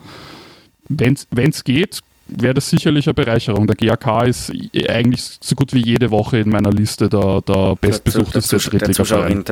Wenn 0.88 1.16
es 1.36 1.64
geht, 1.64 2.00
wäre 2.26 2.54
das 2.54 2.68
sicherlich 2.68 3.06
eine 3.06 3.14
Bereicherung. 3.14 3.66
Der 3.66 3.76
GAK 3.76 4.26
ist 4.26 4.52
eigentlich 4.88 5.38
so 5.40 5.54
gut 5.54 5.72
wie 5.72 5.82
jede 5.82 6.10
Woche 6.10 6.38
in 6.38 6.50
meiner 6.50 6.70
Liste 6.70 7.08
der, 7.08 7.40
der 7.42 7.76
bestbesuchteste 7.80 8.58
Drittliga-Verein. 8.58 9.44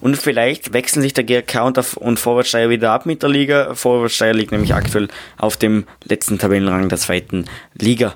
Und 0.00 0.16
vielleicht 0.16 0.72
wechseln 0.72 1.02
sich 1.02 1.14
der 1.14 1.24
GAK 1.24 1.64
und, 1.64 1.96
und 1.96 2.18
Vorwärtssteier 2.18 2.70
wieder 2.70 2.92
ab 2.92 3.06
mit 3.06 3.22
der 3.22 3.30
Liga. 3.30 3.74
Vorwärtssteier 3.74 4.34
liegt 4.34 4.52
nämlich 4.52 4.74
aktuell 4.74 5.08
auf 5.38 5.56
dem 5.56 5.84
letzten 6.04 6.38
Tabellenrang 6.38 6.88
der 6.88 6.98
zweiten 6.98 7.46
Liga. 7.74 8.14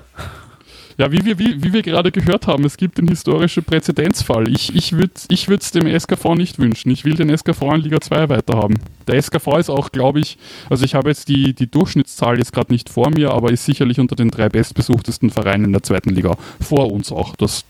Ja, 0.99 1.13
wie 1.13 1.23
wir, 1.23 1.39
wie, 1.39 1.63
wie 1.63 1.71
wir 1.71 1.81
gerade 1.81 2.11
gehört 2.11 2.45
haben, 2.45 2.65
es 2.65 2.75
gibt 2.75 2.97
den 2.97 3.07
historischen 3.07 3.63
Präzedenzfall. 3.63 4.49
Ich, 4.49 4.75
ich 4.75 4.91
würde 4.91 5.13
es 5.15 5.27
ich 5.29 5.45
dem 5.71 5.87
SKV 5.87 6.35
nicht 6.35 6.59
wünschen. 6.59 6.91
Ich 6.91 7.05
will 7.05 7.13
den 7.13 7.29
SKV 7.29 7.61
in 7.75 7.81
Liga 7.83 8.01
2 8.01 8.27
weiterhaben. 8.27 8.79
Der 9.07 9.15
SKV 9.15 9.59
ist 9.59 9.69
auch, 9.69 9.93
glaube 9.93 10.19
ich, 10.19 10.37
also 10.69 10.83
ich 10.83 10.95
habe 10.95 11.07
jetzt 11.07 11.29
die, 11.29 11.53
die 11.53 11.71
Durchschnittszahl 11.71 12.37
jetzt 12.37 12.51
gerade 12.51 12.73
nicht 12.73 12.89
vor 12.89 13.11
mir, 13.11 13.31
aber 13.31 13.49
ist 13.49 13.63
sicherlich 13.63 13.97
unter 14.01 14.17
den 14.17 14.29
drei 14.29 14.49
bestbesuchtesten 14.49 15.29
Vereinen 15.29 15.63
in 15.63 15.71
der 15.71 15.83
zweiten 15.83 16.09
Liga. 16.09 16.35
Vor 16.59 16.91
uns 16.91 17.13
auch. 17.13 17.33
Das 17.37 17.63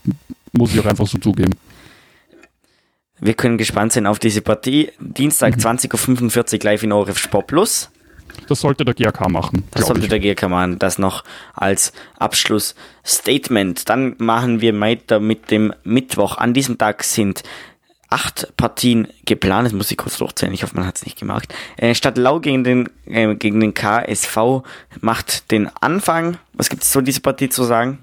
muss 0.50 0.74
ich 0.74 0.80
auch 0.80 0.86
einfach 0.86 1.06
so 1.06 1.18
zugeben. 1.18 1.52
Wir 3.20 3.34
können 3.34 3.58
gespannt 3.58 3.92
sein 3.92 4.08
auf 4.08 4.18
diese 4.18 4.42
Partie. 4.42 4.90
Dienstag 4.98 5.56
mhm. 5.56 5.62
20.45 5.62 6.54
Uhr 6.54 6.64
live 6.64 6.82
in 6.82 6.90
ORF 6.90 7.18
Sport 7.18 7.46
Plus. 7.46 7.90
Das 8.48 8.60
sollte 8.60 8.84
der 8.84 8.94
GRK 8.94 9.28
machen. 9.28 9.64
Das 9.70 9.86
sollte 9.86 10.02
ich. 10.02 10.08
der 10.08 10.20
GRK 10.20 10.48
machen. 10.48 10.78
Das 10.78 10.98
noch 10.98 11.24
als 11.54 11.92
Abschlussstatement. 12.18 13.88
Dann 13.88 14.14
machen 14.18 14.60
wir 14.60 14.78
weiter 14.80 15.20
mit 15.20 15.50
dem 15.50 15.72
Mittwoch. 15.84 16.36
An 16.38 16.54
diesem 16.54 16.78
Tag 16.78 17.04
sind 17.04 17.42
acht 18.10 18.56
Partien 18.56 19.08
geplant. 19.24 19.66
Das 19.66 19.72
muss 19.72 19.90
ich 19.90 19.96
kurz 19.96 20.18
durchzählen. 20.18 20.52
Ich 20.52 20.62
hoffe, 20.62 20.76
man 20.76 20.86
hat 20.86 20.96
es 20.96 21.04
nicht 21.04 21.18
gemacht. 21.18 21.54
Äh, 21.76 21.94
Stadt 21.94 22.18
Lau 22.18 22.40
gegen 22.40 22.64
den, 22.64 22.88
äh, 23.06 23.34
gegen 23.36 23.60
den 23.60 23.72
KSV 23.72 24.62
macht 25.00 25.50
den 25.50 25.68
Anfang. 25.80 26.36
Was 26.52 26.68
gibt 26.68 26.82
es 26.82 26.90
zu 26.90 27.00
dieser 27.00 27.20
Partie 27.20 27.48
zu 27.48 27.64
sagen? 27.64 28.00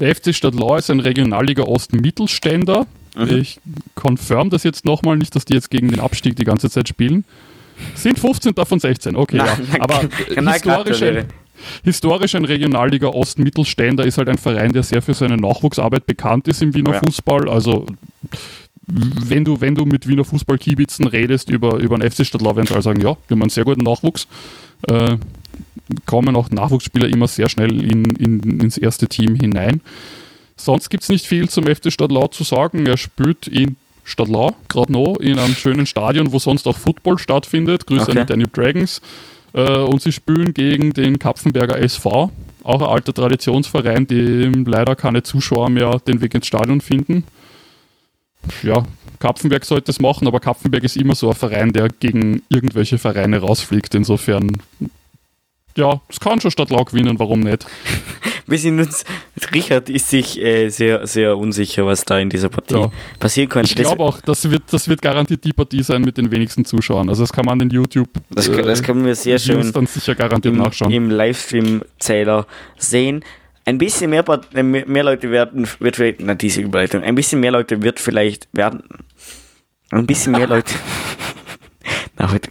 Der 0.00 0.14
FC 0.14 0.34
Stadtlau 0.34 0.76
ist 0.76 0.90
ein 0.90 1.00
Regionalliga 1.00 1.62
Ost 1.62 1.92
Mittelständer. 1.92 2.86
Mhm. 3.16 3.36
Ich 3.36 3.60
confirm 3.94 4.50
das 4.50 4.64
jetzt 4.64 4.84
nochmal 4.84 5.16
nicht, 5.16 5.36
dass 5.36 5.44
die 5.44 5.54
jetzt 5.54 5.70
gegen 5.70 5.88
den 5.88 6.00
Abstieg 6.00 6.36
die 6.36 6.44
ganze 6.44 6.70
Zeit 6.70 6.88
spielen. 6.88 7.24
Sind 7.94 8.18
15 8.18 8.54
davon 8.54 8.80
16, 8.80 9.16
okay, 9.16 9.36
na, 9.36 9.46
ja. 9.46 9.58
Aber 9.80 10.02
na, 10.36 10.52
historisch, 10.52 11.02
ein, 11.02 11.24
historisch 11.84 12.34
ein 12.34 12.44
Regionalliga 12.44 13.08
Ost-Mittelständer 13.08 14.04
ist 14.04 14.18
halt 14.18 14.28
ein 14.28 14.38
Verein, 14.38 14.72
der 14.72 14.82
sehr 14.82 15.02
für 15.02 15.14
seine 15.14 15.36
Nachwuchsarbeit 15.36 16.06
bekannt 16.06 16.48
ist 16.48 16.62
im 16.62 16.74
Wiener 16.74 16.92
ja. 16.92 17.00
Fußball. 17.00 17.48
Also 17.48 17.86
wenn 18.92 19.44
du, 19.44 19.60
wenn 19.60 19.74
du 19.74 19.84
mit 19.84 20.06
Wiener 20.08 20.24
Fußballkiebitzen 20.24 21.06
redest 21.06 21.50
über, 21.50 21.76
über 21.76 21.94
einen 21.94 22.10
FC 22.10 22.26
Stadtlau, 22.26 22.56
werden 22.56 22.66
sie 22.66 22.82
sagen, 22.82 23.00
ja, 23.00 23.16
wir 23.28 23.34
haben 23.34 23.42
einen 23.42 23.50
sehr 23.50 23.64
guten 23.64 23.82
Nachwuchs. 23.82 24.26
Äh, 24.88 25.16
kommen 26.06 26.36
auch 26.36 26.50
Nachwuchsspieler 26.50 27.08
immer 27.08 27.28
sehr 27.28 27.48
schnell 27.48 27.82
in, 27.82 28.04
in, 28.04 28.60
ins 28.60 28.78
erste 28.78 29.08
Team 29.08 29.34
hinein. 29.34 29.80
Sonst 30.56 30.90
gibt 30.90 31.02
es 31.02 31.08
nicht 31.08 31.26
viel 31.26 31.48
zum 31.48 31.64
FC 31.64 31.92
Stadtlau 31.92 32.28
zu 32.28 32.44
sagen. 32.44 32.86
Er 32.86 32.96
spielt 32.96 33.46
in 33.46 33.76
Stadlau, 34.04 34.54
gerade 34.68 34.92
noch, 34.92 35.16
in 35.16 35.38
einem 35.38 35.54
schönen 35.54 35.86
Stadion, 35.86 36.32
wo 36.32 36.38
sonst 36.38 36.66
auch 36.66 36.76
Football 36.76 37.18
stattfindet. 37.18 37.86
Grüße 37.86 38.02
okay. 38.02 38.12
an 38.12 38.26
die 38.26 38.32
Danube 38.32 38.50
Dragons. 38.52 39.00
Äh, 39.52 39.78
und 39.78 40.02
sie 40.02 40.12
spielen 40.12 40.54
gegen 40.54 40.92
den 40.92 41.18
Kapfenberger 41.18 41.78
SV, 41.78 42.30
auch 42.62 42.82
ein 42.82 42.88
alter 42.88 43.14
Traditionsverein, 43.14 44.06
dem 44.06 44.64
leider 44.64 44.96
keine 44.96 45.22
Zuschauer 45.22 45.70
mehr 45.70 45.98
den 46.06 46.20
Weg 46.20 46.34
ins 46.34 46.46
Stadion 46.46 46.80
finden. 46.80 47.24
Ja, 48.62 48.84
Kapfenberg 49.18 49.64
sollte 49.64 49.90
es 49.90 50.00
machen, 50.00 50.26
aber 50.26 50.40
Kapfenberg 50.40 50.82
ist 50.82 50.96
immer 50.96 51.14
so 51.14 51.28
ein 51.28 51.36
Verein, 51.36 51.72
der 51.72 51.88
gegen 51.88 52.42
irgendwelche 52.48 52.98
Vereine 52.98 53.38
rausfliegt. 53.38 53.94
Insofern, 53.94 54.62
ja, 55.76 56.00
es 56.08 56.20
kann 56.20 56.40
schon 56.40 56.50
Stadtlau 56.50 56.84
gewinnen, 56.84 57.18
warum 57.18 57.40
nicht? 57.40 57.66
wir 58.50 58.58
sind 58.58 58.80
uns, 58.80 59.04
Richard 59.54 59.88
ist 59.88 60.10
sich 60.10 60.40
äh, 60.40 60.68
sehr, 60.68 61.06
sehr 61.06 61.38
unsicher, 61.38 61.86
was 61.86 62.04
da 62.04 62.18
in 62.18 62.28
dieser 62.28 62.48
Partie 62.48 62.74
ja. 62.74 62.90
passieren 63.18 63.48
könnte. 63.48 63.70
Ich 63.70 63.76
glaube 63.76 64.02
auch, 64.02 64.20
das 64.20 64.50
wird, 64.50 64.64
das 64.70 64.88
wird 64.88 65.00
garantiert 65.00 65.44
die 65.44 65.52
Partie 65.52 65.82
sein 65.82 66.02
mit 66.02 66.18
den 66.18 66.30
wenigsten 66.30 66.64
Zuschauern. 66.64 67.08
Also 67.08 67.22
das 67.22 67.32
kann 67.32 67.46
man 67.46 67.60
in 67.60 67.70
YouTube. 67.70 68.08
Das, 68.30 68.48
äh, 68.48 68.62
das 68.62 68.82
können 68.82 69.04
wir 69.04 69.14
sehr 69.14 69.38
schön 69.38 69.72
dann 69.72 69.86
sicher 69.86 70.14
garantiert 70.14 70.54
im, 70.54 70.60
nachschauen. 70.60 70.90
im 70.90 71.10
Livestream-Zähler 71.10 72.46
sehen. 72.76 73.24
Ein 73.64 73.78
bisschen 73.78 74.10
mehr, 74.10 74.24
äh, 74.54 74.62
mehr 74.62 75.04
Leute 75.04 75.30
werden, 75.30 75.68
wird 75.78 75.96
vielleicht, 75.96 76.20
na 76.20 76.34
diese 76.34 76.60
Überleitung, 76.60 77.02
ein 77.02 77.14
bisschen 77.14 77.40
mehr 77.40 77.52
Leute 77.52 77.82
wird 77.82 78.00
vielleicht 78.00 78.48
werden, 78.52 78.82
ein 79.90 80.06
bisschen 80.06 80.32
mehr 80.32 80.48
Leute 80.48 80.72
Na, 82.20 82.30
heute, 82.30 82.50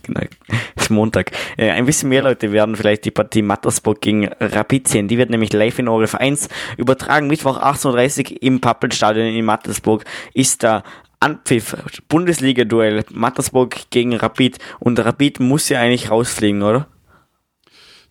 ist 0.75 0.89
Montag. 0.89 1.31
Äh, 1.55 1.69
ein 1.69 1.85
bisschen 1.85 2.09
mehr 2.09 2.23
Leute 2.23 2.51
werden 2.51 2.75
vielleicht 2.75 3.05
die 3.05 3.11
Partie 3.11 3.43
Mattersburg 3.43 4.01
gegen 4.01 4.27
Rapid 4.39 4.87
sehen. 4.87 5.07
Die 5.07 5.19
wird 5.19 5.29
nämlich 5.29 5.53
live 5.53 5.77
in 5.77 5.87
ORF 5.87 6.15
1 6.15 6.49
übertragen. 6.77 7.27
Mittwoch 7.27 7.61
18.30 7.61 8.31
Uhr 8.31 8.41
im 8.41 8.61
Pappelstadion 8.61 9.27
in 9.27 9.45
Mattersburg 9.45 10.05
ist 10.33 10.63
da 10.63 10.81
Anpfiff, 11.19 11.75
Bundesliga-Duell, 12.07 13.05
Mattersburg 13.11 13.91
gegen 13.91 14.15
Rapid. 14.15 14.57
Und 14.79 14.99
Rapid 14.99 15.39
muss 15.39 15.69
ja 15.69 15.79
eigentlich 15.79 16.09
rausfliegen, 16.09 16.63
oder? 16.63 16.87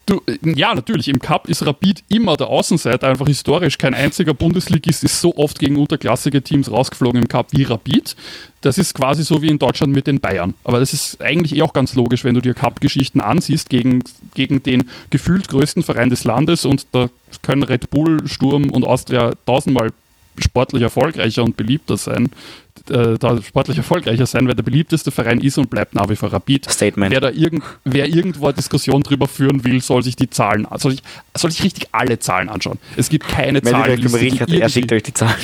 Du, 0.09 0.23
ja, 0.43 0.75
natürlich. 0.75 1.09
Im 1.09 1.19
Cup 1.19 1.51
ist 1.51 1.67
Rapid 1.67 2.03
immer 2.09 2.39
der 2.39 2.47
Außenseiter, 2.47 3.09
einfach 3.09 3.27
historisch. 3.27 3.77
Kein 3.77 3.93
einziger 3.93 4.33
Bundesligist 4.33 5.05
ist 5.05 5.21
so 5.21 5.37
oft 5.37 5.59
gegen 5.59 5.77
unterklassige 5.77 6.41
Teams 6.41 6.71
rausgeflogen 6.71 7.21
im 7.21 7.29
Cup 7.29 7.49
wie 7.51 7.65
Rapid. 7.65 8.17
Das 8.63 8.79
ist 8.79 8.95
quasi 8.95 9.23
so 9.23 9.43
wie 9.43 9.49
in 9.49 9.59
Deutschland 9.59 9.93
mit 9.93 10.07
den 10.07 10.19
Bayern. 10.19 10.55
Aber 10.65 10.81
das 10.81 10.95
ist 10.95 11.21
eigentlich 11.21 11.55
eh 11.55 11.61
auch 11.61 11.75
ganz 11.75 11.95
logisch, 11.95 12.25
wenn 12.25 12.35
du 12.35 12.41
dir 12.41 12.55
Cup-Geschichten 12.55 13.21
ansiehst 13.21 13.69
gegen, 13.69 14.03
gegen 14.33 14.63
den 14.63 14.89
gefühlt 15.11 15.49
größten 15.49 15.83
Verein 15.83 16.09
des 16.09 16.25
Landes 16.25 16.65
und 16.65 16.87
da 16.93 17.11
können 17.43 17.63
Red 17.63 17.91
Bull, 17.91 18.27
Sturm 18.27 18.71
und 18.71 18.87
Austria 18.87 19.35
tausendmal 19.45 19.91
sportlich 20.39 20.83
erfolgreicher 20.83 21.45
und 21.45 21.59
beliebter 21.59 21.99
sein. 21.99 22.31
Äh, 22.91 23.19
da 23.19 23.41
sportlich 23.43 23.77
erfolgreicher 23.79 24.27
sein, 24.27 24.47
weil 24.49 24.55
der 24.55 24.63
beliebteste 24.63 25.11
Verein 25.11 25.41
ist 25.41 25.59
und 25.59 25.71
bleibt 25.71 25.95
nach 25.95 26.09
wie 26.09 26.17
vor 26.17 26.33
Rapid. 26.33 26.71
Statement. 26.71 27.13
Wer 27.13 27.21
da 27.21 27.31
irgend, 27.31 27.63
wer 27.85 28.09
irgendwo 28.09 28.47
eine 28.47 28.55
Diskussion 28.55 29.03
drüber 29.03 29.29
führen 29.29 29.65
will, 29.65 29.81
soll 29.81 30.03
sich 30.03 30.17
die 30.17 30.31
Zahlen, 30.31 30.67
soll 30.77 30.93
sich, 30.93 31.03
soll 31.37 31.51
sich 31.51 31.63
richtig 31.65 31.89
alle 31.93 32.19
Zahlen 32.19 32.49
anschauen. 32.49 32.79
Es 32.97 33.09
gibt 33.09 33.29
keine 33.29 33.61
Meldet 33.61 33.73
Zahlen. 33.73 34.05
euch 34.07 34.15
Richard, 34.15 34.51
er 34.51 34.69
schickt 34.69 34.93
euch 34.93 35.03
die 35.03 35.15
Zahlen. 35.15 35.37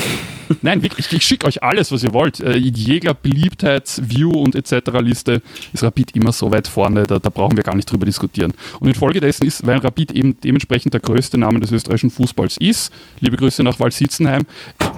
Nein, 0.63 0.83
wirklich, 0.83 1.11
ich, 1.13 1.25
schicke 1.25 1.47
euch 1.47 1.63
alles, 1.63 1.93
was 1.93 2.03
ihr 2.03 2.13
wollt. 2.13 2.41
Äh, 2.41 2.57
in 2.57 2.75
jeder 2.75 3.15
Beliebtheits-, 3.15 4.03
View- 4.09 4.33
und 4.33 4.55
etc.-Liste 4.55 5.43
ist 5.73 5.83
Rapid 5.83 6.15
immer 6.17 6.33
so 6.33 6.51
weit 6.51 6.69
vorne, 6.69 7.05
da, 7.05 7.19
da 7.19 7.31
brauchen 7.31 7.57
wir 7.57 7.65
gar 7.65 7.75
nicht 7.75 7.91
drüber 7.91 8.07
diskutieren. 8.07 8.53
Und 8.81 8.89
infolgedessen 8.89 9.47
ist, 9.47 9.67
weil 9.67 9.79
Rapid 9.79 10.13
eben 10.13 10.39
dementsprechend 10.41 10.95
der 10.95 11.01
größte 11.01 11.39
Name 11.39 11.61
des 11.61 11.73
österreichischen 11.73 12.11
Fußballs 12.11 12.57
ist, 12.59 12.93
liebe 13.21 13.37
Grüße 13.37 13.63
nach 13.63 13.81
Walsitzenheim, 13.81 14.43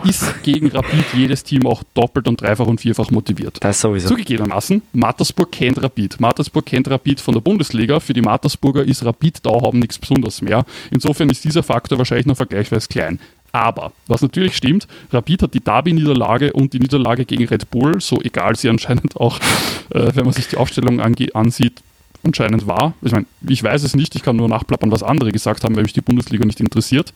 ist 0.05 0.42
gegen 0.42 0.68
Rapid 0.68 1.05
jedes 1.14 1.44
Team 1.44 1.66
auch 1.66 1.83
doppelt 1.94 2.26
und 2.27 2.41
dreifach 2.41 2.67
und 2.67 2.81
vierfach 2.81 3.11
motiviert. 3.11 3.59
Das 3.61 3.81
sowieso. 3.81 4.09
Zugegebenermaßen, 4.09 4.83
Mattersburg 4.93 5.53
kennt 5.53 5.83
Rapid. 5.83 6.21
Mattersburg 6.21 6.67
kennt 6.67 6.89
Rapid 6.89 7.21
von 7.21 7.35
der 7.35 7.41
Bundesliga. 7.41 8.01
Für 8.01 8.12
die 8.12 8.23
Mattersburger 8.23 8.85
ist 8.85 9.05
Rapid 9.05 9.45
Dauhaben 9.45 9.81
nichts 9.81 9.99
Besonderes 9.99 10.43
mehr. 10.43 10.65
Insofern 10.91 11.31
ist 11.31 11.45
dieser 11.45 11.62
Faktor 11.62 11.99
wahrscheinlich 11.99 12.27
noch 12.27 12.37
vergleichsweise 12.37 12.89
klein. 12.89 13.19
Aber, 13.53 13.93
was 14.07 14.21
natürlich 14.21 14.55
stimmt, 14.55 14.87
Rapid 15.12 15.43
hat 15.45 15.55
die 15.55 15.61
Derby-Niederlage 15.61 16.53
und 16.53 16.75
die 16.75 16.79
Niederlage 16.79 17.25
gegen 17.25 17.47
Red 17.47 17.71
Bull, 17.71 18.01
so 18.01 18.21
egal 18.21 18.55
sie 18.57 18.69
anscheinend 18.69 19.17
auch, 19.17 19.39
äh, 19.91 20.11
wenn 20.15 20.25
man 20.25 20.35
sich 20.35 20.49
die 20.49 20.57
Aufstellung 20.57 21.01
ansieht, 21.01 21.81
anscheinend 22.23 22.67
war. 22.67 22.95
Ich 23.03 23.12
meine, 23.12 23.27
ich 23.49 23.62
weiß 23.62 23.83
es 23.83 23.95
nicht, 23.95 24.15
ich 24.15 24.23
kann 24.23 24.37
nur 24.37 24.49
nachplappern, 24.49 24.91
was 24.91 25.03
andere 25.03 25.33
gesagt 25.33 25.65
haben, 25.65 25.75
weil 25.77 25.85
mich 25.85 25.93
die 25.93 26.01
Bundesliga 26.01 26.45
nicht 26.45 26.61
interessiert. 26.61 27.15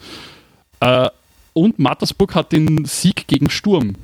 Äh, 0.80 1.10
und 1.52 1.78
Mattersburg 1.78 2.34
hat 2.34 2.52
den 2.52 2.84
Sieg 2.84 3.26
gegen 3.26 3.50
Sturm 3.50 3.96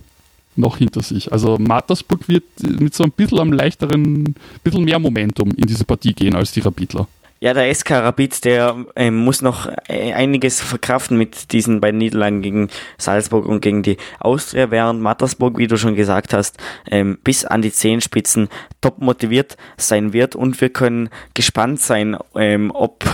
noch 0.57 0.79
hinter 0.79 1.03
sich. 1.03 1.33
Also 1.33 1.59
Mattersburg 1.59 2.29
wird 2.29 2.45
mit 2.62 2.95
so 2.95 3.05
ein 3.05 3.12
bisschen 3.12 3.38
am 3.38 3.53
leichteren, 3.53 4.35
bisschen 4.62 4.85
mehr 4.85 4.99
Momentum 4.99 5.51
in 5.51 5.66
diese 5.66 5.85
Partie 5.85 6.14
gehen 6.14 6.35
als 6.35 6.53
die 6.53 6.61
Rapidler. 6.61 7.09
Ja, 7.38 7.53
der 7.53 7.73
SK 7.75 7.90
Rapid, 7.90 8.47
der 8.47 8.87
ähm, 8.97 9.16
muss 9.16 9.42
noch 9.42 9.69
äh, 9.88 10.14
einiges 10.14 10.62
verkraften 10.62 11.19
mit 11.19 11.53
diesen 11.53 11.83
beiden 11.83 11.99
Niederlagen 11.99 12.40
gegen 12.40 12.71
Salzburg 12.97 13.45
und 13.45 13.61
gegen 13.61 13.83
die 13.83 13.99
Austria, 14.21 14.71
während 14.71 15.03
Mattersburg, 15.03 15.59
wie 15.59 15.66
du 15.66 15.77
schon 15.77 15.97
gesagt 15.97 16.33
hast, 16.33 16.57
ähm, 16.90 17.19
bis 17.23 17.45
an 17.45 17.61
die 17.61 17.73
Zehenspitzen 17.73 18.49
top 18.81 19.03
motiviert 19.03 19.59
sein 19.77 20.14
wird 20.14 20.35
und 20.35 20.59
wir 20.62 20.71
können 20.71 21.11
gespannt 21.35 21.81
sein, 21.81 22.16
ähm, 22.37 22.71
ob 22.73 23.05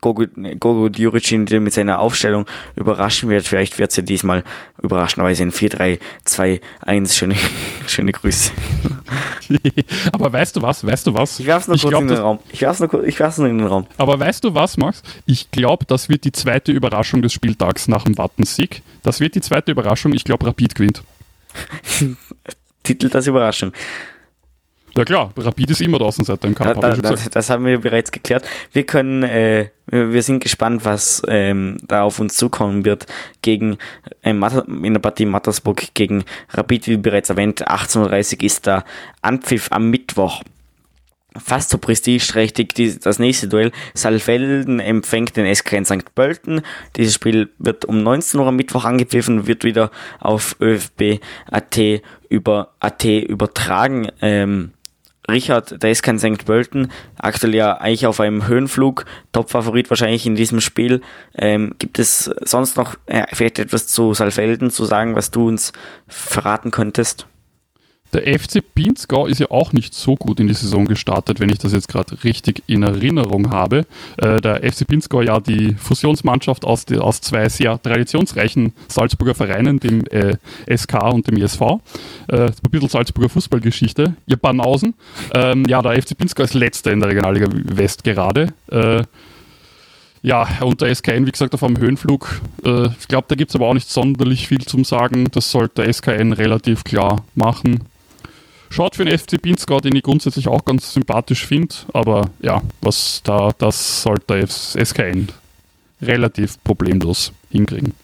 Gogo, 0.00 0.24
Gogo 0.58 0.88
Djuricin 0.88 1.46
mit 1.62 1.72
seiner 1.72 1.98
Aufstellung 1.98 2.46
überraschen 2.76 3.28
wird. 3.28 3.46
Vielleicht 3.46 3.78
wird 3.78 3.92
sie 3.92 4.02
diesmal 4.02 4.44
überraschenderweise 4.82 5.42
in 5.42 5.52
4-3-2-1. 5.52 7.12
Schöne, 7.12 7.36
schöne 7.86 8.12
Grüße. 8.12 8.52
Aber 10.12 10.32
weißt 10.32 10.56
du 10.56 10.62
was? 10.62 10.86
Weißt 10.86 11.06
du 11.06 11.14
was? 11.14 11.40
Ich 11.40 11.46
werf's 11.46 11.68
nur 11.68 11.76
kurz 11.76 11.90
glaub, 11.90 12.02
in 12.02 12.08
den 12.08 12.18
Raum. 12.18 12.38
Ich 12.50 12.60
werf's 12.62 12.80
nur, 12.80 12.88
kurz- 12.88 13.06
ich 13.06 13.18
werf's 13.18 13.38
nur 13.38 13.48
in 13.48 13.58
den 13.58 13.66
Raum. 13.66 13.86
Aber 13.96 14.18
weißt 14.18 14.44
du 14.44 14.54
was, 14.54 14.76
Max? 14.76 15.02
Ich 15.26 15.50
glaube, 15.50 15.84
das 15.84 16.08
wird 16.08 16.24
die 16.24 16.32
zweite 16.32 16.72
Überraschung 16.72 17.22
des 17.22 17.32
Spieltags 17.32 17.88
nach 17.88 18.04
dem 18.04 18.16
Wattensieg. 18.18 18.82
Das 19.02 19.20
wird 19.20 19.34
die 19.34 19.40
zweite 19.40 19.72
Überraschung. 19.72 20.12
Ich 20.12 20.24
glaube, 20.24 20.46
Rapid 20.46 20.74
gewinnt. 20.74 21.02
Titel 22.82 23.08
das 23.08 23.26
Überraschung. 23.26 23.72
Ja 24.96 25.04
klar, 25.04 25.32
Rapid 25.36 25.70
ist 25.70 25.80
immer 25.80 25.98
der 25.98 26.08
Außenseiter 26.08 26.48
im 26.48 26.54
Da, 26.54 26.64
Kampf. 26.64 26.80
da, 26.80 26.94
schon 26.94 27.02
das, 27.02 27.30
das 27.30 27.50
haben 27.50 27.64
wir 27.64 27.80
bereits 27.80 28.10
geklärt. 28.10 28.44
Wir 28.72 28.84
können, 28.84 29.22
äh, 29.22 29.70
wir 29.86 30.22
sind 30.22 30.42
gespannt, 30.42 30.84
was 30.84 31.22
ähm, 31.28 31.76
da 31.86 32.02
auf 32.02 32.18
uns 32.18 32.36
zukommen 32.36 32.84
wird 32.84 33.06
gegen 33.42 33.78
äh, 34.22 34.30
in 34.30 34.92
der 34.92 35.00
Partie 35.00 35.26
Mattersburg 35.26 35.94
gegen 35.94 36.24
Rapid, 36.50 36.88
wie 36.88 36.96
bereits 36.96 37.30
erwähnt. 37.30 37.68
18.30 37.68 38.36
Uhr 38.36 38.42
ist 38.44 38.66
da 38.66 38.84
Anpfiff 39.22 39.68
am 39.70 39.90
Mittwoch. 39.90 40.42
Fast 41.38 41.70
so 41.70 41.78
prestigeträchtig 41.78 42.74
die, 42.74 42.98
das 42.98 43.20
nächste 43.20 43.46
Duell. 43.46 43.70
Saalfelden 43.94 44.80
empfängt 44.80 45.36
den 45.36 45.52
SK 45.54 45.74
in 45.74 45.84
St. 45.84 46.12
Pölten. 46.16 46.62
Dieses 46.96 47.14
Spiel 47.14 47.50
wird 47.58 47.84
um 47.84 48.02
19 48.02 48.40
Uhr 48.40 48.48
am 48.48 48.56
Mittwoch 48.56 48.84
angepfiffen, 48.84 49.46
wird 49.46 49.62
wieder 49.62 49.92
auf 50.18 50.56
ÖFB.at 50.60 51.78
über 52.28 52.72
AT 52.80 53.04
übertragen. 53.04 54.08
Ähm, 54.20 54.72
Richard, 55.30 55.82
der 55.82 55.90
ist 55.90 56.02
kein 56.02 56.18
St. 56.18 56.44
Pölten, 56.44 56.90
aktuell 57.16 57.54
ja 57.54 57.74
eigentlich 57.74 58.06
auf 58.06 58.20
einem 58.20 58.46
Höhenflug, 58.46 59.04
Top-Favorit 59.32 59.90
wahrscheinlich 59.90 60.26
in 60.26 60.34
diesem 60.34 60.60
Spiel. 60.60 61.00
Ähm, 61.36 61.74
gibt 61.78 61.98
es 61.98 62.30
sonst 62.42 62.76
noch 62.76 62.96
äh, 63.06 63.24
vielleicht 63.32 63.58
etwas 63.58 63.86
zu 63.86 64.14
Saalfelden 64.14 64.70
zu 64.70 64.84
sagen, 64.84 65.16
was 65.16 65.30
du 65.30 65.48
uns 65.48 65.72
verraten 66.08 66.70
könntest? 66.70 67.26
Der 68.12 68.38
FC 68.38 68.60
Pinzgau 68.74 69.26
ist 69.26 69.38
ja 69.38 69.50
auch 69.50 69.72
nicht 69.72 69.94
so 69.94 70.16
gut 70.16 70.40
in 70.40 70.48
die 70.48 70.54
Saison 70.54 70.86
gestartet, 70.86 71.38
wenn 71.38 71.48
ich 71.48 71.58
das 71.58 71.72
jetzt 71.72 71.88
gerade 71.88 72.22
richtig 72.24 72.62
in 72.66 72.82
Erinnerung 72.82 73.50
habe. 73.50 73.86
Äh, 74.16 74.40
der 74.40 74.56
FC 74.56 74.86
Pinzgau 74.86 75.22
ja 75.22 75.38
die 75.38 75.74
Fusionsmannschaft 75.74 76.64
aus, 76.64 76.84
die, 76.86 76.98
aus 76.98 77.20
zwei 77.20 77.48
sehr 77.48 77.80
traditionsreichen 77.80 78.72
Salzburger 78.88 79.34
Vereinen, 79.34 79.78
dem 79.78 80.04
äh, 80.06 80.36
SK 80.74 81.12
und 81.12 81.28
dem 81.28 81.36
ISV. 81.36 81.60
Äh, 82.28 82.46
ein 82.46 82.54
bisschen 82.70 82.88
Salzburger 82.88 83.28
Fußballgeschichte. 83.28 84.16
Ihr 84.26 84.36
Banausen. 84.36 84.94
Ähm, 85.32 85.64
ja, 85.66 85.80
der 85.80 86.00
FC 86.02 86.18
Pinzgau 86.18 86.42
ist 86.42 86.54
letzter 86.54 86.90
in 86.90 87.00
der 87.00 87.10
Regionalliga 87.10 87.48
West 87.50 88.02
gerade. 88.02 88.48
Äh, 88.70 89.04
ja, 90.22 90.46
und 90.60 90.80
der 90.82 90.94
SKN, 90.94 91.26
wie 91.26 91.30
gesagt, 91.30 91.54
auf 91.54 91.62
einem 91.62 91.78
Höhenflug. 91.78 92.40
Äh, 92.64 92.88
ich 92.98 93.08
glaube, 93.08 93.26
da 93.28 93.36
gibt 93.36 93.50
es 93.50 93.56
aber 93.56 93.68
auch 93.68 93.74
nicht 93.74 93.88
sonderlich 93.88 94.48
viel 94.48 94.60
zum 94.60 94.84
Sagen. 94.84 95.28
Das 95.30 95.50
sollte 95.50 95.82
der 95.82 95.92
SKN 95.92 96.32
relativ 96.32 96.84
klar 96.84 97.24
machen. 97.34 97.80
Schaut 98.72 98.94
für 98.94 99.04
den 99.04 99.18
FC 99.18 99.42
Pinzgau, 99.42 99.80
den 99.80 99.96
ich 99.96 100.04
grundsätzlich 100.04 100.46
auch 100.46 100.64
ganz 100.64 100.92
sympathisch 100.94 101.44
finde, 101.44 101.74
aber 101.92 102.30
ja, 102.40 102.62
was 102.80 103.20
da, 103.24 103.50
das 103.58 104.02
sollte 104.02 104.24
der 104.28 104.46
SKN 104.46 105.28
relativ 106.00 106.62
problemlos 106.62 107.32
hinkriegen. 107.50 107.94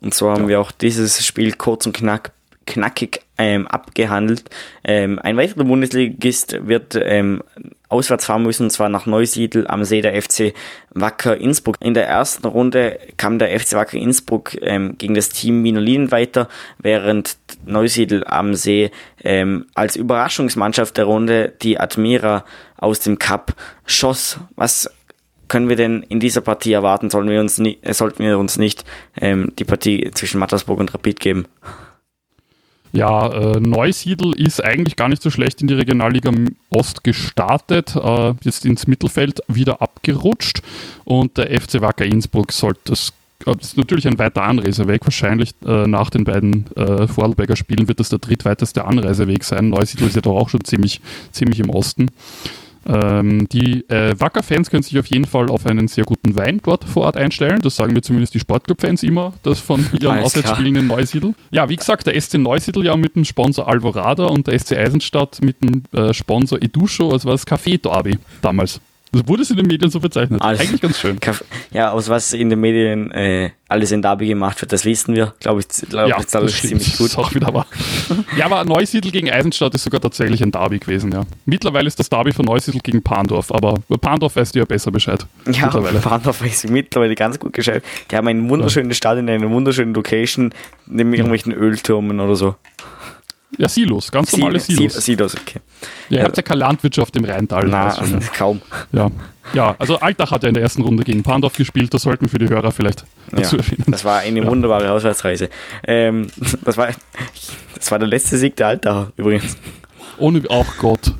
Und 0.00 0.14
so 0.14 0.30
haben 0.30 0.46
wir 0.46 0.60
auch 0.60 0.70
dieses 0.70 1.26
Spiel 1.26 1.52
kurz 1.54 1.86
und 1.86 1.96
knack, 1.96 2.32
knackig 2.66 3.25
ähm, 3.38 3.66
abgehandelt. 3.66 4.44
Ähm, 4.84 5.18
ein 5.18 5.36
weiterer 5.36 5.64
Bundesligist 5.64 6.66
wird 6.66 6.98
ähm, 7.00 7.42
auswärts 7.88 8.26
fahren 8.26 8.42
müssen, 8.42 8.64
und 8.64 8.70
zwar 8.70 8.88
nach 8.88 9.06
Neusiedl 9.06 9.66
am 9.68 9.84
See 9.84 10.00
der 10.00 10.20
FC 10.20 10.54
Wacker 10.90 11.36
Innsbruck. 11.36 11.76
In 11.80 11.94
der 11.94 12.08
ersten 12.08 12.46
Runde 12.46 12.98
kam 13.16 13.38
der 13.38 13.58
FC 13.58 13.74
Wacker 13.74 13.98
Innsbruck 13.98 14.56
ähm, 14.62 14.96
gegen 14.98 15.14
das 15.14 15.28
Team 15.28 15.62
Wiener 15.64 15.80
Lien 15.80 16.10
weiter, 16.10 16.48
während 16.78 17.36
Neusiedl 17.64 18.24
am 18.26 18.54
See 18.54 18.90
ähm, 19.22 19.66
als 19.74 19.96
Überraschungsmannschaft 19.96 20.96
der 20.96 21.04
Runde 21.04 21.52
die 21.62 21.78
Admira 21.78 22.44
aus 22.76 23.00
dem 23.00 23.18
Cup 23.18 23.54
schoss. 23.86 24.38
Was 24.56 24.90
können 25.48 25.68
wir 25.68 25.76
denn 25.76 26.02
in 26.02 26.18
dieser 26.18 26.40
Partie 26.40 26.72
erwarten? 26.72 27.10
Sollen 27.10 27.28
wir 27.28 27.40
uns 27.40 27.58
nie, 27.58 27.78
äh, 27.82 27.94
sollten 27.94 28.24
wir 28.24 28.38
uns 28.38 28.58
nicht 28.58 28.84
ähm, 29.20 29.52
die 29.58 29.64
Partie 29.64 30.10
zwischen 30.12 30.40
Mattersburg 30.40 30.80
und 30.80 30.92
Rapid 30.92 31.20
geben? 31.20 31.46
Ja, 32.96 33.28
äh, 33.30 33.60
Neusiedl 33.60 34.32
ist 34.32 34.64
eigentlich 34.64 34.96
gar 34.96 35.10
nicht 35.10 35.20
so 35.20 35.28
schlecht 35.28 35.60
in 35.60 35.68
die 35.68 35.74
Regionalliga 35.74 36.32
Ost 36.70 37.04
gestartet, 37.04 37.94
äh, 37.94 38.32
jetzt 38.40 38.64
ins 38.64 38.86
Mittelfeld 38.86 39.40
wieder 39.48 39.82
abgerutscht 39.82 40.62
und 41.04 41.36
der 41.36 41.50
FC 41.60 41.82
Wacker 41.82 42.06
Innsbruck 42.06 42.52
sollte 42.52 42.80
das 42.84 43.12
das 43.44 43.58
ist 43.60 43.76
natürlich 43.76 44.08
ein 44.08 44.18
weiter 44.18 44.42
Anreiseweg. 44.42 45.04
Wahrscheinlich 45.04 45.50
äh, 45.64 45.86
nach 45.86 46.08
den 46.08 46.24
beiden 46.24 46.74
äh, 46.74 47.06
Vorarlberger 47.06 47.54
Spielen 47.54 47.86
wird 47.86 48.00
das 48.00 48.08
der 48.08 48.18
drittweiteste 48.18 48.86
Anreiseweg 48.86 49.44
sein. 49.44 49.68
Neusiedl 49.68 50.06
ist 50.06 50.16
ja 50.16 50.22
doch 50.22 50.36
auch 50.36 50.48
schon 50.48 50.64
ziemlich, 50.64 51.02
ziemlich 51.32 51.60
im 51.60 51.68
Osten. 51.68 52.10
Ähm, 52.86 53.48
die 53.48 53.88
äh, 53.88 54.14
Wacker-Fans 54.18 54.70
können 54.70 54.82
sich 54.82 54.98
auf 54.98 55.06
jeden 55.06 55.24
Fall 55.24 55.50
auf 55.50 55.66
einen 55.66 55.88
sehr 55.88 56.04
guten 56.04 56.36
Wein 56.36 56.60
dort 56.62 56.84
vor 56.84 57.04
Ort 57.04 57.16
einstellen. 57.16 57.60
Das 57.60 57.76
sagen 57.76 57.92
mir 57.92 58.02
zumindest 58.02 58.34
die 58.34 58.40
Sportclub-Fans 58.40 59.02
immer, 59.02 59.32
das 59.42 59.58
von 59.60 59.84
ihren. 60.00 60.18
Auswärtsspielen 60.18 60.76
in 60.76 60.86
Neusiedl. 60.86 61.34
Ja, 61.50 61.68
wie 61.68 61.76
gesagt, 61.76 62.06
der 62.06 62.20
SC 62.20 62.34
Neusiedl 62.34 62.84
ja 62.84 62.96
mit 62.96 63.16
dem 63.16 63.24
Sponsor 63.24 63.68
Alvorada 63.68 64.26
und 64.26 64.46
der 64.46 64.58
SC 64.58 64.72
Eisenstadt 64.76 65.40
mit 65.42 65.56
dem 65.62 65.82
äh, 65.92 66.14
Sponsor 66.14 66.62
Edusho, 66.62 67.10
also 67.10 67.26
war 67.26 67.34
das 67.34 67.46
Café 67.46 67.80
Derby 67.80 68.18
damals. 68.40 68.80
Das 69.18 69.28
wurde 69.28 69.42
es 69.42 69.50
in 69.50 69.56
den 69.56 69.66
Medien 69.66 69.90
so 69.90 70.00
bezeichnet. 70.00 70.42
Alles- 70.42 70.60
Eigentlich 70.60 70.80
ganz 70.80 70.98
schön. 70.98 71.18
Ja, 71.72 71.90
aus 71.92 72.08
was 72.08 72.32
in 72.32 72.50
den 72.50 72.60
Medien 72.60 73.10
äh, 73.10 73.50
alles 73.68 73.90
in 73.92 74.02
Derby 74.02 74.28
gemacht 74.28 74.60
wird, 74.60 74.72
das 74.72 74.84
wissen 74.84 75.14
wir. 75.14 75.34
Glaube 75.40 75.60
ich, 75.60 75.88
glaube 75.88 76.08
Ja, 76.10 76.16
ich, 76.18 76.26
ist 76.26 76.36
alles 76.36 76.52
das 76.52 76.58
stimmt. 76.58 76.82
ziemlich 76.82 76.88
Das 76.90 76.98
gut. 76.98 77.06
ist 77.08 77.18
auch 77.18 77.34
wieder 77.34 77.52
wahr. 77.52 77.66
ja, 78.36 78.46
aber 78.46 78.64
Neusiedl 78.64 79.10
gegen 79.10 79.30
Eisenstadt 79.30 79.74
ist 79.74 79.84
sogar 79.84 80.00
tatsächlich 80.00 80.42
ein 80.42 80.52
Derby 80.52 80.78
gewesen, 80.78 81.10
ja. 81.12 81.24
Mittlerweile 81.46 81.88
ist 81.88 81.98
das 81.98 82.08
Derby 82.08 82.32
von 82.32 82.44
Neusiedl 82.44 82.78
gegen 82.80 83.02
Pandorf, 83.02 83.50
aber 83.52 83.74
Pandorf 84.00 84.36
weißt 84.36 84.54
du 84.54 84.60
ja 84.60 84.64
besser 84.64 84.90
Bescheid. 84.90 85.26
Ja. 85.50 85.68
Bahnhof 85.68 86.44
ist 86.44 86.68
mittlerweile 86.70 87.14
ganz 87.14 87.38
gut 87.38 87.52
gestellt. 87.52 87.84
Die 88.10 88.16
haben 88.16 88.28
ein 88.28 88.48
wunderschönes 88.48 88.96
Stadion, 88.96 89.28
eine 89.28 89.50
wunderschöne 89.50 89.92
Location, 89.92 90.52
neben 90.86 91.12
irgendwelchen 91.12 91.52
Öltürmen 91.52 92.20
oder 92.20 92.36
so. 92.36 92.54
Ja, 93.58 93.68
Silos, 93.68 94.10
ganz 94.12 94.32
normale 94.32 94.60
Silos. 94.60 94.92
Silos. 94.94 95.04
Silos, 95.04 95.34
okay. 95.36 95.60
Ja, 96.10 96.18
ihr 96.18 96.24
habt 96.24 96.36
ja 96.36 96.42
keine 96.42 96.60
Landwirtschaft 96.60 97.16
im 97.16 97.24
Rheintal. 97.24 97.66
Na, 97.68 97.86
weiß 97.86 97.96
schon. 98.08 98.20
kaum. 98.36 98.62
Ja. 98.92 99.10
ja, 99.54 99.74
also 99.78 99.98
Altach 99.98 100.30
hat 100.30 100.42
ja 100.42 100.48
in 100.48 100.54
der 100.54 100.62
ersten 100.62 100.82
Runde 100.82 101.04
gegen 101.04 101.22
Pandorf 101.22 101.56
gespielt, 101.56 101.92
das 101.94 102.02
sollten 102.02 102.28
für 102.28 102.38
die 102.38 102.48
Hörer 102.48 102.70
vielleicht 102.72 103.04
dazu 103.30 103.56
Ja, 103.56 103.62
erwähnen. 103.62 103.84
das 103.88 104.04
war 104.04 104.18
eine 104.18 104.46
wunderbare 104.46 104.90
Auswärtsreise. 104.92 105.48
Ähm, 105.86 106.26
das 106.64 106.76
war 106.76 106.88
Das 107.74 107.90
war 107.90 107.98
der 107.98 108.08
letzte 108.08 108.36
Sieg 108.38 108.56
der 108.56 108.68
Alter 108.68 109.12
übrigens. 109.16 109.56
Ohne, 110.18 110.42
ach 110.50 110.76
Gott. 110.78 111.12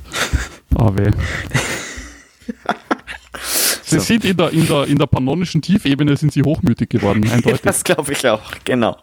Ah, 0.75 0.91
weh. 0.95 1.11
Sie 3.83 3.95
So. 3.99 4.01
sind 4.01 4.25
in 4.25 4.35
der, 4.35 4.51
in, 4.51 4.67
der, 4.67 4.85
in 4.85 4.97
der 4.97 5.05
pannonischen 5.05 5.61
Tiefebene 5.61 6.17
sind 6.17 6.33
sie 6.33 6.43
hochmütig 6.43 6.89
geworden, 6.89 7.29
eindeutig. 7.31 7.61
Das 7.61 7.83
glaube 7.85 8.11
ich 8.11 8.27
auch, 8.27 8.41
genau. 8.65 8.97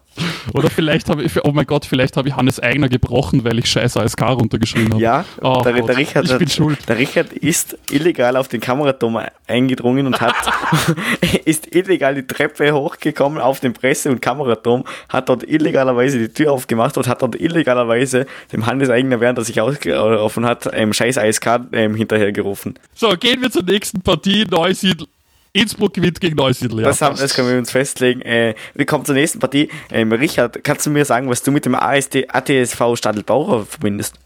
Oder 0.52 0.70
vielleicht 0.70 1.08
habe 1.08 1.22
ich, 1.22 1.32
oh 1.44 1.52
mein 1.52 1.66
Gott, 1.66 1.84
vielleicht 1.84 2.16
habe 2.16 2.28
ich 2.28 2.36
Hannes 2.36 2.60
Eigner 2.60 2.88
gebrochen, 2.88 3.44
weil 3.44 3.58
ich 3.58 3.66
scheiß 3.66 3.96
ASK 3.96 4.22
runtergeschrieben 4.22 4.94
habe. 4.94 5.02
Ja, 5.02 5.24
oh 5.42 5.62
der, 5.64 5.72
der, 5.72 5.96
Richard, 5.96 6.26
ich 6.26 6.38
bin 6.38 6.48
schuld. 6.48 6.78
der 6.88 6.98
Richard 6.98 7.32
ist 7.32 7.76
illegal 7.90 8.36
auf 8.36 8.48
den 8.48 8.60
Kameraturm 8.60 9.20
eingedrungen 9.46 10.06
und 10.06 10.20
hat 10.20 10.34
ist 11.44 11.74
illegal 11.74 12.14
die 12.14 12.26
Treppe 12.26 12.72
hochgekommen 12.72 13.40
auf 13.40 13.60
den 13.60 13.72
Presse- 13.72 14.10
und 14.10 14.20
Kameraturm, 14.20 14.84
hat 15.08 15.28
dort 15.28 15.42
illegalerweise 15.42 16.18
die 16.18 16.28
Tür 16.28 16.52
aufgemacht 16.52 16.96
und 16.96 17.08
hat 17.08 17.22
dort 17.22 17.34
illegalerweise 17.34 18.26
dem 18.52 18.66
Hannes 18.66 18.90
Eigner, 18.90 19.20
während 19.20 19.38
er 19.38 19.44
sich 19.44 19.60
ausgerufen 19.60 20.46
hat, 20.46 20.68
ähm, 20.72 20.92
scheiß 20.92 21.18
ASK 21.18 21.60
ähm, 21.72 21.94
hinterhergerufen. 21.94 22.78
So, 22.94 23.10
gehen 23.18 23.42
wir 23.42 23.50
zur 23.50 23.64
nächsten 23.64 24.00
Partie. 24.00 24.44
Neusiedl. 24.48 25.06
Innsbruck 25.54 25.94
gewinnt 25.94 26.20
gegen 26.20 26.36
Neusiedl. 26.36 26.80
Ja, 26.80 26.88
Das, 26.88 27.00
haben, 27.00 27.16
das 27.16 27.32
können 27.32 27.48
wir 27.48 27.56
uns 27.56 27.70
festlegen. 27.70 28.20
Äh, 28.22 28.54
wir 28.74 28.86
kommen 28.86 29.04
zur 29.04 29.14
nächsten 29.14 29.38
Partie. 29.38 29.70
Ähm, 29.90 30.12
Richard, 30.12 30.62
kannst 30.64 30.84
du 30.84 30.90
mir 30.90 31.04
sagen, 31.04 31.30
was 31.30 31.42
du 31.42 31.52
mit 31.52 31.64
dem 31.64 31.76
ASD, 31.76 32.28
ATSV 32.28 32.96
Stadelbauer 32.96 33.64
verbindest? 33.64 34.16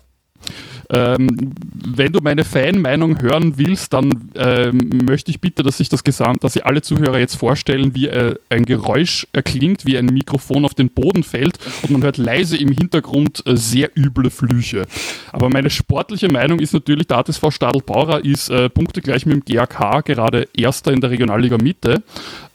Ähm, 0.90 1.52
wenn 1.84 2.12
du 2.12 2.20
meine 2.20 2.44
Fan-Meinung 2.44 3.20
hören 3.20 3.58
willst, 3.58 3.92
dann 3.92 4.30
ähm, 4.34 5.02
möchte 5.04 5.30
ich 5.30 5.40
bitte, 5.40 5.62
dass 5.62 5.78
sich 5.78 5.88
das 5.88 6.02
Gesamt, 6.02 6.44
dass 6.44 6.54
Sie 6.54 6.62
alle 6.62 6.80
Zuhörer 6.80 7.18
jetzt 7.18 7.36
vorstellen, 7.36 7.94
wie 7.94 8.06
äh, 8.06 8.36
ein 8.48 8.64
Geräusch 8.64 9.26
erklingt, 9.32 9.84
wie 9.84 9.98
ein 9.98 10.06
Mikrofon 10.06 10.64
auf 10.64 10.74
den 10.74 10.88
Boden 10.88 11.24
fällt 11.24 11.58
und 11.82 11.90
man 11.90 12.02
hört 12.02 12.16
leise 12.16 12.56
im 12.56 12.72
Hintergrund 12.72 13.42
äh, 13.46 13.56
sehr 13.56 13.90
üble 13.96 14.30
Flüche. 14.30 14.86
Aber 15.32 15.50
meine 15.50 15.68
sportliche 15.68 16.28
Meinung 16.28 16.58
ist 16.58 16.72
natürlich, 16.72 17.06
der 17.06 17.18
ATSV 17.18 17.50
Stadelbauer 17.50 18.24
ist 18.24 18.48
äh, 18.48 18.70
punktegleich 18.70 19.26
mit 19.26 19.48
dem 19.48 19.54
GAK, 19.54 20.04
gerade 20.04 20.48
Erster 20.56 20.92
in 20.92 21.00
der 21.00 21.10
Regionalliga 21.10 21.58
Mitte, 21.58 22.02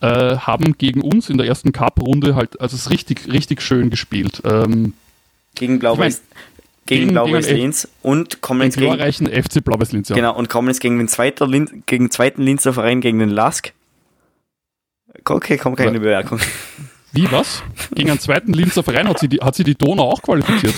äh, 0.02 0.38
haben 0.38 0.76
gegen 0.78 1.02
uns 1.02 1.30
in 1.30 1.38
der 1.38 1.48
ersten 1.48 1.72
Cup-Runde 1.72 2.36
halt, 2.36 2.60
also 2.60 2.76
es 2.76 2.84
ist 2.84 2.90
richtig, 2.90 3.32
richtig 3.32 3.62
schön 3.62 3.90
gespielt. 3.90 4.42
Ähm, 4.44 4.94
Gegen 5.56 5.78
Blau-Weiß 5.80 6.22
Ich 6.53 6.53
gegen, 6.86 7.02
gegen- 7.02 7.12
Blau-Weiß 7.14 7.50
Linz 7.52 7.88
und 8.02 8.42
kommen 8.42 8.62
jetzt 8.64 8.78
gegen, 8.78 8.98
FC 9.00 9.64
Blau-Weiß-Linz, 9.64 10.10
ja. 10.10 10.16
genau, 10.16 10.36
und 10.36 10.50
kommen 10.50 10.68
jetzt 10.68 10.82
gegen 10.82 10.98
den 10.98 11.08
zweiten, 11.08 11.50
Lin, 11.50 11.84
gegen 11.86 12.12
zweiten 12.12 12.42
Linzer 12.42 12.74
Verein, 12.74 13.02
gegen 13.02 13.20
den 13.20 13.30
Lask. 13.30 13.74
Okay, 15.26 15.58
kommt 15.58 15.78
keine 15.78 15.94
Ja. 15.94 16.00
Bemerkung. 16.00 16.40
Wie, 17.12 17.32
was? 17.32 17.62
Gegen 17.94 18.10
einen 18.10 18.20
zweiten 18.20 18.54
Linzer 18.54 18.84
Verein 18.84 19.08
hat 19.08 19.20
sie 19.20 19.28
die, 19.28 19.38
hat 19.38 19.56
sie 19.56 19.64
die 19.64 19.76
Donau 19.76 20.10
auch 20.12 20.22
qualifiziert. 20.22 20.74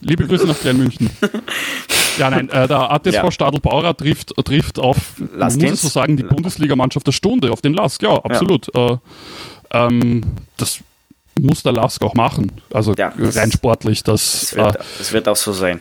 Liebe 0.00 0.26
Grüße 0.26 0.46
nach 0.46 0.58
Kleinmünchen. 0.58 1.10
Ja, 2.18 2.28
nein, 2.30 2.48
äh, 2.48 2.66
der 2.66 2.90
ATSV 2.90 3.14
Ja. 3.14 3.30
Stadelbauer 3.30 3.96
trifft, 3.96 4.34
trifft 4.44 4.78
auf, 4.78 4.96
Lask 5.34 5.54
muss 5.56 5.56
ich 5.56 5.62
Linz. 5.62 5.82
so 5.82 5.88
sagen, 5.88 6.16
die 6.16 6.24
Bundesligamannschaft 6.24 7.06
der 7.06 7.12
Stunde, 7.12 7.52
auf 7.52 7.60
den 7.60 7.72
Lask, 7.74 8.02
ja, 8.02 8.10
absolut. 8.16 8.74
Äh, 8.74 8.96
ähm, 9.70 10.22
das 10.56 10.80
muss 11.40 11.62
der 11.62 11.72
Lask 11.72 12.02
auch 12.02 12.14
machen. 12.14 12.52
Also 12.72 12.94
Ja, 12.94 13.12
das- 13.16 13.36
rein 13.36 13.50
sportlich. 13.52 14.02
Das, 14.02 14.40
Das 14.52 14.56
wird, 14.56 14.78
das 14.98 15.12
wird 15.12 15.28
auch 15.28 15.36
so 15.36 15.52
sein. 15.52 15.80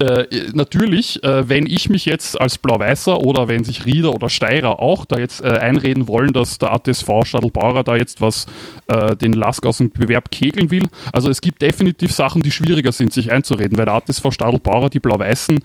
äh, 0.00 0.24
natürlich, 0.54 1.22
äh, 1.22 1.48
wenn 1.48 1.66
ich 1.66 1.88
mich 1.88 2.06
jetzt 2.06 2.40
als 2.40 2.58
Blau-Weißer 2.58 3.20
oder 3.20 3.46
wenn 3.46 3.62
sich 3.62 3.84
Rieder 3.84 4.12
oder 4.12 4.28
Steirer 4.30 4.80
auch 4.80 5.04
da 5.04 5.18
jetzt 5.18 5.42
äh, 5.44 5.48
einreden 5.48 6.08
wollen, 6.08 6.32
dass 6.32 6.58
der 6.58 6.72
ATSV 6.72 7.24
Stadelbauer 7.24 7.84
da 7.84 7.94
jetzt 7.96 8.20
was 8.20 8.46
äh, 8.88 9.14
den 9.14 9.32
Lask 9.34 9.64
aus 9.66 9.78
dem 9.78 9.90
Bewerb 9.90 10.30
kegeln 10.30 10.70
will. 10.70 10.88
Also 11.12 11.30
es 11.30 11.40
gibt 11.40 11.62
definitiv 11.62 12.12
Sachen, 12.12 12.42
die 12.42 12.50
schwieriger 12.50 12.90
sind, 12.90 13.12
sich 13.12 13.30
einzureden, 13.30 13.76
weil 13.78 13.84
der 13.84 13.94
ATSV 13.94 14.32
Stadelbauer, 14.32 14.88
die 14.90 14.98
Blau-Weißen, 14.98 15.60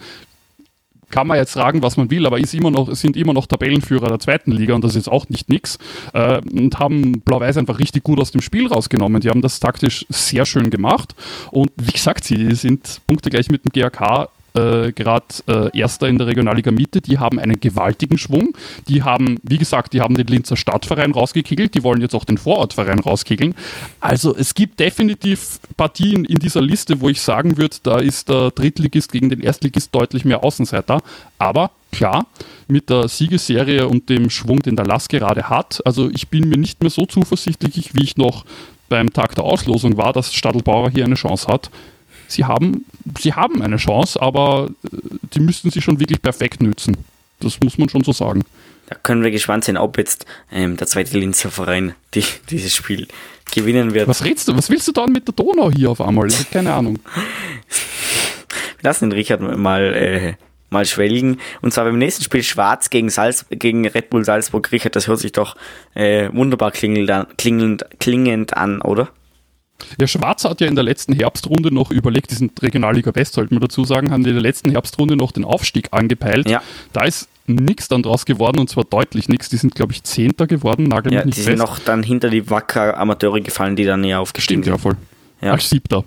kann 1.10 1.28
man 1.28 1.38
jetzt 1.38 1.54
sagen, 1.54 1.82
was 1.82 1.98
man 1.98 2.10
will, 2.12 2.26
aber 2.26 2.40
ist 2.40 2.54
immer 2.54 2.72
noch, 2.72 2.94
sind 2.96 3.16
immer 3.16 3.34
noch 3.34 3.46
Tabellenführer 3.46 4.08
der 4.08 4.20
zweiten 4.20 4.52
Liga 4.52 4.76
und 4.76 4.84
das 4.84 4.96
ist 4.96 5.08
auch 5.08 5.30
nicht 5.30 5.50
nix. 5.50 5.78
Äh, 6.14 6.42
und 6.52 6.80
haben 6.80 7.22
Blau-Weiß 7.22 7.58
einfach 7.58 7.80
richtig 7.80 8.04
gut 8.04 8.20
aus 8.20 8.32
dem 8.32 8.42
Spiel 8.42 8.68
rausgenommen. 8.68 9.22
Die 9.22 9.30
haben 9.30 9.42
das 9.42 9.60
taktisch 9.60 10.06
sehr 10.10 10.46
schön 10.46 10.70
gemacht. 10.70 11.16
Und 11.52 11.72
wie 11.78 11.92
gesagt, 11.92 12.24
sie 12.24 12.54
sind 12.56 13.02
punktegleich 13.08 13.50
mit 13.50 13.64
dem 13.66 13.72
GAK 13.72 14.30
äh, 14.58 14.92
gerade 14.92 15.26
äh, 15.48 15.78
Erster 15.78 16.08
in 16.08 16.18
der 16.18 16.28
Regionalliga 16.28 16.72
Mitte. 16.72 17.02
Die 17.02 17.20
haben 17.20 17.40
einen 17.40 17.60
gewaltigen 17.60 18.18
Schwung. 18.18 18.54
Die 18.88 19.04
haben, 19.04 19.40
wie 19.44 19.58
gesagt, 19.58 19.94
die 19.94 20.02
haben 20.02 20.16
den 20.16 20.28
Linzer 20.28 20.58
Stadtverein 20.58 21.12
rausgekegelt. 21.12 21.76
Die 21.76 21.84
wollen 21.84 22.02
jetzt 22.02 22.16
auch 22.16 22.26
den 22.26 22.38
Vorortverein 22.38 23.00
rauskegeln. 23.00 23.56
Also 24.00 24.36
es 24.36 24.54
gibt 24.54 24.80
definitiv 24.80 25.60
Partien 25.76 26.26
in 26.26 26.40
dieser 26.40 26.62
Liste, 26.62 27.02
wo 27.02 27.10
ich 27.10 27.22
sagen 27.22 27.58
würde, 27.58 27.78
da 27.84 28.00
ist 28.00 28.30
der 28.30 28.52
Drittligist 28.52 29.12
gegen 29.12 29.30
den 29.30 29.42
Erstligist 29.42 29.94
deutlich 29.94 30.26
mehr 30.26 30.44
Außenseiter. 30.44 31.02
Aber 31.38 31.72
klar, 31.92 32.26
mit 32.68 32.90
der 32.90 33.08
Siegesserie 33.08 33.88
und 33.88 34.10
dem 34.10 34.30
Schwung, 34.30 34.60
den 34.62 34.76
der 34.76 34.86
Lass 34.86 35.08
gerade 35.08 35.50
hat, 35.50 35.82
also 35.86 36.10
ich 36.10 36.30
bin 36.30 36.50
mir 36.50 36.58
nicht 36.58 36.82
mehr 36.82 36.90
so 36.90 37.06
zuversichtlich, 37.06 37.94
wie 37.94 38.04
ich 38.04 38.18
noch 38.18 38.46
beim 38.90 39.12
Tag 39.12 39.36
der 39.36 39.44
Auslosung 39.44 39.98
war, 39.98 40.14
dass 40.14 40.34
Stadelbauer 40.34 40.90
hier 40.90 41.06
eine 41.06 41.16
Chance 41.16 41.48
hat. 41.48 41.70
Sie 42.28 42.46
haben, 42.46 42.86
sie 43.20 43.34
haben 43.34 43.62
eine 43.62 43.78
Chance, 43.78 44.22
aber 44.22 44.70
äh, 44.84 44.98
die 45.34 45.40
müssten 45.40 45.72
sie 45.72 45.82
schon 45.82 46.00
wirklich 46.00 46.22
perfekt 46.22 46.62
nützen. 46.62 46.98
Das 47.40 47.60
muss 47.62 47.78
man 47.78 47.90
schon 47.90 48.04
so 48.04 48.12
sagen. 48.12 48.44
Da 48.88 48.96
können 48.96 49.24
wir 49.24 49.32
gespannt 49.32 49.66
sein, 49.66 49.78
ob 49.78 49.98
jetzt 49.98 50.26
ähm, 50.52 50.78
der 50.78 50.88
zweite 50.88 51.18
Linzer 51.18 51.52
Verein 51.52 51.94
die, 52.14 52.24
dieses 52.50 52.74
Spiel 52.74 53.08
gewinnen 53.54 53.94
wird. 53.94 54.08
Was 54.08 54.24
redst 54.24 54.48
du? 54.48 54.56
Was 54.56 54.70
willst 54.70 54.88
du 54.88 54.92
dann 54.94 55.12
mit 55.12 55.28
der 55.28 55.36
Donau 55.36 55.72
hier 55.72 55.92
auf 55.92 56.02
einmal? 56.02 56.28
Ich 56.28 56.40
hab 56.40 56.52
keine 56.52 56.74
Ahnung. 56.74 57.00
Wir 58.80 58.90
lassen 58.90 59.10
den 59.10 59.18
Richard 59.18 59.42
mal, 59.42 59.94
äh, 59.94 60.34
mal 60.70 60.86
schwelgen. 60.86 61.40
Und 61.62 61.74
zwar 61.74 61.84
beim 61.84 61.98
nächsten 61.98 62.24
Spiel 62.24 62.44
Schwarz 62.44 62.90
gegen, 62.90 63.10
Salz, 63.10 63.46
gegen 63.50 63.86
Red 63.86 64.10
Bull 64.10 64.24
Salzburg. 64.24 64.72
Richard, 64.72 64.96
das 64.96 65.08
hört 65.08 65.20
sich 65.20 65.34
doch 65.34 65.58
äh, 65.94 66.30
wunderbar 66.32 66.72
klingend 66.72 67.12
an, 67.12 67.28
klingend, 67.38 67.86
klingend 68.00 68.56
an, 68.56 68.82
oder? 68.82 69.10
Ja, 70.00 70.08
Schwarz 70.08 70.44
hat 70.44 70.60
ja 70.62 70.68
in 70.68 70.76
der 70.76 70.84
letzten 70.84 71.14
Herbstrunde 71.14 71.74
noch 71.74 71.92
überlegt, 71.92 72.32
die 72.32 72.36
sind 72.36 72.62
Regionalliga 72.62 73.14
West, 73.16 73.34
sollte 73.34 73.54
man 73.54 73.62
dazu 73.62 73.84
sagen, 73.84 74.12
haben 74.12 74.26
in 74.26 74.34
der 74.34 74.42
letzten 74.42 74.72
Herbstrunde 74.72 75.16
noch 75.16 75.32
den 75.32 75.46
Aufstieg 75.46 75.90
angepeilt. 75.92 76.50
Ja. 76.50 76.62
Da 76.94 77.04
ist 77.06 77.30
nichts 77.46 77.88
dann 77.88 78.04
draus 78.04 78.26
geworden 78.26 78.60
und 78.60 78.70
zwar 78.70 78.84
deutlich 78.84 79.30
nichts. 79.30 79.50
Die 79.50 79.58
sind, 79.58 79.76
glaube 79.76 79.94
ich, 79.94 80.04
Zehnter 80.04 80.48
geworden, 80.48 80.84
nagel 80.86 81.14
Ja, 81.14 81.20
mich 81.20 81.26
nicht 81.28 81.38
die 81.38 81.42
sind 81.44 81.58
fest. 81.60 81.64
noch 81.64 81.80
dann 81.80 82.04
hinter 82.04 82.30
die 82.30 82.50
Wacker 82.50 82.98
Amateure 82.98 83.40
gefallen, 83.42 83.76
die 83.76 83.86
dann 83.86 84.04
ja 84.04 84.20
aufgestiegen 84.20 84.64
Stimmt, 84.64 84.68
ja, 84.68 84.74
sind. 84.74 84.82
voll. 84.82 84.98
Ja. 85.42 85.54
Als 85.54 85.70
Siebter. 85.70 86.04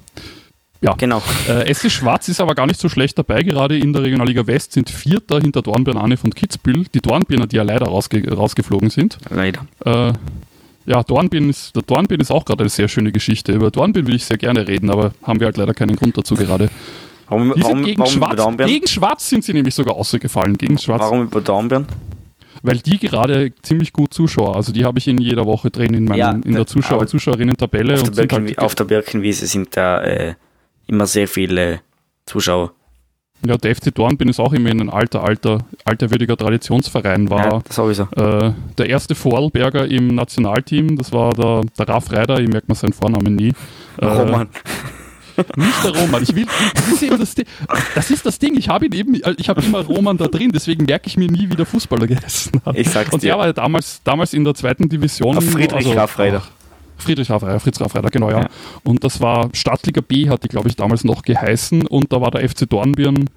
Ja. 0.83 0.95
Genau. 0.95 1.23
Äh, 1.49 1.73
SC 1.73 1.91
Schwarz 1.91 2.29
ist 2.29 2.41
aber 2.41 2.55
gar 2.55 2.66
nicht 2.66 2.81
so 2.81 2.89
schlecht 2.89 3.18
dabei. 3.18 3.43
Gerade 3.43 3.79
in 3.79 3.93
der 3.93 4.03
Regionalliga 4.03 4.47
West 4.47 4.73
sind 4.73 4.89
Vierter 4.91 5.39
hinter 5.39 5.61
Dornbirn 5.62 5.99
Anne 5.99 6.16
von 6.16 6.35
Kitzbühel. 6.35 6.87
Die 6.95 7.01
Dornbirner, 7.01 7.47
die 7.47 7.57
ja 7.57 7.62
leider 7.62 7.87
rausge 7.87 8.27
rausgeflogen 8.33 8.89
sind. 8.91 9.18
Leider. 9.29 9.66
Äh, 9.85 10.12
ja, 10.87 11.03
Dornbirn 11.03 11.51
ist, 11.51 11.74
der 11.76 11.83
Dornbirn 11.83 12.20
ist 12.20 12.31
auch 12.31 12.45
gerade 12.45 12.61
eine 12.61 12.70
sehr 12.70 12.89
schöne 12.89 13.12
Geschichte. 13.12 13.53
Über 13.53 13.70
Dornbirn 13.70 14.07
will 14.07 14.14
ich 14.14 14.24
sehr 14.24 14.39
gerne 14.39 14.66
reden, 14.66 14.91
aber 14.91 15.12
haben 15.22 15.41
wir 15.41 15.47
halt 15.47 15.57
leider 15.57 15.74
keinen 15.74 15.97
Grund 15.97 16.16
dazu 16.16 16.35
gerade. 16.35 16.68
Warum, 17.28 17.53
Die 17.55 17.61
sind 17.61 17.64
warum, 17.64 17.85
gegen, 17.85 17.99
warum 18.01 18.14
über 18.16 18.26
Schwarz, 18.26 18.37
Dornbirn? 18.37 18.68
gegen 18.68 18.87
Schwarz 18.89 19.28
sind 19.28 19.45
sie 19.45 19.53
nämlich 19.53 19.74
sogar 19.74 19.95
ausgefallen. 19.95 20.57
Gegen 20.59 20.78
Schwarz, 20.78 21.01
Warum 21.03 21.22
über 21.22 21.41
Dornbirn? 21.41 21.87
weil 22.62 22.78
die 22.78 22.99
gerade 22.99 23.53
ziemlich 23.62 23.93
gut 23.93 24.12
Zuschauer. 24.12 24.57
Also 24.57 24.72
die 24.72 24.85
habe 24.85 24.99
ich 24.99 25.09
in 25.09 25.18
jeder 25.18 25.47
Woche 25.47 25.70
drin 25.70 25.95
in, 25.95 26.05
meinem, 26.05 26.18
Ja, 26.18 26.31
in 26.33 26.55
der 26.55 26.66
Zuschauer, 26.66 27.07
Zuschauerinnen-Tabelle. 27.07 27.95
Auf 27.95 28.03
und 28.03 28.16
der, 28.16 28.22
Birken, 28.26 28.47
halt, 28.47 28.59
auf 28.59 28.74
der 28.74 28.85
Birkenwiese 28.85 29.47
sind 29.47 29.76
da 29.76 30.03
äh, 30.03 30.35
immer 30.87 31.07
sehr 31.07 31.28
viele 31.28 31.81
Zuschauer. 32.26 32.72
Ja, 33.47 33.57
der 33.57 33.74
FC 33.74 33.95
Dornbirn 33.95 34.28
ist 34.28 34.41
auch 34.41 34.53
immer 34.53 34.70
in 34.70 34.80
ein 34.80 34.91
alter, 34.91 35.24
alter, 35.24 35.59
alterwürdiger 35.84 36.36
Traditionsverein. 36.36 37.30
War 37.30 37.53
Ja, 37.53 37.61
sowieso. 37.68 38.05
äh, 38.16 38.53
der 38.78 38.88
erste 38.88 39.14
Vorarlberger 39.14 39.86
im 39.86 40.09
Nationalteam, 40.09 40.97
das 40.97 41.12
war 41.12 41.32
der, 41.32 41.62
der 41.78 41.88
Raff 41.88 42.12
Reider, 42.12 42.41
ich 42.41 42.49
merke 42.49 42.66
mir 42.68 42.74
seinen 42.74 42.93
Vornamen 42.93 43.34
nie. 43.36 43.53
Äh, 43.99 44.07
Roman. 44.07 44.49
Nicht 45.57 45.84
der 45.84 45.97
Roman. 45.99 46.22
Ich 46.22 46.34
will, 46.34 46.47
das, 46.74 46.88
ist 46.88 47.03
eben 47.03 47.18
das, 47.18 47.34
Ding, 47.34 47.47
das 47.95 48.11
ist 48.11 48.26
das 48.26 48.38
Ding. 48.38 48.57
Ich 48.59 48.68
habe 48.68 48.86
ihn 48.86 48.93
eben, 48.93 49.14
ich 49.38 49.49
habe 49.49 49.62
immer 49.62 49.80
Roman 49.80 50.18
da 50.18 50.26
drin, 50.26 50.51
deswegen 50.53 50.84
merke 50.84 51.07
ich 51.07 51.16
mir 51.16 51.30
nie, 51.30 51.49
wie 51.49 51.57
der 51.57 51.64
Fußballer 51.64 52.07
geheißen 52.07 52.53
hat. 52.66 52.76
Ich 52.76 52.91
sag's 52.91 53.11
Und 53.12 53.22
dir. 53.22 53.28
der 53.28 53.38
war 53.38 53.47
ja 53.47 53.53
damals, 53.55 54.03
damals 54.05 54.34
in 54.34 54.45
der 54.45 54.55
zweiten 54.55 54.88
Division. 54.88 55.41
Friedrich 55.41 55.97
Raffreider. 55.97 56.43
Friedrich 57.01 57.31
Raffreider, 57.31 57.61
Fritz 57.61 57.81
Raffreider, 57.81 58.11
genau, 58.11 58.31
ja. 58.31 58.43
Ja. 58.43 58.49
Und 58.85 59.05
das 59.05 59.21
war 59.21 59.51
Stadtliga 59.53 60.01
B, 60.01 60.29
hat 60.29 60.45
die, 60.45 60.49
glaube 60.49 60.69
ich, 60.69 60.77
damals 60.77 61.05
noch 61.05 61.23
geheißen. 61.23 61.87
Und 61.87 62.13
da 62.13 62.21
war 62.21 62.31
der 62.31 62.49
FC 62.49 62.69
Dornbirn, 62.69 63.29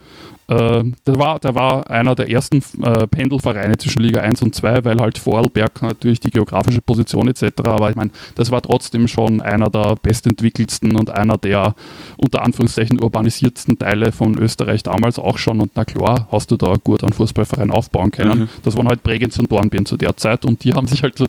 äh, 0.48 0.84
der, 1.08 1.20
war, 1.20 1.40
der 1.40 1.56
war 1.56 1.90
einer 1.90 2.16
der 2.16 2.30
ersten 2.30 2.62
äh, 2.82 3.08
Pendelvereine 3.08 3.78
zwischen 3.78 4.02
Liga 4.02 4.22
1 4.22 4.42
und 4.42 4.54
2, 4.54 4.84
weil 4.84 5.00
halt 5.00 5.18
Vorarlberg 5.18 5.82
natürlich 5.82 6.20
die 6.20 6.32
geografische 6.32 6.82
Position 6.82 7.30
etc. 7.30 7.46
Aber 7.66 7.90
ich 7.90 7.96
meine, 7.96 8.12
das 8.36 8.52
war 8.52 8.62
trotzdem 8.62 9.08
schon 9.08 9.42
einer 9.42 9.70
der 9.70 9.96
bestentwickelsten 10.02 10.98
und 10.98 11.10
einer 11.10 11.38
der 11.38 11.76
unter 12.18 12.44
Anführungszeichen 12.44 13.02
urbanisiertsten 13.02 13.80
Teile 13.80 14.12
von 14.12 14.38
Österreich 14.38 14.84
damals 14.84 15.18
auch 15.18 15.38
schon. 15.38 15.62
Und 15.62 15.72
na 15.76 15.86
klar, 15.86 16.28
hast 16.32 16.52
du 16.52 16.58
da 16.58 16.76
gut 16.84 17.04
einen 17.04 17.14
Fußballverein 17.14 17.72
aufbauen 17.72 18.12
können. 18.12 18.40
Mhm. 18.42 18.50
Das 18.64 18.76
waren 18.76 18.90
halt 18.90 19.04
Bregenz 19.04 19.40
und 19.40 19.50
Dornbirn 19.50 19.86
zu 19.86 19.96
der 19.96 20.18
Zeit 20.18 20.44
und 20.46 20.64
die 20.66 20.74
haben 20.74 20.88
sich 20.88 21.04
halt 21.04 21.18
so 21.18 21.26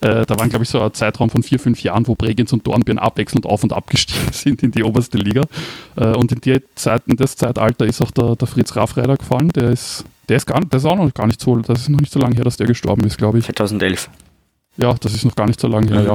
Äh, 0.00 0.24
da 0.24 0.38
waren, 0.38 0.48
glaube 0.48 0.62
ich, 0.62 0.68
so 0.70 0.80
ein 0.80 0.94
Zeitraum 0.94 1.30
von 1.30 1.42
vier, 1.42 1.58
fünf 1.58 1.82
Jahren, 1.82 2.06
wo 2.06 2.14
Bregenz 2.14 2.52
und 2.52 2.66
Dornbirn 2.66 2.98
abwechselnd 2.98 3.44
auf 3.46 3.62
und 3.64 3.72
abgestiegen 3.72 4.28
sind 4.32 4.62
in 4.62 4.70
die 4.70 4.84
oberste 4.84 5.18
Liga. 5.18 5.42
Äh, 5.96 6.14
und 6.14 6.32
in, 6.32 6.40
die 6.40 6.60
Zeit, 6.76 7.02
in 7.06 7.16
das 7.16 7.36
Zeitalter 7.36 7.86
ist 7.86 8.00
auch 8.00 8.10
der, 8.10 8.36
der 8.36 8.46
Fritz 8.48 8.76
Raffreider 8.76 9.16
gefallen. 9.16 9.48
Der 9.50 9.70
ist, 9.70 10.04
der 10.28 10.36
ist 10.36 10.46
gar, 10.46 10.60
der 10.60 10.76
ist 10.76 10.84
auch 10.84 10.96
noch 10.96 11.12
gar 11.12 11.26
nicht 11.26 11.40
so, 11.40 11.56
das 11.56 11.82
ist 11.82 11.88
noch 11.88 12.00
nicht 12.00 12.12
so 12.12 12.20
lange 12.20 12.36
her, 12.36 12.44
dass 12.44 12.56
der 12.56 12.66
gestorben 12.66 13.04
ist, 13.04 13.18
glaube 13.18 13.38
ich. 13.38 13.46
2011. 13.46 14.08
Ja, 14.76 14.94
das 14.94 15.12
ist 15.14 15.24
noch 15.24 15.34
gar 15.34 15.46
nicht 15.46 15.60
so 15.60 15.68
lange 15.68 15.88
her, 15.88 16.00
Mhm. 16.00 16.06
ja. 16.06 16.14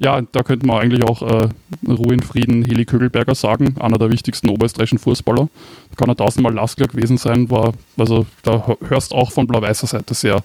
Ja, 0.00 0.20
da 0.30 0.44
könnte 0.44 0.64
man 0.64 0.78
eigentlich 0.80 1.02
auch 1.02 1.22
äh, 1.22 1.48
Ruhe 1.88 2.14
in 2.14 2.22
Frieden 2.22 2.64
Heli 2.64 2.84
Kögelberger 2.84 3.34
sagen, 3.34 3.74
einer 3.80 3.98
der 3.98 4.10
wichtigsten 4.12 4.48
oberösterreichischen 4.48 5.00
Fußballer. 5.00 5.48
Kann 5.96 6.08
er 6.08 6.14
tausendmal 6.14 6.54
Laskler 6.54 6.86
gewesen 6.86 7.18
sein, 7.18 7.50
war, 7.50 7.72
also 7.96 8.24
da 8.44 8.76
hörst 8.88 9.12
auch 9.12 9.32
von 9.32 9.48
blau-weißer 9.48 9.88
Seite 9.88 10.14
sehr 10.14 10.44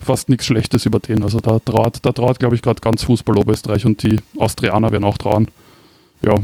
fast 0.00 0.28
nichts 0.28 0.46
Schlechtes 0.46 0.86
über 0.86 0.98
den. 0.98 1.22
Also 1.22 1.40
da 1.40 1.58
trauert, 1.58 2.04
da 2.04 2.12
trauert 2.12 2.38
glaube 2.38 2.54
ich, 2.54 2.62
gerade 2.62 2.80
ganz 2.80 3.04
Fußball 3.04 3.38
Oberösterreich 3.38 3.84
und 3.86 4.02
die 4.02 4.20
Austrianer 4.38 4.92
werden 4.92 5.04
auch 5.04 5.18
trauern. 5.18 5.48
Ja, 6.22 6.34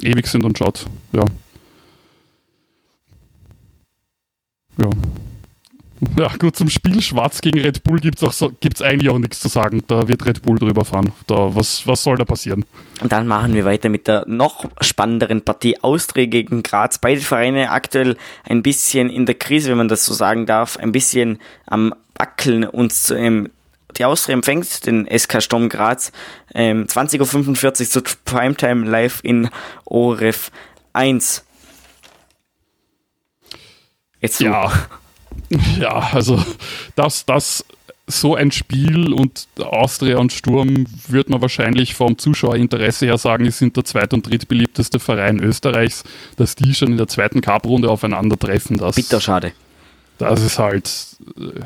ewig 0.00 0.26
sind 0.26 0.44
und 0.44 0.58
schaut. 0.58 0.86
Ja. 1.12 1.24
Ja. 4.78 4.90
Ja, 6.18 6.28
gut, 6.36 6.56
zum 6.56 6.68
Spiel 6.68 7.00
Schwarz 7.00 7.40
gegen 7.40 7.60
Red 7.60 7.84
Bull 7.84 8.00
gibt 8.00 8.20
es 8.20 8.38
so, 8.38 8.52
eigentlich 8.80 9.08
auch 9.08 9.18
nichts 9.18 9.38
zu 9.38 9.46
sagen. 9.46 9.84
Da 9.86 10.08
wird 10.08 10.26
Red 10.26 10.42
Bull 10.42 10.58
drüber 10.58 10.84
fahren. 10.84 11.12
Da, 11.28 11.54
was, 11.54 11.86
was 11.86 12.02
soll 12.02 12.16
da 12.16 12.24
passieren? 12.24 12.64
Und 13.00 13.12
dann 13.12 13.28
machen 13.28 13.54
wir 13.54 13.64
weiter 13.64 13.88
mit 13.88 14.08
der 14.08 14.24
noch 14.26 14.64
spannenderen 14.80 15.42
Partie 15.42 15.80
Austria 15.80 16.26
gegen 16.26 16.64
Graz. 16.64 16.98
Beide 16.98 17.20
Vereine 17.20 17.70
aktuell 17.70 18.16
ein 18.42 18.64
bisschen 18.64 19.10
in 19.10 19.26
der 19.26 19.36
Krise, 19.36 19.70
wenn 19.70 19.78
man 19.78 19.88
das 19.88 20.04
so 20.04 20.12
sagen 20.12 20.44
darf, 20.44 20.76
ein 20.76 20.90
bisschen 20.90 21.38
am 21.66 21.94
Wackeln 22.22 22.64
und 22.64 22.94
ähm, 23.16 23.50
die 23.98 24.04
Austria 24.04 24.34
empfängt 24.34 24.86
den 24.86 25.06
SK 25.06 25.42
Sturm 25.42 25.68
Graz 25.68 26.12
ähm, 26.54 26.86
20.45 26.86 27.80
Uhr 27.80 27.90
zur 27.90 28.02
Primetime 28.24 28.88
live 28.88 29.20
in 29.24 29.50
ORF 29.84 30.50
1. 30.92 31.44
Jetzt 34.20 34.38
so. 34.38 34.44
Ja. 34.44 34.72
Ja, 35.78 36.10
also 36.12 36.42
das, 36.94 37.26
das, 37.26 37.64
so 38.06 38.34
ein 38.34 38.52
Spiel 38.52 39.12
und 39.12 39.48
Austria 39.58 40.16
und 40.16 40.32
Sturm 40.32 40.86
wird 41.08 41.28
man 41.28 41.42
wahrscheinlich 41.42 41.94
vom 41.94 42.16
Zuschauerinteresse 42.16 43.06
her 43.06 43.18
sagen, 43.18 43.46
es 43.46 43.58
sind 43.58 43.76
der 43.76 43.84
zweit- 43.84 44.14
und 44.14 44.26
drittbeliebteste 44.26 44.98
Verein 44.98 45.40
Österreichs, 45.40 46.04
dass 46.36 46.54
die 46.54 46.74
schon 46.74 46.92
in 46.92 46.96
der 46.96 47.08
zweiten 47.08 47.42
Cup-Runde 47.42 47.90
aufeinandertreffen. 47.90 48.78
Das, 48.78 48.96
Bitter 48.96 49.20
schade. 49.20 49.52
Das 50.18 50.40
ist 50.40 50.58
halt. 50.58 50.90
äh, 51.38 51.60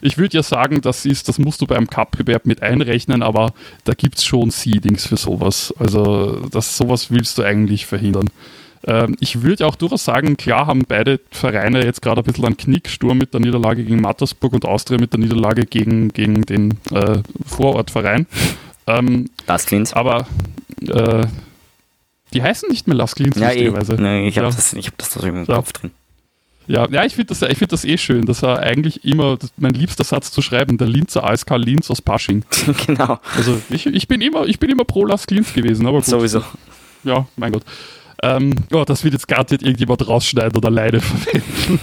Ich 0.00 0.18
würde 0.18 0.36
ja 0.36 0.42
sagen, 0.42 0.80
das 0.82 1.06
ist, 1.06 1.28
das 1.28 1.38
musst 1.38 1.60
du 1.62 1.66
beim 1.66 1.86
Cup-Bewerb 1.88 2.46
mit 2.46 2.62
einrechnen, 2.62 3.22
aber 3.22 3.52
da 3.84 3.94
gibt 3.94 4.18
es 4.18 4.24
schon 4.24 4.50
Seedings 4.50 5.06
für 5.06 5.16
sowas. 5.16 5.72
Also, 5.78 6.46
das, 6.50 6.76
sowas 6.76 7.10
willst 7.10 7.38
du 7.38 7.42
eigentlich 7.42 7.86
verhindern. 7.86 8.28
Ähm, 8.86 9.16
ich 9.20 9.42
würde 9.42 9.66
auch 9.66 9.74
durchaus 9.74 10.04
sagen, 10.04 10.36
klar 10.36 10.66
haben 10.66 10.84
beide 10.86 11.18
Vereine 11.30 11.82
jetzt 11.84 12.02
gerade 12.02 12.20
ein 12.20 12.24
bisschen 12.24 12.44
einen 12.44 12.56
Knick, 12.56 12.88
Sturm 12.88 13.18
mit 13.18 13.32
der 13.32 13.40
Niederlage 13.40 13.82
gegen 13.84 14.00
Mattersburg 14.00 14.52
und 14.52 14.64
Austria 14.66 14.98
mit 14.98 15.12
der 15.12 15.20
Niederlage 15.20 15.64
gegen, 15.64 16.08
gegen 16.12 16.42
den 16.42 16.74
äh, 16.92 17.18
Vorortverein. 17.46 18.26
Ähm, 18.86 19.30
Das 19.46 19.66
Klins. 19.66 19.92
aber 19.92 20.26
äh, 20.86 21.26
die 22.34 22.42
heißen 22.42 22.68
nicht 22.68 22.86
mehr 22.86 22.96
Las 22.96 23.14
Klins, 23.14 23.36
Ja, 23.36 23.50
eh. 23.50 23.66
lustigerweise. 23.66 23.94
Nee, 23.94 24.28
ich 24.28 24.36
habe 24.38 24.48
Ja. 24.48 24.54
das, 24.54 24.72
ich 24.74 24.86
hab 24.88 24.98
das 24.98 25.12
so 25.12 25.20
im 25.26 25.44
Ja. 25.46 25.54
Kopf 25.56 25.72
drin. 25.72 25.90
Ja, 26.66 26.88
ja 26.90 27.04
ich 27.04 27.14
finde 27.14 27.34
das, 27.34 27.42
ich 27.42 27.58
find 27.58 27.72
das 27.72 27.84
eh 27.84 27.98
schön. 27.98 28.26
Das 28.26 28.42
war 28.42 28.58
eigentlich 28.58 29.04
immer 29.04 29.38
mein 29.56 29.74
liebster 29.74 30.04
Satz 30.04 30.30
zu 30.30 30.42
schreiben, 30.42 30.78
der 30.78 30.88
Linzer 30.88 31.24
ASK 31.24 31.50
Linz 31.56 31.90
aus 31.90 32.02
Pasching. 32.02 32.44
genau, 32.86 33.18
Also 33.36 33.60
ich, 33.70 33.86
ich, 33.86 34.08
bin, 34.08 34.20
immer, 34.20 34.46
ich 34.46 34.58
bin 34.58 34.70
immer 34.70 34.84
pro 34.84 35.04
Las 35.04 35.26
Linz 35.28 35.52
gewesen, 35.52 35.86
aber 35.86 35.98
gut. 35.98 36.06
sowieso. 36.06 36.42
Ja, 37.04 37.26
mein 37.36 37.52
Gott. 37.52 37.62
Ähm, 38.22 38.54
oh, 38.72 38.84
das 38.84 39.04
wird 39.04 39.14
jetzt 39.14 39.28
garantiert 39.28 39.62
irgendjemand 39.62 40.06
rausschneiden 40.06 40.56
oder 40.56 40.68
alleine 40.68 41.00
verwenden. 41.00 41.80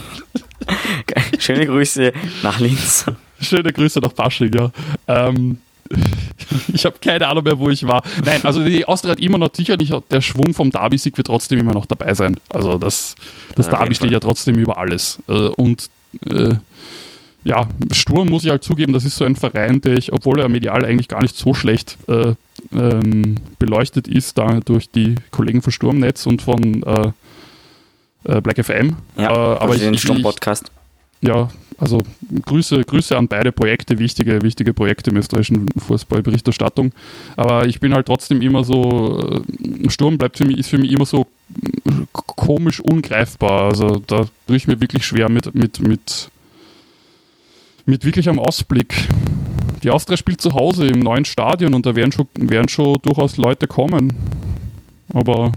Schöne 1.40 1.66
Grüße 1.68 2.12
nach 2.42 2.60
Linz. 2.60 3.06
Schöne 3.40 3.72
Grüße 3.72 4.00
nach 4.00 4.14
Pasching, 4.14 4.52
ja. 4.54 4.72
Ähm, 5.08 5.60
ich 6.74 6.86
habe 6.86 6.96
keine 7.02 7.28
Ahnung 7.28 7.44
mehr, 7.44 7.60
wo 7.60 7.70
ich 7.70 7.86
war. 7.88 8.04
Nein, 8.24 8.42
also 8.44 8.64
die 8.64 8.86
Austria 8.86 9.12
hat 9.12 9.20
immer 9.20 9.38
noch 9.38 9.50
sicherlich, 9.54 9.92
der 10.12 10.22
Schwung 10.22 10.54
vom 10.54 10.72
Derby-Sieg 10.72 11.18
wird 11.18 11.28
trotzdem 11.28 11.60
immer 11.60 11.74
noch 11.74 11.86
dabei 11.86 12.14
sein. 12.14 12.40
Also 12.50 12.78
das, 12.78 13.16
das 13.56 13.68
Ja, 13.68 13.78
Derby 13.78 13.96
steht 13.96 14.12
ja 14.12 14.20
trotzdem 14.20 14.56
über 14.56 14.78
alles. 14.78 15.20
Äh, 15.28 15.50
und 15.50 15.90
äh, 16.30 16.56
ja, 17.44 17.68
Sturm 17.92 18.30
muss 18.30 18.46
ich 18.46 18.52
halt 18.52 18.64
zugeben, 18.64 18.94
das 18.94 19.04
ist 19.04 19.18
so 19.18 19.26
ein 19.26 19.36
Verein, 19.36 19.82
der 19.82 19.98
ich, 19.98 20.14
obwohl 20.14 20.40
er 20.40 20.48
medial 20.48 20.86
eigentlich 20.86 21.10
gar 21.10 21.22
nicht 21.22 21.36
so 21.36 21.54
schlecht 21.54 21.98
äh, 22.08 22.36
ähm, 22.74 23.36
beleuchtet 23.60 24.08
ist, 24.08 24.38
da 24.38 24.60
durch 24.62 24.90
die 24.90 25.16
Kollegen 25.32 25.62
von 25.62 25.74
Sturmnetz 25.74 26.26
und 26.26 26.42
von 26.42 26.84
äh, 26.84 27.12
äh, 28.26 28.42
Black 28.42 28.64
FM. 28.64 28.96
Ja, 29.18 29.32
äh, 29.32 29.58
aber 29.58 29.76
ich, 29.76 29.82
den 29.82 29.98
Sturm-Podcast. 29.98 30.72
ja, 31.22 31.50
also 31.78 32.00
Grüße, 32.46 32.84
Grüße 32.84 33.18
an 33.18 33.28
beide 33.28 33.52
Projekte, 33.52 34.00
wichtige, 34.00 34.42
wichtige 34.42 34.74
Projekte 34.74 35.12
im 35.12 35.18
österreichischen 35.18 35.68
Fußballberichterstattung. 35.78 36.92
Aber 37.36 37.66
ich 37.68 37.80
bin 37.80 37.94
halt 37.94 38.08
trotzdem 38.08 38.42
immer 38.42 38.64
so, 38.64 39.42
äh, 39.84 39.90
Sturm 39.90 40.18
bleibt 40.18 40.38
für 40.38 40.46
mich, 40.46 40.58
ist 40.58 40.70
für 40.70 40.78
mich 40.78 40.92
immer 40.92 41.06
so 41.06 41.28
äh, 41.86 41.92
komisch 42.12 42.80
ungreifbar. 42.80 43.66
Also 43.66 44.02
da 44.08 44.26
tue 44.48 44.56
ich 44.56 44.68
mir 44.68 44.80
wirklich 44.82 45.06
schwer 45.06 45.30
mit, 45.30 45.54
mit, 45.56 45.80
mit, 45.80 46.30
mit 47.86 48.06
wirklich 48.06 48.30
am 48.30 48.40
Ausblick. 48.40 49.08
Die 49.84 49.90
Austria 49.90 50.16
spielt 50.16 50.40
zu 50.40 50.54
Hause 50.54 50.88
im 50.88 51.00
neuen 51.00 51.26
Stadion 51.26 51.74
und 51.74 51.86
da 51.86 51.96
werden 51.96 52.12
schon, 52.12 52.28
werden 52.36 52.70
schon 52.70 52.98
durchaus 53.02 53.38
Leute 53.38 53.68
kommen. 53.68 54.14
Aber 55.14 55.52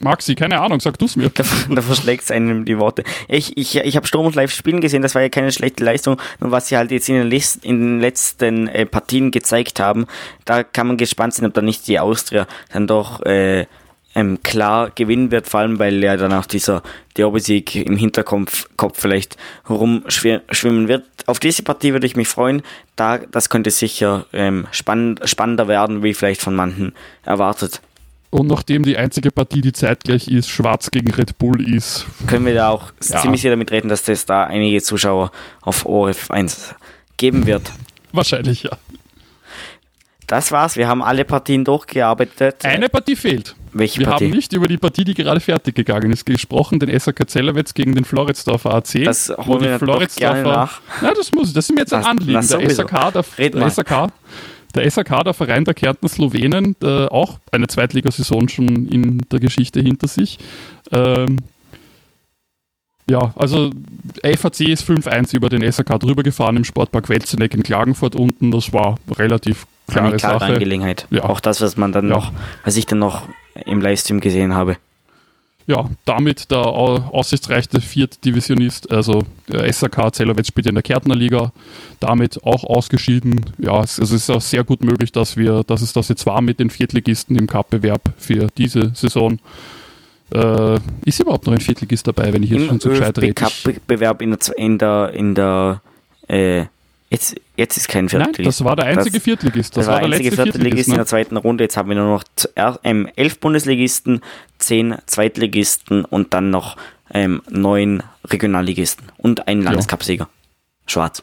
Maxi, 0.00 0.34
keine 0.34 0.60
Ahnung, 0.60 0.80
sag 0.80 0.98
du's 0.98 1.16
mir. 1.16 1.30
Da, 1.38 1.44
da 1.70 1.82
verschlägt 1.82 2.24
es 2.24 2.30
einem 2.30 2.64
die 2.64 2.78
Worte. 2.78 3.04
Ich, 3.28 3.56
ich, 3.56 3.76
ich 3.76 3.96
habe 3.96 4.06
Sturm 4.06 4.26
und 4.26 4.34
live 4.34 4.50
spielen 4.50 4.80
gesehen, 4.80 5.02
das 5.02 5.14
war 5.14 5.22
ja 5.22 5.28
keine 5.28 5.52
schlechte 5.52 5.84
Leistung. 5.84 6.20
Nur 6.40 6.50
was 6.50 6.68
sie 6.68 6.76
halt 6.76 6.90
jetzt 6.90 7.08
in 7.08 7.16
den, 7.16 7.28
List, 7.28 7.64
in 7.64 7.80
den 7.80 8.00
letzten 8.00 8.68
äh, 8.68 8.86
Partien 8.86 9.30
gezeigt 9.30 9.80
haben, 9.80 10.06
da 10.44 10.62
kann 10.62 10.88
man 10.88 10.96
gespannt 10.96 11.34
sein, 11.34 11.46
ob 11.46 11.54
da 11.54 11.62
nicht 11.62 11.86
die 11.86 11.98
Austria 11.98 12.46
dann 12.72 12.86
doch 12.86 13.24
äh, 13.24 13.66
ähm, 14.14 14.42
klar 14.42 14.90
gewinnen 14.94 15.30
wird, 15.30 15.48
vor 15.48 15.60
allem 15.60 15.78
weil 15.78 16.02
ja 16.02 16.16
dann 16.16 16.32
auch 16.32 16.46
dieser 16.46 16.82
Derby-Sieg 17.16 17.76
im 17.76 17.96
Hinterkopf 17.96 18.68
Kopf 18.76 19.00
vielleicht 19.00 19.36
rumschwimmen 19.68 20.88
wird. 20.88 21.04
Auf 21.26 21.38
diese 21.38 21.62
Partie 21.62 21.92
würde 21.92 22.06
ich 22.06 22.16
mich 22.16 22.28
freuen. 22.28 22.62
Da, 22.96 23.18
das 23.18 23.48
könnte 23.48 23.70
sicher 23.70 24.26
ähm, 24.32 24.66
spannend, 24.72 25.20
spannender 25.24 25.68
werden, 25.68 26.02
wie 26.02 26.14
vielleicht 26.14 26.40
von 26.40 26.56
manchen 26.56 26.94
erwartet. 27.24 27.80
Und 28.30 28.46
nachdem 28.46 28.82
die 28.82 28.96
einzige 28.98 29.30
Partie, 29.30 29.62
die 29.62 29.72
zeitgleich 29.72 30.28
ist, 30.28 30.50
Schwarz 30.50 30.90
gegen 30.90 31.10
Red 31.12 31.38
Bull 31.38 31.66
ist, 31.74 32.04
können 32.26 32.44
wir 32.44 32.54
da 32.54 32.68
auch 32.68 32.92
Ja. 33.08 33.20
ziemlich 33.22 33.40
sicher 33.40 33.50
damit 33.52 33.70
reden, 33.70 33.88
dass 33.88 34.06
es 34.08 34.26
da 34.26 34.44
einige 34.44 34.82
Zuschauer 34.82 35.30
auf 35.62 35.86
ORF 35.86 36.30
1 36.30 36.74
geben 37.16 37.46
wird. 37.46 37.72
wahrscheinlich 38.12 38.64
ja. 38.64 38.70
Das 40.26 40.52
war's, 40.52 40.76
wir 40.76 40.88
haben 40.88 41.02
alle 41.02 41.24
Partien 41.24 41.64
durchgearbeitet. 41.64 42.62
Eine 42.66 42.90
Partie 42.90 43.16
fehlt. 43.16 43.54
Welche 43.72 44.00
Wir 44.00 44.08
Partie? 44.08 44.26
haben 44.26 44.32
nicht 44.36 44.52
über 44.52 44.68
die 44.68 44.76
Partie, 44.76 45.04
die 45.04 45.14
gerade 45.14 45.40
fertig 45.40 45.74
gegangen 45.74 46.12
ist, 46.12 46.26
gesprochen, 46.26 46.78
den 46.80 46.98
SAK 46.98 47.30
Zellerwetz 47.30 47.72
gegen 47.72 47.94
den 47.94 48.04
Floridsdorfer 48.04 48.74
AC. 48.74 49.04
Das 49.04 49.32
holen 49.38 49.62
wir 49.62 49.78
doch 49.78 50.06
gerne 50.16 50.42
nach. 50.42 50.82
Na, 51.00 51.14
das 51.14 51.32
muss, 51.32 51.54
das 51.54 51.64
ist 51.70 51.74
mir 51.74 51.80
jetzt 51.80 51.94
ein 51.94 52.04
Anliegen. 52.04 52.32
na, 52.46 52.56
der. 52.58 52.70
SAK, 52.70 53.12
der, 53.38 53.50
der. 53.50 53.70
SAK, 53.70 54.08
der 54.74 54.90
SAK, 54.90 55.24
der 55.24 55.34
Verein 55.34 55.64
der 55.64 55.74
Kärntner 55.74 56.08
Slowenen, 56.08 56.76
der 56.80 57.10
auch 57.12 57.38
eine 57.52 57.66
Zweitligasaison 57.68 58.48
schon 58.48 58.86
in 58.88 59.18
der 59.30 59.40
Geschichte 59.40 59.80
hinter 59.80 60.08
sich. 60.08 60.38
Ähm, 60.92 61.38
ja, 63.10 63.32
also 63.36 63.70
FAC 64.22 64.60
ist 64.68 64.84
5-1 64.88 65.34
über 65.34 65.48
den 65.48 65.70
SAK 65.70 65.98
drüber 66.00 66.22
gefahren 66.22 66.56
im 66.58 66.64
Sportpark 66.64 67.08
Welzeneck 67.08 67.54
in 67.54 67.62
Klagenfurt 67.62 68.14
unten. 68.14 68.50
Das 68.50 68.72
war 68.74 68.98
relativ 69.16 69.66
klare 69.86 70.08
Eine 70.08 70.16
klare 70.18 70.40
Sache. 70.40 70.52
Angelegenheit. 70.52 71.06
Ja. 71.10 71.24
Auch 71.24 71.40
das, 71.40 71.60
was 71.62 71.76
man 71.78 71.92
dann 71.92 72.08
Ja. 72.08 72.16
noch, 72.16 72.32
was 72.64 72.76
ich 72.76 72.84
dann 72.84 72.98
noch 72.98 73.22
im 73.64 73.80
Livestream 73.80 74.20
gesehen 74.20 74.54
habe. 74.54 74.76
Ja, 75.68 75.88
damit 76.06 76.50
der 76.50 76.66
au- 76.66 76.96
aussichtsreichste 77.12 77.80
Viertdivisionist, 77.80 78.90
also 78.90 79.22
der 79.48 79.70
SAK 79.72 80.14
Zellerwetz 80.14 80.48
spielt 80.48 80.66
in 80.66 80.74
der 80.74 80.82
Kärntner 80.82 81.14
Liga, 81.14 81.52
damit 82.00 82.42
auch 82.42 82.64
ausgeschieden. 82.64 83.44
Ja, 83.58 83.82
es, 83.82 83.98
es 83.98 84.10
ist 84.10 84.30
auch 84.30 84.40
sehr 84.40 84.64
gut 84.64 84.82
möglich, 84.82 85.12
dass 85.12 85.36
wir, 85.36 85.62
dass 85.64 85.82
es 85.82 85.92
das 85.92 86.08
jetzt 86.08 86.24
war 86.26 86.40
mit 86.40 86.58
den 86.58 86.70
Viertligisten 86.70 87.36
im 87.36 87.46
Cup-Bewerb 87.46 88.00
für 88.16 88.48
diese 88.56 88.92
Saison. 88.94 89.38
Äh, 90.32 90.78
ist 91.04 91.20
überhaupt 91.20 91.46
noch 91.46 91.52
ein 91.54 91.60
Viertligist 91.60 92.06
dabei, 92.06 92.32
wenn 92.32 92.42
ich 92.42 92.50
jetzt 92.50 92.62
Im 92.62 92.68
schon 92.68 92.80
so 92.80 92.88
gescheit 92.88 93.18
rede? 93.18 93.28
ÖFB-Cup-Bewerb 93.32 94.22
in 94.22 94.30
der, 94.30 94.58
in 94.58 94.78
der, 94.78 95.10
in 95.14 95.34
der, 95.34 95.82
äh, 96.28 96.64
jetzt, 97.10 97.36
jetzt 97.56 97.76
ist 97.76 97.88
kein 97.88 98.04
Nein, 98.06 98.08
Viertligist. 98.24 98.60
das 98.60 98.64
war 98.64 98.76
der 98.76 98.86
einzige 98.86 99.18
Das- 99.18 99.22
Viertligist. 99.24 99.76
Das, 99.76 99.86
war 99.86 99.96
der 100.00 100.06
einzige 100.06 100.30
letzte 100.30 100.42
Viertligist 100.44 100.88
in 100.88 100.92
ne? 100.92 100.98
der 100.98 101.06
zweiten 101.06 101.36
Runde. 101.36 101.64
Jetzt 101.64 101.76
haben 101.76 101.88
wir 101.88 101.96
nur 101.96 102.06
noch 102.06 102.24
ähm, 102.84 103.08
elf 103.16 103.38
Bundesligisten, 103.40 104.20
zehn 104.58 104.96
Zweitligisten 105.06 106.04
und 106.04 106.34
dann 106.34 106.50
noch 106.50 106.76
ähm, 107.12 107.42
neun 107.48 108.02
Regionalligisten 108.26 109.06
und 109.16 109.48
einen 109.48 109.62
Landescupsieger. 109.62 110.28
Schwarz. 110.86 111.22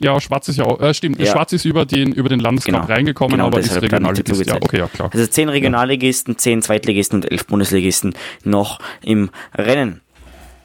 Ja, 0.00 0.20
Schwarz 0.20 0.48
ist 0.48 0.56
ja 0.56 0.64
auch, 0.64 0.80
äh, 0.80 0.94
stimmt, 0.94 1.18
Ja. 1.20 1.26
Schwarz 1.26 1.52
ist 1.52 1.64
über 1.64 1.84
den, 1.84 2.12
über 2.12 2.28
den 2.28 2.40
Landescup 2.40 2.74
Genau. 2.74 2.86
reingekommen, 2.86 3.32
Genau, 3.32 3.46
aber 3.46 3.60
ist 3.60 3.80
Regionalligist. 3.80 4.46
Ja, 4.46 4.56
okay, 4.56 4.78
ja 4.78 4.88
klar. 4.88 5.10
Also 5.12 5.26
zehn 5.26 5.48
Regionalligisten, 5.48 6.38
zehn 6.38 6.62
Zweitligisten 6.62 7.16
und 7.20 7.30
elf 7.30 7.46
Bundesligisten 7.46 8.14
noch 8.42 8.80
im 9.02 9.30
Rennen. 9.54 10.00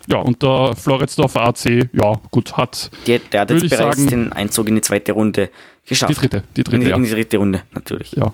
Ja, 0.07 0.17
und 0.19 0.41
der 0.41 0.73
Floridsdorfer 0.75 1.41
AC, 1.47 1.89
ja, 1.93 2.13
gut, 2.31 2.55
hat 2.55 2.89
Der, 3.07 3.19
der 3.19 3.41
hat 3.41 3.51
jetzt 3.51 3.69
bereits 3.69 3.97
sagen- 3.97 4.07
den 4.09 4.33
Einzug 4.33 4.67
in 4.69 4.75
die 4.75 4.81
zweite 4.81 5.11
Runde 5.11 5.49
geschafft. 5.85 6.11
die 6.11 6.15
dritte, 6.15 6.43
die 6.55 6.61
in, 6.61 6.63
dritte, 6.63 6.83
die, 6.85 6.89
ja. 6.91 6.95
in 6.95 7.03
die 7.03 7.09
dritte 7.11 7.37
Runde, 7.37 7.61
natürlich. 7.73 8.11
Ja. 8.13 8.33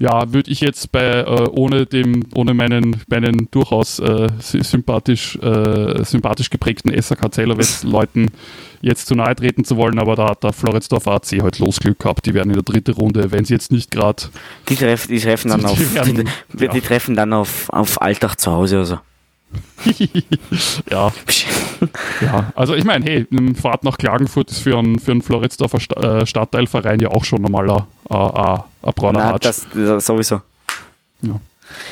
Ja, 0.00 0.32
würde 0.32 0.50
ich 0.50 0.60
jetzt 0.60 0.90
bei, 0.90 1.04
äh, 1.20 1.48
ohne 1.52 1.86
dem, 1.86 2.24
ohne 2.34 2.52
meinen, 2.52 3.00
meinen 3.08 3.46
durchaus 3.52 4.00
äh, 4.00 4.26
sy- 4.40 4.64
sympathisch, 4.64 5.36
äh, 5.36 6.02
sympathisch 6.04 6.50
geprägten 6.50 6.90
SAK 7.00 7.32
Zählerwest-Leuten 7.32 8.32
jetzt 8.82 9.06
zu 9.06 9.14
nahe 9.14 9.36
treten 9.36 9.64
zu 9.64 9.76
wollen, 9.76 10.00
aber 10.00 10.16
da 10.16 10.30
hat 10.30 10.42
der 10.42 10.52
Floridsdorfer 10.52 11.12
AC 11.12 11.40
halt 11.40 11.60
Losglück 11.60 12.00
gehabt. 12.00 12.26
Die 12.26 12.34
werden 12.34 12.48
in 12.50 12.54
der 12.54 12.64
dritten 12.64 12.90
Runde, 12.94 13.30
wenn 13.30 13.44
sie 13.44 13.54
jetzt 13.54 13.70
nicht 13.70 13.92
gerade 13.92 14.24
Die, 14.68 14.74
treff, 14.74 15.06
die 15.06 15.20
treffen 15.20 15.50
dann 15.52 15.60
Die 15.60 15.66
auf, 15.66 15.94
werden- 15.94 16.28
die, 16.52 16.64
ja. 16.64 16.72
die 16.72 16.80
treffen 16.80 17.14
dann 17.14 17.32
auf, 17.32 17.70
auf 17.70 18.02
Alltag 18.02 18.40
zu 18.40 18.50
Hause 18.50 18.74
oder 18.78 18.84
so. 18.86 18.98
ja, 20.90 21.12
ja, 22.20 22.52
also 22.54 22.74
ich 22.74 22.84
meine, 22.84 23.04
hey, 23.04 23.26
eine 23.30 23.54
Fahrt 23.54 23.84
nach 23.84 23.98
Klagenfurt 23.98 24.50
ist 24.50 24.60
für 24.60 24.78
einen, 24.78 24.98
für 24.98 25.12
einen 25.12 25.22
Floridsdorfer 25.22 25.80
Sta 25.80 26.20
äh, 26.20 26.26
Stadtteilverein 26.26 27.00
ja 27.00 27.08
auch 27.10 27.24
schon 27.24 27.42
normaler 27.42 27.86
äh, 28.10 28.14
äh, 28.14 28.58
ein 28.82 28.92
brauner 28.94 29.18
Na, 29.32 29.38
das, 29.38 29.66
das 29.74 30.06
sowieso. 30.06 30.40
Ja. 31.22 31.40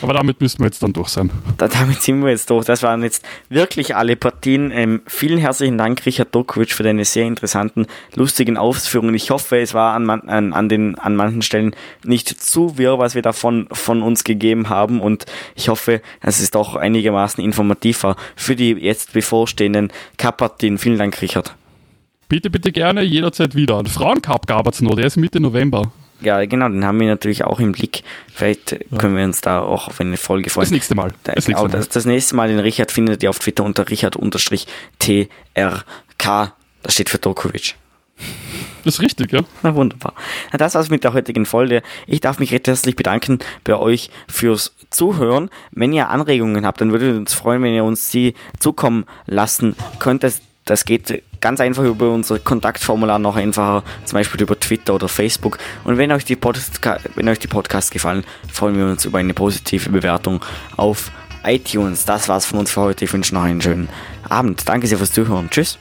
Aber 0.01 0.14
damit 0.14 0.41
müssten 0.41 0.61
wir 0.61 0.66
jetzt 0.66 0.83
dann 0.83 0.93
durch 0.93 1.09
sein. 1.09 1.31
Da, 1.59 1.68
damit 1.68 2.03
sind 2.03 2.23
wir 2.23 2.31
jetzt 2.31 2.51
durch. 2.51 2.64
Das 2.64 2.83
waren 2.83 3.03
jetzt 3.03 3.25
wirklich 3.49 3.97
alle 3.97 4.16
Partien. 4.16 4.70
Ähm, 4.70 5.03
vielen 5.07 5.39
herzlichen 5.39 5.79
Dank, 5.79 6.05
Richard 6.07 6.35
Dokovic, 6.35 6.73
für 6.73 6.83
deine 6.83 7.05
sehr 7.05 7.27
interessanten, 7.27 7.87
lustigen 8.14 8.57
Ausführungen. 8.57 9.14
Ich 9.14 9.31
hoffe, 9.31 9.59
es 9.59 9.75
war 9.75 9.95
an, 9.95 10.05
man, 10.05 10.23
an, 10.29 10.53
an, 10.53 10.68
den, 10.68 10.99
an 10.99 11.16
manchen 11.16 11.43
Stellen 11.43 11.75
nicht 12.05 12.29
zu 12.29 12.79
wirr, 12.79 12.99
was 12.99 13.14
wir 13.14 13.23
davon 13.23 13.68
von 13.73 14.03
uns 14.03 14.25
gegeben 14.25 14.68
haben. 14.68 15.01
Und 15.01 15.27
ich 15.55 15.68
hoffe, 15.68 16.03
es 16.20 16.41
ist 16.41 16.55
doch 16.55 16.77
einigermaßen 16.77 17.43
informativer 17.43 18.16
für 18.37 18.57
die 18.57 18.73
jetzt 18.73 19.12
bevorstehenden 19.12 19.93
Cup-Partien. 20.18 20.79
Vielen 20.79 20.99
Dank, 20.99 21.20
Richard. 21.23 21.55
Bitte, 22.29 22.49
bitte 22.49 22.73
gerne 22.73 23.03
jederzeit 23.03 23.55
wieder. 23.55 23.79
Ein 23.79 23.87
Frauencup 23.87 24.47
gab 24.47 24.66
es 24.66 24.81
noch, 24.81 24.95
der 24.95 25.07
ist 25.07 25.16
Mitte 25.16 25.39
November. 25.39 25.93
Ja, 26.23 26.45
genau, 26.45 26.68
den 26.68 26.85
haben 26.85 27.01
wir 27.01 27.09
natürlich 27.09 27.45
auch 27.45 27.61
im 27.61 27.73
Blick. 27.73 28.03
Vielleicht 28.33 28.77
können 28.99 29.16
wir 29.16 29.25
uns 29.25 29.41
da 29.41 29.61
auch 29.61 29.89
auf 29.89 30.01
eine 30.01 30.16
Folge 30.16 30.51
freuen. 30.51 30.64
Das 30.64 30.70
nächste 30.70 30.95
Mal. 30.95 31.12
Da, 31.25 31.33
Das 31.33 31.47
genau, 31.47 31.62
nächste 31.62 31.77
Mal. 31.77 31.85
das, 31.85 31.89
das 31.89 32.05
nächste 32.05 32.37
Mal 32.37 32.49
den 32.49 32.59
Richard 32.61 32.93
findet 32.93 33.23
ihr 33.23 33.31
auf 33.31 33.39
Twitter 33.39 33.64
unter 33.64 33.89
Richard-TRK. 33.89 36.53
Das 36.83 36.95
steht 36.95 37.11
für 37.11 37.18
Dokovic. 37.18 37.75
Das 38.85 38.95
ist 38.95 39.01
richtig, 39.01 39.33
ja. 39.33 39.41
Na 39.62 39.75
wunderbar. 39.75 40.14
Na, 40.53 40.59
das 40.59 40.75
war's 40.75 40.91
mit 40.91 41.05
der 41.05 41.12
heutigen 41.12 41.47
Folge. 41.47 41.83
Ich 42.07 42.20
darf 42.20 42.39
mich 42.39 42.53
recht 42.53 42.66
herzlich 42.66 42.97
bedanken 42.97 43.39
bei 43.64 43.77
euch 43.77 44.11
fürs 44.29 44.75
Zuhören. 44.91 45.51
Wenn 45.70 45.93
ihr 45.93 46.09
Anregungen 46.09 46.66
habt, 46.66 46.81
dann 46.81 46.93
würde 46.93 47.16
uns 47.16 47.35
freuen, 47.35 47.62
wenn 47.62 47.75
ihr 47.75 47.85
uns 47.85 48.11
die 48.11 48.35
zukommen 48.59 49.05
lassen 49.27 49.77
könnt. 49.99 50.23
Das, 50.25 50.41
das 50.64 50.85
geht 50.85 51.23
ganz 51.43 51.61
einfach 51.61 51.82
über 51.82 52.11
unser 52.11 52.38
Kontaktformular 52.38 53.18
noch 53.18 53.36
einfacher, 53.36 53.82
zum 54.07 54.16
Beispiel 54.16 54.40
über 54.40 54.59
Twitter 54.59 54.95
oder 54.95 55.09
Facebook. 55.09 55.59
Und 55.84 55.99
wenn 55.99 56.11
euch 56.12 56.24
die, 56.24 56.36
Podca 56.36 56.99
wenn 57.16 57.28
euch 57.28 57.40
die 57.40 57.49
Podcasts 57.49 57.90
gefallen, 57.90 58.24
freuen 58.51 58.76
wir 58.78 58.86
uns 58.86 59.05
über 59.05 59.18
eine 59.18 59.34
positive 59.34 59.90
Bewertung 59.90 60.43
auf 60.78 61.11
iTunes. 61.45 62.07
Das 62.07 62.28
war's 62.28 62.47
von 62.47 62.61
uns 62.61 62.70
für 62.70 62.80
heute. 62.80 63.05
Ich 63.05 63.12
wünsche 63.12 63.34
noch 63.34 63.43
einen 63.43 63.61
schönen 63.61 63.88
Abend. 64.28 64.66
Danke 64.66 64.86
sehr 64.86 64.97
fürs 64.97 65.12
Zuhören. 65.12 65.51
Tschüss. 65.51 65.78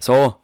So, 0.00 0.36